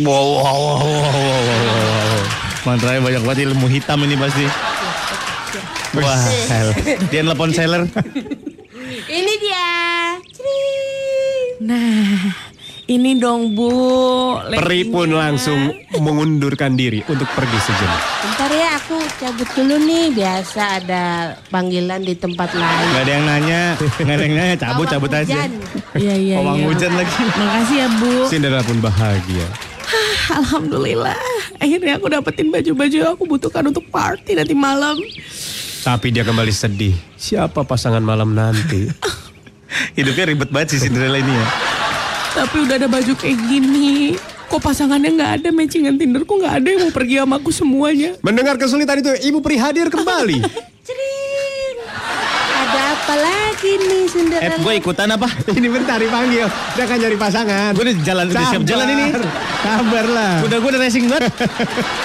Wow, 0.00 0.08
wow, 0.08 0.56
wow, 0.56 0.80
wow, 0.80 0.80
wow, 0.80 1.40
wow, 1.44 1.60
wow. 1.68 2.20
Mantranya 2.64 3.00
banyak 3.04 3.22
banget 3.28 3.40
ilmu 3.52 3.66
hitam 3.68 4.00
ini 4.08 4.16
pasti. 4.16 4.44
Wah, 5.96 6.24
dia 7.12 7.20
nelpon 7.20 7.52
seller. 7.52 7.84
Ini 9.08 9.32
dia. 9.40 9.68
Nah, 11.64 12.32
ini 12.86 13.18
dong 13.18 13.58
Bu. 13.58 13.70
Peri 14.46 14.86
pun 14.86 15.10
langsung 15.10 15.74
mengundurkan 15.98 16.78
diri 16.78 17.02
untuk 17.10 17.26
pergi 17.34 17.58
sejenak. 17.58 18.00
Bentar 18.22 18.50
ya 18.54 18.70
aku 18.78 18.96
cabut 19.18 19.48
dulu 19.58 19.74
nih. 19.82 20.04
Biasa 20.14 20.62
ada 20.82 21.04
panggilan 21.50 22.06
di 22.06 22.14
tempat 22.14 22.54
lain. 22.54 22.86
Gak 22.94 23.02
ada 23.02 23.12
yang 23.12 23.24
nanya, 23.26 23.62
gak 23.78 24.14
ada 24.14 24.22
yang 24.22 24.36
nanya, 24.38 24.54
cabut 24.54 24.86
cabut 24.86 25.10
aja. 25.10 25.34
hujan. 25.34 25.52
Iya 25.98 26.14
iya. 26.14 26.36
Pawang 26.38 26.58
iya. 26.62 26.66
hujan 26.70 26.92
lagi. 26.94 27.14
Makasih 27.26 27.76
ya 27.76 27.88
Bu. 27.98 28.12
Cinderella 28.30 28.62
pun 28.62 28.78
bahagia. 28.78 29.46
Alhamdulillah. 30.26 31.18
Akhirnya 31.58 31.98
aku 31.98 32.06
dapetin 32.10 32.50
baju-baju 32.50 32.96
yang 32.96 33.12
aku 33.14 33.24
butuhkan 33.26 33.66
untuk 33.66 33.86
party 33.90 34.38
nanti 34.38 34.54
malam. 34.54 34.94
Tapi 35.82 36.10
dia 36.10 36.26
kembali 36.26 36.50
sedih. 36.50 36.94
Siapa 37.14 37.62
pasangan 37.62 38.02
malam 38.02 38.34
nanti? 38.34 38.90
Hidupnya 39.98 40.30
ribet 40.30 40.50
banget 40.54 40.78
sih 40.78 40.86
Cinderella 40.86 41.18
ini 41.18 41.34
ya. 41.34 41.46
Tapi 42.36 42.56
udah 42.60 42.76
ada 42.76 42.86
baju 42.86 43.12
kayak 43.14 43.38
gini. 43.42 44.14
Kok 44.46 44.60
pasangannya 44.62 45.10
nggak 45.10 45.32
ada 45.36 45.48
matchingan 45.50 45.96
Tinderku 45.96 46.36
nggak 46.36 46.54
ada 46.54 46.68
yang 46.68 46.80
mau 46.82 46.92
pergi 46.92 47.14
sama 47.16 47.34
aku 47.36 47.50
semuanya. 47.50 48.14
Mendengar 48.20 48.54
kesulitan 48.54 49.00
itu, 49.00 49.10
Ibu 49.24 49.40
Peri 49.40 49.56
hadir 49.56 49.88
kembali. 49.88 50.38
Cering. 50.86 51.76
Ada 52.46 52.80
apa 52.94 53.14
lagi 53.16 53.72
nih 53.74 53.98
Eh, 53.98 54.06
Cinderella? 54.06 54.56
gue 54.58 54.74
ikutan 54.76 55.08
apa? 55.10 55.26
Ini 55.58 55.66
bentar 55.66 55.98
dipanggil. 55.98 56.46
Dia 56.46 56.82
akan 56.84 56.98
cari 57.00 57.16
pasangan. 57.16 57.70
Gue 57.72 57.84
udah 57.84 57.96
jalan, 58.00 58.24
udah 58.28 58.44
siap 58.46 58.62
jalan 58.64 58.86
ini. 58.88 59.04
Kabar 59.58 60.06
lah. 60.06 60.34
Udah 60.42 60.56
gue 60.56 60.70
udah 60.70 60.80
racing 60.80 61.06
banget. 61.06 61.32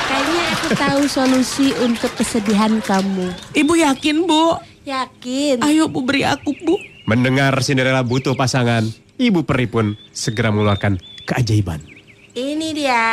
Kayaknya 0.01 0.43
aku 0.51 0.67
tahu 0.73 1.01
solusi 1.05 1.67
untuk 1.77 2.09
kesedihan 2.15 2.79
kamu. 2.79 3.29
Ibu 3.53 3.73
yakin 3.75 4.15
Bu? 4.23 4.57
Yakin? 4.81 5.61
Ayo 5.61 5.85
Bu 5.85 6.01
beri 6.01 6.23
aku 6.23 6.57
Bu. 6.57 6.73
Mendengar 7.03 7.53
Cinderella 7.59 8.01
butuh 8.01 8.33
pasangan, 8.33 8.85
Ibu 9.21 9.45
Peri 9.45 9.69
pun 9.69 9.93
segera 10.09 10.49
mengeluarkan 10.49 10.97
keajaiban. 11.29 11.77
Ini 12.33 12.73
dia. 12.73 13.03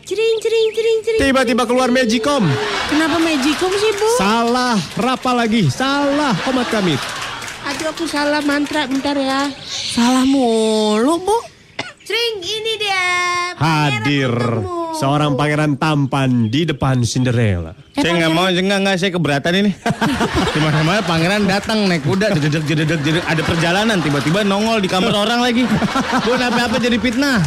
Cering 0.00 0.36
cering 0.40 0.68
cering 0.72 0.98
cering. 1.04 1.20
Tiba-tiba 1.20 1.68
keluar 1.68 1.92
Magicom. 1.92 2.48
Kenapa 2.88 3.18
magicom 3.20 3.72
sih 3.76 3.92
Bu? 3.92 4.08
Salah, 4.16 4.78
rapa 4.96 5.36
lagi. 5.36 5.68
Salah, 5.68 6.32
komat 6.46 6.70
kami. 6.72 6.94
Aduh 7.64 7.92
aku 7.92 8.08
salah 8.08 8.40
mantra 8.40 8.88
bentar 8.88 9.18
ya. 9.18 9.52
Salah 9.68 10.24
mulu 10.24 11.20
Bu. 11.20 11.53
Cering 12.04 12.36
ini 12.44 12.72
dia. 12.76 13.04
Hadir 13.56 14.28
Pangeran 14.28 14.84
seorang 15.00 15.32
pangeran 15.40 15.72
tampan 15.80 16.52
di 16.52 16.68
depan 16.68 17.00
Cinderella. 17.00 17.72
saya 17.96 18.12
nggak 18.12 18.32
mau, 18.36 18.44
saya 18.52 18.60
nggak 18.60 18.80
nggak 18.84 18.96
saya 19.00 19.10
keberatan 19.16 19.52
ini. 19.64 19.70
Di 20.54 20.60
mana-mana 20.60 21.00
pangeran 21.00 21.48
datang 21.48 21.88
naik 21.88 22.04
kuda, 22.04 22.36
jededek 22.36 22.62
jededek 22.68 23.24
ada 23.24 23.42
perjalanan 23.42 23.98
tiba-tiba 24.04 24.44
nongol 24.44 24.84
di 24.84 24.88
kamar 24.92 25.16
orang 25.16 25.40
lagi. 25.40 25.64
Gue 26.28 26.36
apa-apa 26.36 26.76
jadi 26.76 27.00
fitnah. 27.00 27.40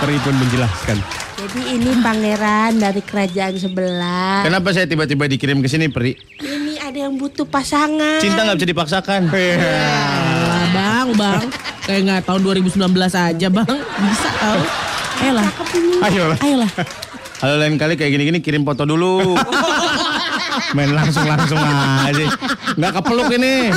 Peri 0.00 0.16
pun 0.22 0.38
menjelaskan. 0.38 0.96
Jadi 1.40 1.60
ini 1.74 1.90
pangeran 1.98 2.78
dari 2.78 3.02
kerajaan 3.02 3.58
sebelah. 3.58 4.46
Kenapa 4.46 4.70
saya 4.70 4.86
tiba-tiba 4.86 5.26
dikirim 5.26 5.58
ke 5.60 5.68
sini, 5.68 5.90
Peri? 5.90 6.14
Ini 6.38 6.78
ada 6.78 7.10
yang 7.10 7.18
butuh 7.18 7.48
pasangan. 7.48 8.22
Cinta 8.22 8.46
nggak 8.46 8.56
bisa 8.60 8.68
dipaksakan. 8.70 9.20
Ah, 9.34 10.64
bang, 10.70 11.08
bang. 11.18 11.69
Kayak 11.90 12.02
nggak 12.06 12.22
tahun 12.22 12.40
2019 12.46 12.86
aja 13.18 13.46
bang. 13.50 13.66
Bisa 13.82 14.30
tau. 14.38 14.62
Ayolah. 15.26 15.48
Ayo 16.06 16.22
Ayolah. 16.38 16.70
Kalau 17.42 17.54
lain 17.58 17.74
kali 17.82 17.98
kayak 17.98 18.14
gini-gini 18.14 18.38
kirim 18.38 18.62
foto 18.62 18.86
dulu. 18.86 19.34
Main 20.78 20.94
langsung-langsung 20.94 21.58
aja. 21.58 22.30
Nggak 22.78 22.92
kepeluk 22.94 23.34
ini. 23.34 23.74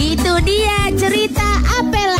Itu 0.00 0.32
dia 0.48 0.88
cerita 0.96 1.48
Apel. 1.76 2.16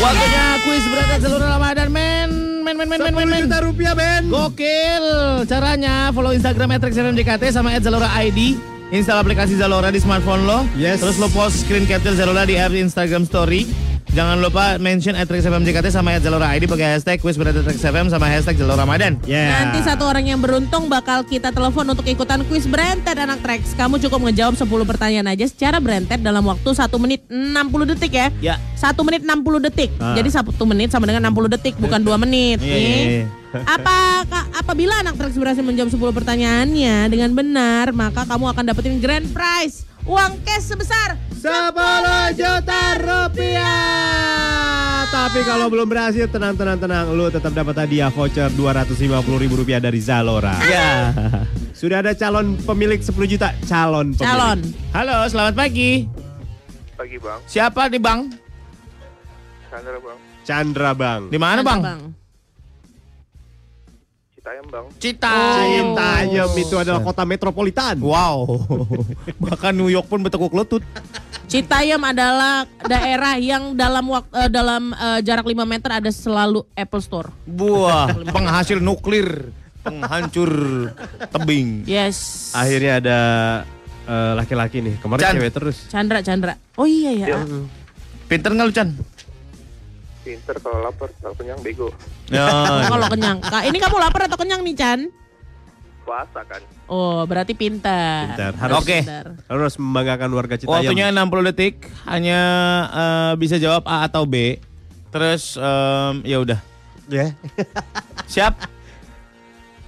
Waktunya 0.00 0.44
kuis 0.64 0.84
berat 0.88 1.20
seluruh 1.20 1.48
Ramadan, 1.52 1.92
men. 1.92 2.28
Men, 2.64 2.80
men, 2.80 2.88
men, 2.88 3.00
men, 3.04 3.12
men, 3.12 3.28
men. 3.28 3.40
juta 3.44 3.60
rupiah, 3.60 3.92
Ben. 3.92 4.24
Gokil. 4.32 5.04
Caranya 5.44 6.08
follow 6.16 6.32
Instagram 6.32 6.80
@rexfmjkt 6.80 7.52
sama 7.52 7.76
@zalora 7.76 8.08
ID. 8.24 8.56
Install 8.88 9.20
aplikasi 9.20 9.60
Zalora 9.60 9.92
di 9.92 10.00
smartphone 10.00 10.48
lo. 10.48 10.64
Yes. 10.72 11.04
Terus 11.04 11.20
lo 11.20 11.28
post 11.36 11.68
screen 11.68 11.84
capture 11.84 12.16
Zalora 12.16 12.48
di 12.48 12.56
app 12.56 12.72
Instagram 12.72 13.28
Story. 13.28 13.68
Jangan 14.08 14.40
lupa 14.40 14.80
mention 14.80 15.12
@rexfmjkt 15.12 15.92
sama 15.92 16.16
@zalora 16.16 16.56
ID 16.56 16.64
pakai 16.64 16.96
hashtag 16.96 17.20
@rexfm 17.20 18.08
sama 18.08 18.24
hashtag 18.24 18.56
Zalora 18.56 18.88
Ramadan. 18.88 19.20
Ya. 19.28 19.52
Nanti 19.52 19.84
satu 19.84 20.08
orang 20.08 20.24
yang 20.24 20.40
beruntung 20.40 20.88
bakal 20.88 21.20
kita 21.28 21.52
telepon 21.52 21.84
untuk 21.84 22.08
ikutan 22.08 22.40
kuis 22.48 22.64
Brented 22.64 23.20
anak 23.20 23.44
Trax. 23.44 23.76
Kamu 23.76 24.00
cukup 24.00 24.32
ngejawab 24.32 24.56
10 24.56 24.88
pertanyaan 24.88 25.28
aja 25.28 25.44
secara 25.44 25.76
Brented 25.76 26.24
dalam 26.24 26.40
waktu 26.48 26.72
1 26.72 26.96
menit 26.96 27.20
60 27.28 27.84
detik 27.84 28.12
ya. 28.16 28.32
Ya. 28.40 28.56
1 28.80 29.04
menit 29.04 29.20
60 29.20 29.60
detik. 29.60 29.92
Ah. 30.00 30.16
Jadi 30.16 30.32
1 30.32 30.64
menit 30.64 30.88
sama 30.88 31.04
dengan 31.04 31.28
60 31.28 31.52
detik 31.52 31.76
bukan 31.76 32.00
2 32.00 32.16
menit. 32.16 32.64
Iya, 32.64 32.72
nih. 32.72 32.80
iya, 32.80 33.04
iya. 33.04 33.24
Apa 33.52 34.24
apabila 34.52 35.00
anak 35.00 35.16
Trax 35.16 35.40
berhasil 35.40 35.64
menjawab 35.64 35.88
10 35.88 36.18
pertanyaannya 36.20 37.08
dengan 37.08 37.32
benar, 37.32 37.96
maka 37.96 38.28
kamu 38.28 38.44
akan 38.52 38.64
dapetin 38.68 39.00
grand 39.00 39.24
prize. 39.32 39.88
Uang 40.04 40.40
cash 40.44 40.72
sebesar 40.72 41.16
10 41.32 42.36
juta 42.36 42.82
rupiah. 43.00 44.38
Tapi 45.08 45.40
kalau 45.44 45.72
belum 45.72 45.88
berhasil, 45.88 46.28
tenang, 46.28 46.56
tenang, 46.56 46.76
tenang. 46.76 47.08
Lu 47.12 47.28
tetap 47.32 47.52
dapat 47.56 47.76
hadiah 47.84 48.12
voucher 48.12 48.52
250 48.52 49.08
ribu 49.40 49.54
rupiah 49.56 49.80
dari 49.80 50.00
Zalora. 50.00 50.56
Ya. 50.68 51.12
Sudah 51.78 52.04
ada 52.04 52.12
calon 52.12 52.56
pemilik 52.60 53.00
10 53.00 53.12
juta. 53.28 53.56
Calon 53.64 54.12
pemilik. 54.12 54.24
calon. 54.24 54.58
Halo, 54.92 55.24
selamat 55.28 55.54
pagi. 55.56 56.08
Pagi 56.98 57.16
bang, 57.22 57.38
Siapa 57.46 57.86
nih, 57.86 58.02
Bang? 58.02 58.20
Chandra 59.70 59.96
bang, 60.02 60.18
Chandra 60.42 60.90
Bang. 60.98 61.22
Di 61.30 61.38
mana, 61.38 61.62
Bang? 61.62 62.10
Citayam 64.48 64.66
bang. 64.72 64.86
Cita. 64.96 65.36
Citayam 65.60 66.50
itu 66.56 66.74
adalah 66.80 67.00
kota 67.04 67.22
metropolitan. 67.28 68.00
Wow. 68.00 68.64
Bahkan 69.44 69.76
New 69.76 69.92
York 69.92 70.08
pun 70.08 70.24
bertekuk 70.24 70.56
lutut. 70.56 70.80
Citayam 71.44 72.00
adalah 72.00 72.64
daerah 72.80 73.36
yang 73.36 73.76
dalam 73.76 74.08
waktu 74.08 74.48
dalam 74.48 74.96
eh, 74.96 75.20
jarak 75.20 75.44
5 75.44 75.52
meter 75.68 75.90
ada 76.00 76.08
selalu 76.08 76.64
Apple 76.72 77.04
Store. 77.04 77.28
Buah, 77.44 78.08
penghasil 78.32 78.80
nuklir, 78.80 79.52
penghancur 79.84 80.52
tebing. 81.28 81.84
Yes. 81.84 82.48
Akhirnya 82.56 83.04
ada 83.04 83.18
eh, 84.08 84.32
laki-laki 84.32 84.80
nih. 84.80 84.96
Kemarin 84.96 85.28
Chan. 85.28 85.34
cewek 85.36 85.52
terus. 85.52 85.76
Chandra, 85.92 86.24
Chandra. 86.24 86.56
Oh 86.80 86.88
iya 86.88 87.12
ya. 87.12 87.36
Pinter 88.32 88.56
nggak 88.56 88.64
lu, 88.64 88.72
Chan? 88.72 88.88
Pinter 90.28 90.60
kalau 90.60 90.84
lapar, 90.84 91.08
kalau 91.24 91.32
kenyang 91.40 91.56
bego. 91.64 91.88
Ya. 92.28 92.44
Kalau 92.92 93.08
kenyang. 93.08 93.40
Kak, 93.40 93.64
ini 93.64 93.80
kamu 93.80 93.96
lapar 93.96 94.28
atau 94.28 94.36
kenyang 94.36 94.60
nih, 94.60 94.76
Chan? 94.76 95.08
Puasa 96.04 96.44
kan. 96.44 96.60
Oh, 96.84 97.24
berarti 97.24 97.56
pintar. 97.56 98.36
Pintar. 98.36 98.52
Harus, 98.60 98.76
Oke. 98.84 99.00
Pintar. 99.00 99.26
harus 99.48 99.74
membanggakan 99.80 100.28
warga 100.36 100.60
Citayam. 100.60 100.84
Waktunya 100.84 101.08
60 101.08 101.48
detik, 101.48 101.88
hanya 102.04 102.40
eh, 102.92 103.32
bisa 103.40 103.56
jawab 103.56 103.88
A 103.88 104.04
atau 104.04 104.28
B. 104.28 104.60
Terus 105.08 105.56
em, 105.56 106.20
ya 106.28 106.44
udah. 106.44 106.60
Ya. 107.08 107.32
Siap? 108.28 108.52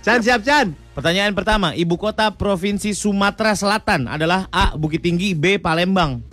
Chan, 0.00 0.24
siap 0.24 0.40
Chan. 0.40 0.72
Pertanyaan 0.96 1.36
pertama, 1.36 1.76
ibu 1.76 2.00
kota 2.00 2.32
provinsi 2.32 2.96
Sumatera 2.96 3.52
Selatan 3.52 4.08
adalah 4.08 4.48
A. 4.48 4.72
Bukit 4.72 5.04
Tinggi, 5.04 5.36
B. 5.36 5.60
Palembang. 5.60 6.24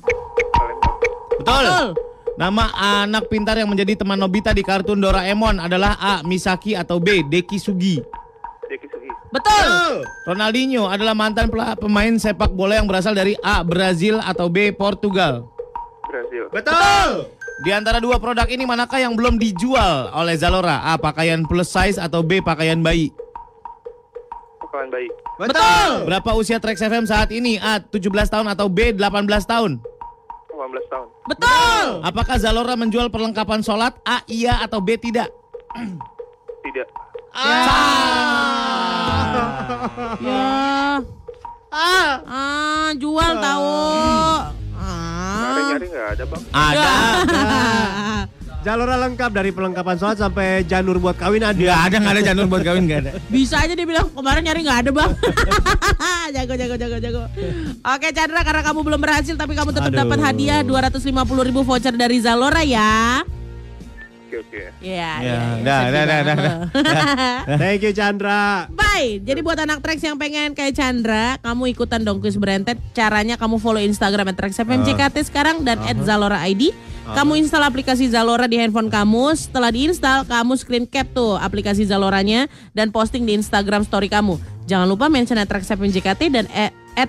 Betul. 1.43 1.63
Betul. 1.67 2.06
Nama 2.38 2.69
anak 3.09 3.33
pintar 3.33 3.57
yang 3.57 3.65
menjadi 3.65 3.97
teman 3.97 4.13
Nobita 4.13 4.53
di 4.53 4.61
kartun 4.61 5.01
Doraemon 5.01 5.57
adalah 5.57 5.97
A. 5.97 6.13
Misaki 6.21 6.77
atau 6.77 7.01
B. 7.01 7.25
Deki 7.25 7.57
Sugi. 7.57 7.97
Deki 8.69 8.85
Sugi. 8.93 9.09
Betul. 9.33 10.05
Ronaldinho 10.29 10.85
adalah 10.85 11.17
mantan 11.17 11.49
pemain 11.81 12.13
sepak 12.13 12.53
bola 12.53 12.77
yang 12.77 12.85
berasal 12.85 13.17
dari 13.17 13.33
A. 13.41 13.65
Brazil 13.65 14.21
atau 14.21 14.53
B. 14.53 14.69
Portugal. 14.69 15.49
Brazil. 16.05 16.45
Betul. 16.53 17.33
Di 17.65 17.73
antara 17.73 17.97
dua 17.97 18.21
produk 18.21 18.45
ini 18.45 18.69
manakah 18.69 19.01
yang 19.01 19.17
belum 19.17 19.41
dijual 19.41 20.13
oleh 20.13 20.38
Zalora? 20.38 20.93
A. 20.93 20.93
Pakaian 21.01 21.41
plus 21.41 21.73
size 21.73 21.97
atau 21.97 22.21
B. 22.21 22.38
Pakaian 22.45 22.77
bayi? 22.77 23.09
Pakalan 24.61 24.93
bayi. 24.93 25.09
Betul. 25.41 26.05
Berapa 26.05 26.38
usia 26.38 26.61
Trax 26.61 26.85
FM 26.85 27.09
saat 27.09 27.33
ini? 27.33 27.57
A. 27.57 27.81
17 27.81 28.13
tahun 28.29 28.45
atau 28.53 28.69
B. 28.69 28.93
18 28.93 29.25
tahun? 29.41 29.81
18 30.68 30.91
tahun. 30.91 31.07
Betul. 31.26 31.88
Apakah 32.03 32.36
Zalora 32.38 32.76
menjual 32.76 33.07
perlengkapan 33.07 33.63
sholat? 33.63 33.95
A. 34.03 34.22
Iya 34.28 34.59
atau 34.59 34.84
B. 34.84 34.99
Tidak? 34.99 35.30
Tidak. 36.65 36.88
Ya. 37.38 37.59
Ah, 42.28 42.89
jual 42.97 43.32
tahu. 43.38 43.76
Ada 44.78 45.59
Ah. 45.59 45.68
nyari 45.70 45.86
nggak 45.88 46.07
ada 46.15 46.24
bang. 46.26 46.43
Ada. 46.51 46.89
Jalura 48.68 48.99
lengkap 48.99 49.32
dari 49.32 49.55
pelengkapan 49.55 49.95
sholat 49.95 50.20
sampai 50.20 50.68
janur 50.68 50.99
buat 50.99 51.15
kawin 51.15 51.39
ada. 51.39 51.55
Nggak 51.55 51.82
ada, 51.88 51.95
nggak 52.03 52.13
ada 52.20 52.24
janur 52.28 52.45
buat 52.51 52.68
kawin 52.68 52.84
nggak 52.84 52.99
ada. 52.99 53.11
Bisa 53.32 53.63
aja 53.63 53.72
dia 53.72 53.88
bilang 53.88 54.11
kemarin 54.11 54.43
nyari 54.43 54.59
nggak 54.59 54.80
ada 54.84 54.91
bang. 54.91 55.11
jago 56.36 56.53
jago 56.59 56.76
jago 56.76 56.97
jago. 56.99 57.24
Oke 57.80 58.11
Chandra 58.11 58.43
karena 58.43 58.68
kamu 58.68 58.80
belum 58.84 58.99
berhasil 58.99 59.39
tapi 59.39 59.55
kamu 59.55 59.72
tetap 59.72 59.88
Aduh. 59.95 60.03
dapat 60.03 60.20
hadiah 60.20 60.68
250 60.68 60.99
ribu 61.47 61.63
voucher 61.63 61.95
dari 61.95 62.20
Zalora 62.20 62.59
ya. 62.68 63.24
Oke 64.28 64.43
oke. 64.43 64.59
Iya. 64.84 64.99
Ya, 64.99 65.11
iya, 65.24 65.39
iya. 65.63 65.63
dah, 65.63 66.03
dah, 66.03 66.36
dah. 66.36 66.57
Thank 67.63 67.88
you 67.88 67.95
Chandra. 67.95 68.68
Bye. 68.68 69.24
Jadi 69.24 69.39
buat 69.47 69.55
anak 69.63 69.80
Trax 69.80 70.03
yang 70.03 70.20
pengen 70.20 70.51
kayak 70.51 70.76
Chandra, 70.76 71.39
kamu 71.39 71.72
ikutan 71.72 72.03
dong 72.03 72.20
kuis 72.20 72.36
berentet. 72.36 72.76
Caranya 72.91 73.39
kamu 73.39 73.63
follow 73.63 73.80
Instagram 73.80 74.36
@traxfmjkt 74.36 75.24
sekarang 75.24 75.63
dan 75.63 75.80
@zalora_id. 76.03 76.76
Kamu 77.15 77.39
install 77.39 77.63
aplikasi 77.63 78.11
Zalora 78.11 78.49
di 78.49 78.59
handphone 78.59 78.91
kamu. 78.91 79.35
Setelah 79.37 79.71
diinstal, 79.71 80.27
kamu 80.27 80.53
screen 80.59 80.85
cap 80.89 81.07
tuh 81.15 81.39
aplikasi 81.39 81.87
Zaloranya 81.87 82.51
dan 82.75 82.91
posting 82.91 83.23
di 83.23 83.37
Instagram 83.37 83.87
story 83.87 84.11
kamu. 84.11 84.35
Jangan 84.67 84.87
lupa 84.89 85.07
mention 85.07 85.39
@traxfmjkt 85.39 86.27
dan 86.27 86.45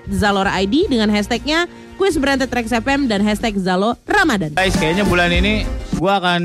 @zalora_id 0.07 0.73
dengan 0.87 1.11
hashtagnya 1.11 1.67
kuis 1.99 2.15
berentet 2.15 2.47
Trax 2.47 2.71
FM 2.71 3.11
dan 3.11 3.19
hashtag 3.19 3.59
Zalo 3.59 3.99
Ramadan. 4.07 4.55
Guys, 4.55 4.77
kayaknya 4.79 5.03
bulan 5.03 5.35
ini 5.35 5.67
gua 5.99 6.23
akan 6.23 6.41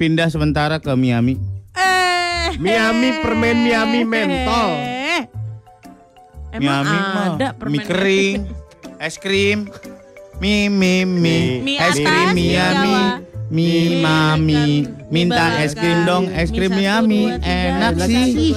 pindah 0.00 0.32
sementara 0.32 0.80
ke 0.80 0.88
Miami. 0.96 1.36
Eh, 1.76 2.56
Miami 2.56 3.20
permen 3.20 3.68
Miami 3.68 4.00
mentol. 4.08 4.70
eh. 4.80 5.22
Emang 6.56 6.84
Miami 6.88 6.96
ada 7.36 7.48
permen 7.52 7.80
mie 7.80 7.84
kering, 7.84 8.40
es 8.96 9.16
krim, 9.20 9.68
mie 10.42 10.66
mie, 10.66 11.62
Mie 11.62 11.78
es 11.78 12.02
krim 12.02 12.34
Miami, 12.34 13.22
mie 13.46 14.02
mami, 14.02 14.90
minta 15.06 15.62
es 15.62 15.70
krim 15.70 16.02
dong, 16.02 16.26
es 16.34 16.50
krim 16.50 16.74
Miami, 16.74 17.38
enak 17.38 17.94
sih. 18.02 18.50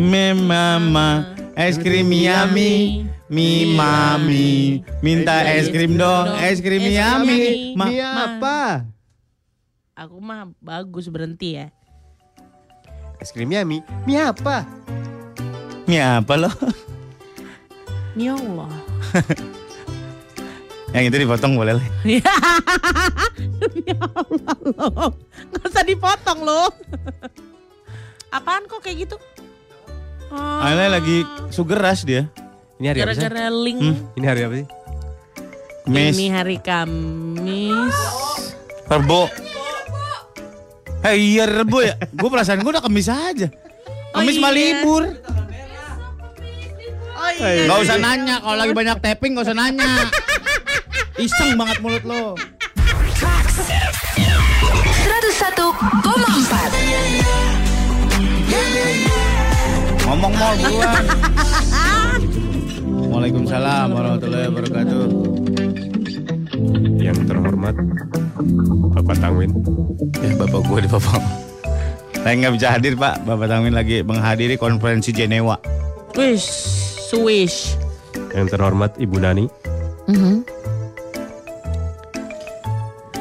Mie 0.00 0.32
mama, 0.32 1.36
es 1.52 1.76
krim 1.76 2.08
Miami, 2.08 3.04
mie 3.28 3.76
mami, 3.76 4.80
minta 5.04 5.44
es 5.44 5.68
krim 5.68 6.00
dong, 6.00 6.32
es 6.40 6.64
krim 6.64 6.80
Miami. 6.80 7.76
Ma- 7.76 7.92
apa? 8.24 8.60
Aku 9.92 10.16
mah 10.16 10.48
bagus 10.64 11.12
berhenti 11.12 11.60
ya. 11.60 11.68
Es 13.20 13.36
krim 13.36 13.52
Miami. 13.52 13.84
Mie 14.08 14.32
apa? 14.32 14.64
Mie 15.84 16.00
apa 16.00 16.34
loh? 16.40 16.56
Ya 18.16 18.32
Allah. 18.32 18.72
Yang 20.94 21.04
itu 21.10 21.16
dipotong 21.26 21.52
boleh 21.58 21.74
lah. 21.78 21.86
ya 23.90 23.98
Allah 24.14 24.56
loh. 24.76 25.10
Gak 25.54 25.64
usah 25.66 25.84
dipotong 25.84 26.40
loh. 26.46 26.68
Apaan 28.30 28.66
kok 28.70 28.82
kayak 28.82 29.08
gitu? 29.08 29.16
Oh, 30.30 30.58
Ana 30.62 30.90
lagi 30.90 31.22
sugar 31.50 31.78
rush 31.78 32.06
dia. 32.06 32.26
Ini 32.76 32.92
hari 32.92 32.98
apa 33.02 33.12
sih? 33.14 33.22
Gara-gara 33.24 33.50
link. 33.50 33.80
Ini 34.18 34.26
hari 34.26 34.40
apa 34.44 34.54
sih? 34.62 34.66
Miss 35.86 36.18
Ini 36.18 36.26
hari 36.34 36.58
Kamis. 36.58 37.96
Rebo. 38.90 39.30
Hei 41.06 41.38
iya 41.38 41.46
Rebo 41.46 41.78
ya. 41.78 41.94
Gue 42.10 42.28
perasaan 42.30 42.62
gue 42.62 42.72
udah 42.74 42.82
kemis 42.82 43.06
aja. 43.06 43.46
Oh, 44.10 44.22
Kemis 44.22 44.42
mah 44.42 44.50
iya. 44.50 44.82
libur. 44.82 45.02
Oh 47.16 47.30
iya. 47.38 47.70
Gak 47.70 47.78
usah 47.86 47.96
nanya 48.02 48.42
kalau 48.42 48.56
lagi 48.58 48.74
banyak 48.74 48.98
tapping 48.98 49.38
gak 49.38 49.46
usah 49.46 49.56
nanya. 49.56 50.10
Iseng 51.16 51.56
banget 51.56 51.80
mulut 51.80 52.04
lo. 52.04 52.36
101,4 52.36 53.64
Ngomong 60.04 60.32
mau 60.36 60.52
buruan. 60.60 61.04
Waalaikumsalam 63.16 63.96
warahmatullahi 63.96 64.44
wabarakatuh. 64.52 65.04
Yang 67.00 67.18
terhormat 67.24 67.72
Bapak 68.92 69.16
Tangwin. 69.16 69.56
Ya 70.20 70.36
bapak 70.36 70.68
gue 70.68 70.84
di 70.84 70.90
bapak. 70.92 71.24
Saya 72.12 72.34
nggak 72.44 72.60
bisa 72.60 72.76
hadir 72.76 72.92
pak. 72.92 73.24
Bapak 73.24 73.48
Tangwin 73.48 73.72
lagi 73.72 74.04
menghadiri 74.04 74.60
konferensi 74.60 75.16
Jenewa. 75.16 75.56
Wish, 76.12 76.44
swish. 77.08 77.72
Yang 78.36 78.52
terhormat 78.52 79.00
Ibu 79.00 79.16
Nani. 79.16 79.48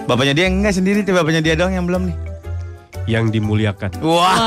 Bapaknya 0.05 0.33
dia 0.37 0.45
enggak 0.45 0.73
sendiri 0.77 1.01
tuh 1.01 1.17
bapaknya 1.17 1.41
dia 1.41 1.53
doang 1.57 1.73
yang 1.73 1.85
belum 1.89 2.13
nih. 2.13 2.17
Yang 3.05 3.25
dimuliakan. 3.37 3.89
Wah. 4.01 4.37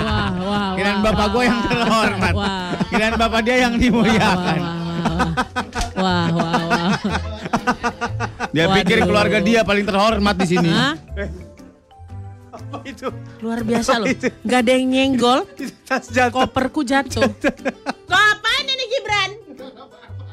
Wah, 0.00 0.30
wah, 0.42 0.68
Kirain 0.78 0.98
wah, 0.98 1.04
bapak 1.10 1.26
wah, 1.26 1.34
gue 1.34 1.42
yang 1.42 1.58
wah, 1.58 1.68
terhormat. 1.70 2.32
Wah. 2.34 2.70
Kirain 2.86 3.14
bapak 3.14 3.40
dia 3.42 3.56
yang 3.62 3.74
Wah, 3.74 3.82
dimuliakan. 3.82 4.60
wah, 5.98 6.26
wah, 6.34 6.54
wah. 6.66 6.90
Dia 8.50 8.66
pikir 8.74 8.96
Waduh. 8.98 9.06
keluarga 9.06 9.38
dia 9.38 9.60
paling 9.62 9.86
terhormat 9.86 10.34
di 10.34 10.46
sini. 10.46 10.70
Hah? 10.70 10.94
Apa 12.50 12.78
itu? 12.82 13.06
Luar 13.38 13.62
biasa 13.62 14.02
loh. 14.02 14.10
Gak 14.42 14.60
ada 14.66 14.72
yang 14.74 14.86
nyenggol. 14.90 15.46
Tas 15.88 16.10
jatuh. 16.10 16.46
Koperku 16.46 16.82
jatuh. 16.82 17.26
Kok 18.10 18.22
apaan 18.34 18.64
ini 18.66 18.84
Gibran? 18.86 19.30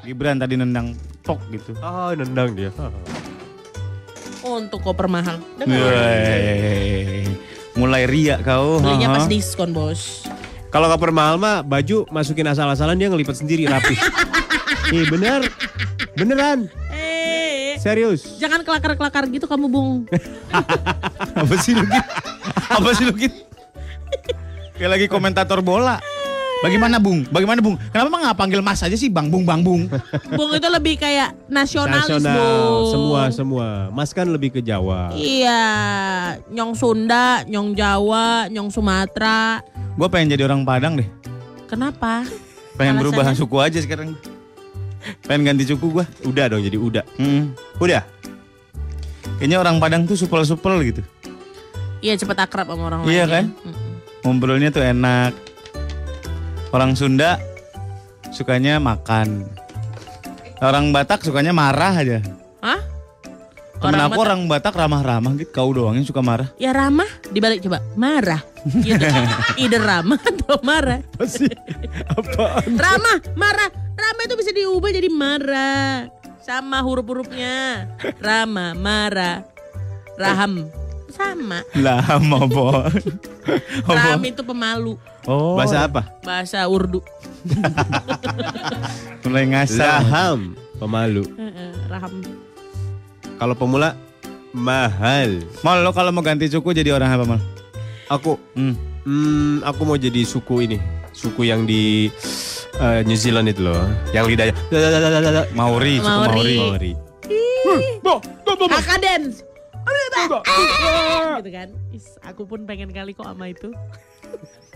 Gibran 0.01 0.35
tadi 0.37 0.53
nendang 0.57 0.97
tok 1.21 1.41
gitu. 1.53 1.73
Oh, 1.81 2.13
nendang 2.13 2.53
dia. 2.53 2.69
Oh, 4.47 4.63
untuk 4.63 4.79
koper 4.79 5.11
mahal. 5.11 5.43
Dengar. 5.59 5.75
Wey. 5.75 7.27
Mulai 7.75 8.07
ria 8.07 8.39
kau. 8.39 8.79
Belinya 8.79 9.11
pas 9.11 9.27
diskon 9.27 9.75
bos. 9.75 10.23
Kalau 10.71 10.87
koper 10.87 11.11
mahal 11.11 11.35
mah 11.35 11.67
baju 11.67 12.07
masukin 12.07 12.47
asal-asalan 12.47 12.95
dia 12.95 13.11
ngelipat 13.11 13.43
sendiri 13.43 13.67
rapi. 13.67 13.99
Ih 14.95 15.03
bener. 15.11 15.51
Beneran. 16.15 16.71
Eh, 16.95 17.75
Serius. 17.75 18.39
jangan 18.39 18.63
kelakar-kelakar 18.63 19.27
gitu 19.27 19.51
kamu 19.51 19.67
bung. 19.67 20.07
Apa 21.43 21.55
sih 21.59 21.75
lu 21.75 21.83
Git? 21.83 22.07
Apa 22.71 22.89
sih 22.95 23.03
lu 23.03 23.13
Git? 23.19 23.35
Kayak 24.79 24.91
lagi 24.95 25.05
komentator 25.11 25.59
bola. 25.59 25.99
Bagaimana 26.57 26.97
Bung? 26.97 27.21
Bagaimana 27.27 27.59
Bung? 27.59 27.77
Kenapa 27.87 28.07
emang 28.07 28.21
nggak 28.23 28.37
panggil 28.37 28.61
Mas 28.61 28.81
aja 28.81 28.93
sih 28.93 29.07
Bang 29.07 29.27
Bung 29.27 29.43
Bang 29.43 29.61
Bung? 29.61 29.85
Bung 30.31 30.51
itu 30.51 30.67
lebih 30.67 30.97
kayak 30.97 31.37
nasionalis 31.45 32.09
Nasional. 32.09 32.33
bung. 32.33 32.89
Semua 32.89 33.21
semua. 33.29 33.67
Mas 33.89 34.09
kan 34.09 34.25
lebih 34.25 34.49
ke 34.51 34.59
Jawa. 34.59 35.13
Iya, 35.13 35.63
nyong 36.47 36.73
Sunda, 36.73 37.43
nyong 37.43 37.71
Jawa, 37.71 38.47
nyong 38.47 38.69
Sumatera. 38.69 39.61
Gue 39.93 40.07
pengen 40.07 40.33
jadi 40.33 40.45
orang 40.45 40.63
Padang 40.63 40.97
deh. 40.97 41.07
Kenapa? 41.65 42.25
Pengen 42.73 42.97
berubah 42.97 43.21
Alasannya? 43.23 43.37
suku 43.39 43.57
aja 43.57 43.79
sekarang. 43.79 44.17
Pengen 45.23 45.47
ganti 45.47 45.63
suku 45.63 45.87
gue. 45.91 46.05
Udah 46.23 46.45
dong 46.47 46.61
jadi 46.61 46.75
udah. 46.75 47.05
Hmm. 47.15 47.53
Udah. 47.77 48.01
Kayaknya 49.37 49.57
orang 49.57 49.77
Padang 49.77 50.01
tuh 50.03 50.15
supel-supel 50.15 50.81
gitu. 50.85 51.01
Iya 51.97 52.13
cepet 52.13 52.33
akrab 52.35 52.65
sama 52.67 52.83
orang 52.87 52.99
Iya 53.05 53.25
lain. 53.25 53.29
ya. 53.29 53.33
kan? 53.35 53.45
Ngobrolnya 54.23 54.69
tuh 54.69 54.81
enak. 54.81 55.33
Orang 56.77 56.93
Sunda 56.93 57.41
sukanya 58.29 58.77
makan. 58.77 59.49
Orang 60.61 60.93
Batak 60.93 61.25
sukanya 61.25 61.49
marah 61.49 62.05
aja. 62.05 62.21
Hah? 62.61 62.77
Temen 63.81 63.97
Orang 63.97 64.01
aku 64.05 64.13
Batak- 64.13 64.21
orang 64.29 64.39
Batak 64.45 64.73
ramah-ramah 64.77 65.31
gitu. 65.41 65.49
Kau 65.57 65.73
doang 65.73 65.97
yang 65.97 66.05
suka 66.05 66.21
marah. 66.21 66.53
Ya 66.61 66.77
ramah, 66.77 67.09
dibalik 67.33 67.65
coba 67.65 67.81
marah. 67.97 68.45
Gitu. 68.85 69.09
Ide 69.57 69.81
ramah 69.81 70.21
atau 70.21 70.61
marah? 70.61 71.01
Apa 71.01 71.25
sih? 71.25 71.49
Apaan? 72.13 72.69
Ramah, 72.77 73.25
marah. 73.33 73.73
Ramah 73.97 74.23
itu 74.29 74.37
bisa 74.37 74.53
diubah 74.53 74.93
jadi 74.93 75.09
marah. 75.09 76.13
Sama 76.45 76.77
huruf-hurufnya. 76.85 77.89
Rama, 78.21 78.77
marah, 78.77 79.49
raham. 80.13 80.69
Sama. 81.09 81.65
Oh, 83.89 83.95
Ram 83.97 84.21
Bon. 84.21 84.29
itu 84.29 84.45
pemalu. 84.45 84.93
Oh. 85.27 85.59
Bahasa 85.59 85.83
apa? 85.83 86.07
Bahasa 86.23 86.63
Urdu. 86.71 87.03
Mulai 89.27 89.43
ngasah. 89.51 89.99
Laham. 89.99 90.55
Pemalu. 90.79 91.27
Heeh, 91.35 91.71
raham. 91.91 92.23
Kalau 93.35 93.55
pemula 93.59 93.99
mahal. 94.55 95.43
Mal, 95.61 95.83
lo 95.83 95.91
kalau 95.91 96.15
mau 96.15 96.23
ganti 96.23 96.47
suku 96.47 96.71
jadi 96.71 96.95
orang 96.95 97.11
apa, 97.11 97.25
Mal? 97.27 97.41
Aku 98.07 98.39
Hmm. 98.55 98.73
Hmm, 99.03 99.63
aku 99.67 99.83
mau 99.83 99.99
jadi 99.99 100.23
suku 100.23 100.63
ini. 100.63 100.77
Suku 101.11 101.47
yang 101.47 101.67
di 101.67 102.07
eh, 102.79 102.99
New 103.03 103.19
Zealand 103.19 103.51
itu 103.51 103.67
loh. 103.67 103.83
Yang 104.15 104.25
lidahnya. 104.31 104.53
Maori, 105.51 105.99
suku 105.99 106.07
Maori. 106.07 106.55
Maori. 106.55 106.55
Maori. 106.55 106.91
Haka 108.67 108.95
dance. 109.03 109.43
gitu 111.39 111.51
kan. 111.51 111.67
Is, 111.91 112.15
aku 112.23 112.47
pun 112.47 112.63
pengen 112.63 112.91
kali 112.95 113.11
kok 113.11 113.27
sama 113.27 113.51
itu. 113.51 113.71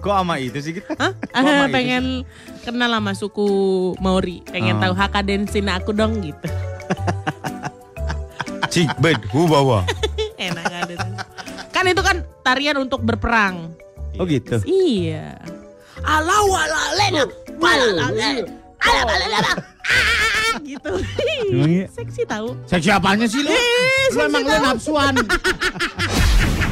Kok 0.02 0.16
ama 0.18 0.41
itu 0.41 0.58
sih? 0.58 0.74
Hah? 0.97 1.14
sama 1.30 1.70
gitu 1.70 1.78
pengen 1.78 2.06
kenal 2.66 2.89
sama 2.89 3.14
suku 3.14 3.49
Maori. 4.02 4.41
Pengen 4.49 4.82
Oh. 4.82 4.89
tahu 4.89 4.93
Haka 4.97 5.22
dance 5.22 5.54
aku 5.54 5.93
dong 5.93 6.26
gitu. 6.26 6.47
Cik 8.72 8.97
bed, 8.97 9.20
hu 9.30 9.45
bawa. 9.45 9.86
Enak 10.41 10.66
ada. 10.66 10.95
Kan 11.70 11.86
itu 11.86 12.02
kan 12.02 12.26
tarian 12.41 12.82
untuk 12.82 13.06
berperang. 13.06 13.78
Oh 14.18 14.26
gitu. 14.26 14.58
Iya. 14.66 15.38
Alau 16.02 16.49
alalena, 16.49 17.30
alalena, 17.62 18.49
alalena, 18.82 19.39
ah, 19.86 20.58
gitu. 20.66 20.97
Iya? 21.54 21.86
Seksi 21.93 22.26
tahu. 22.26 22.58
Seksi 22.66 22.89
apanya 22.89 23.30
sih 23.30 23.45
lu? 23.45 23.54
Lu 24.18 24.20
emang 24.26 24.43
lu 24.49 24.58
nafsuan. 24.66 25.14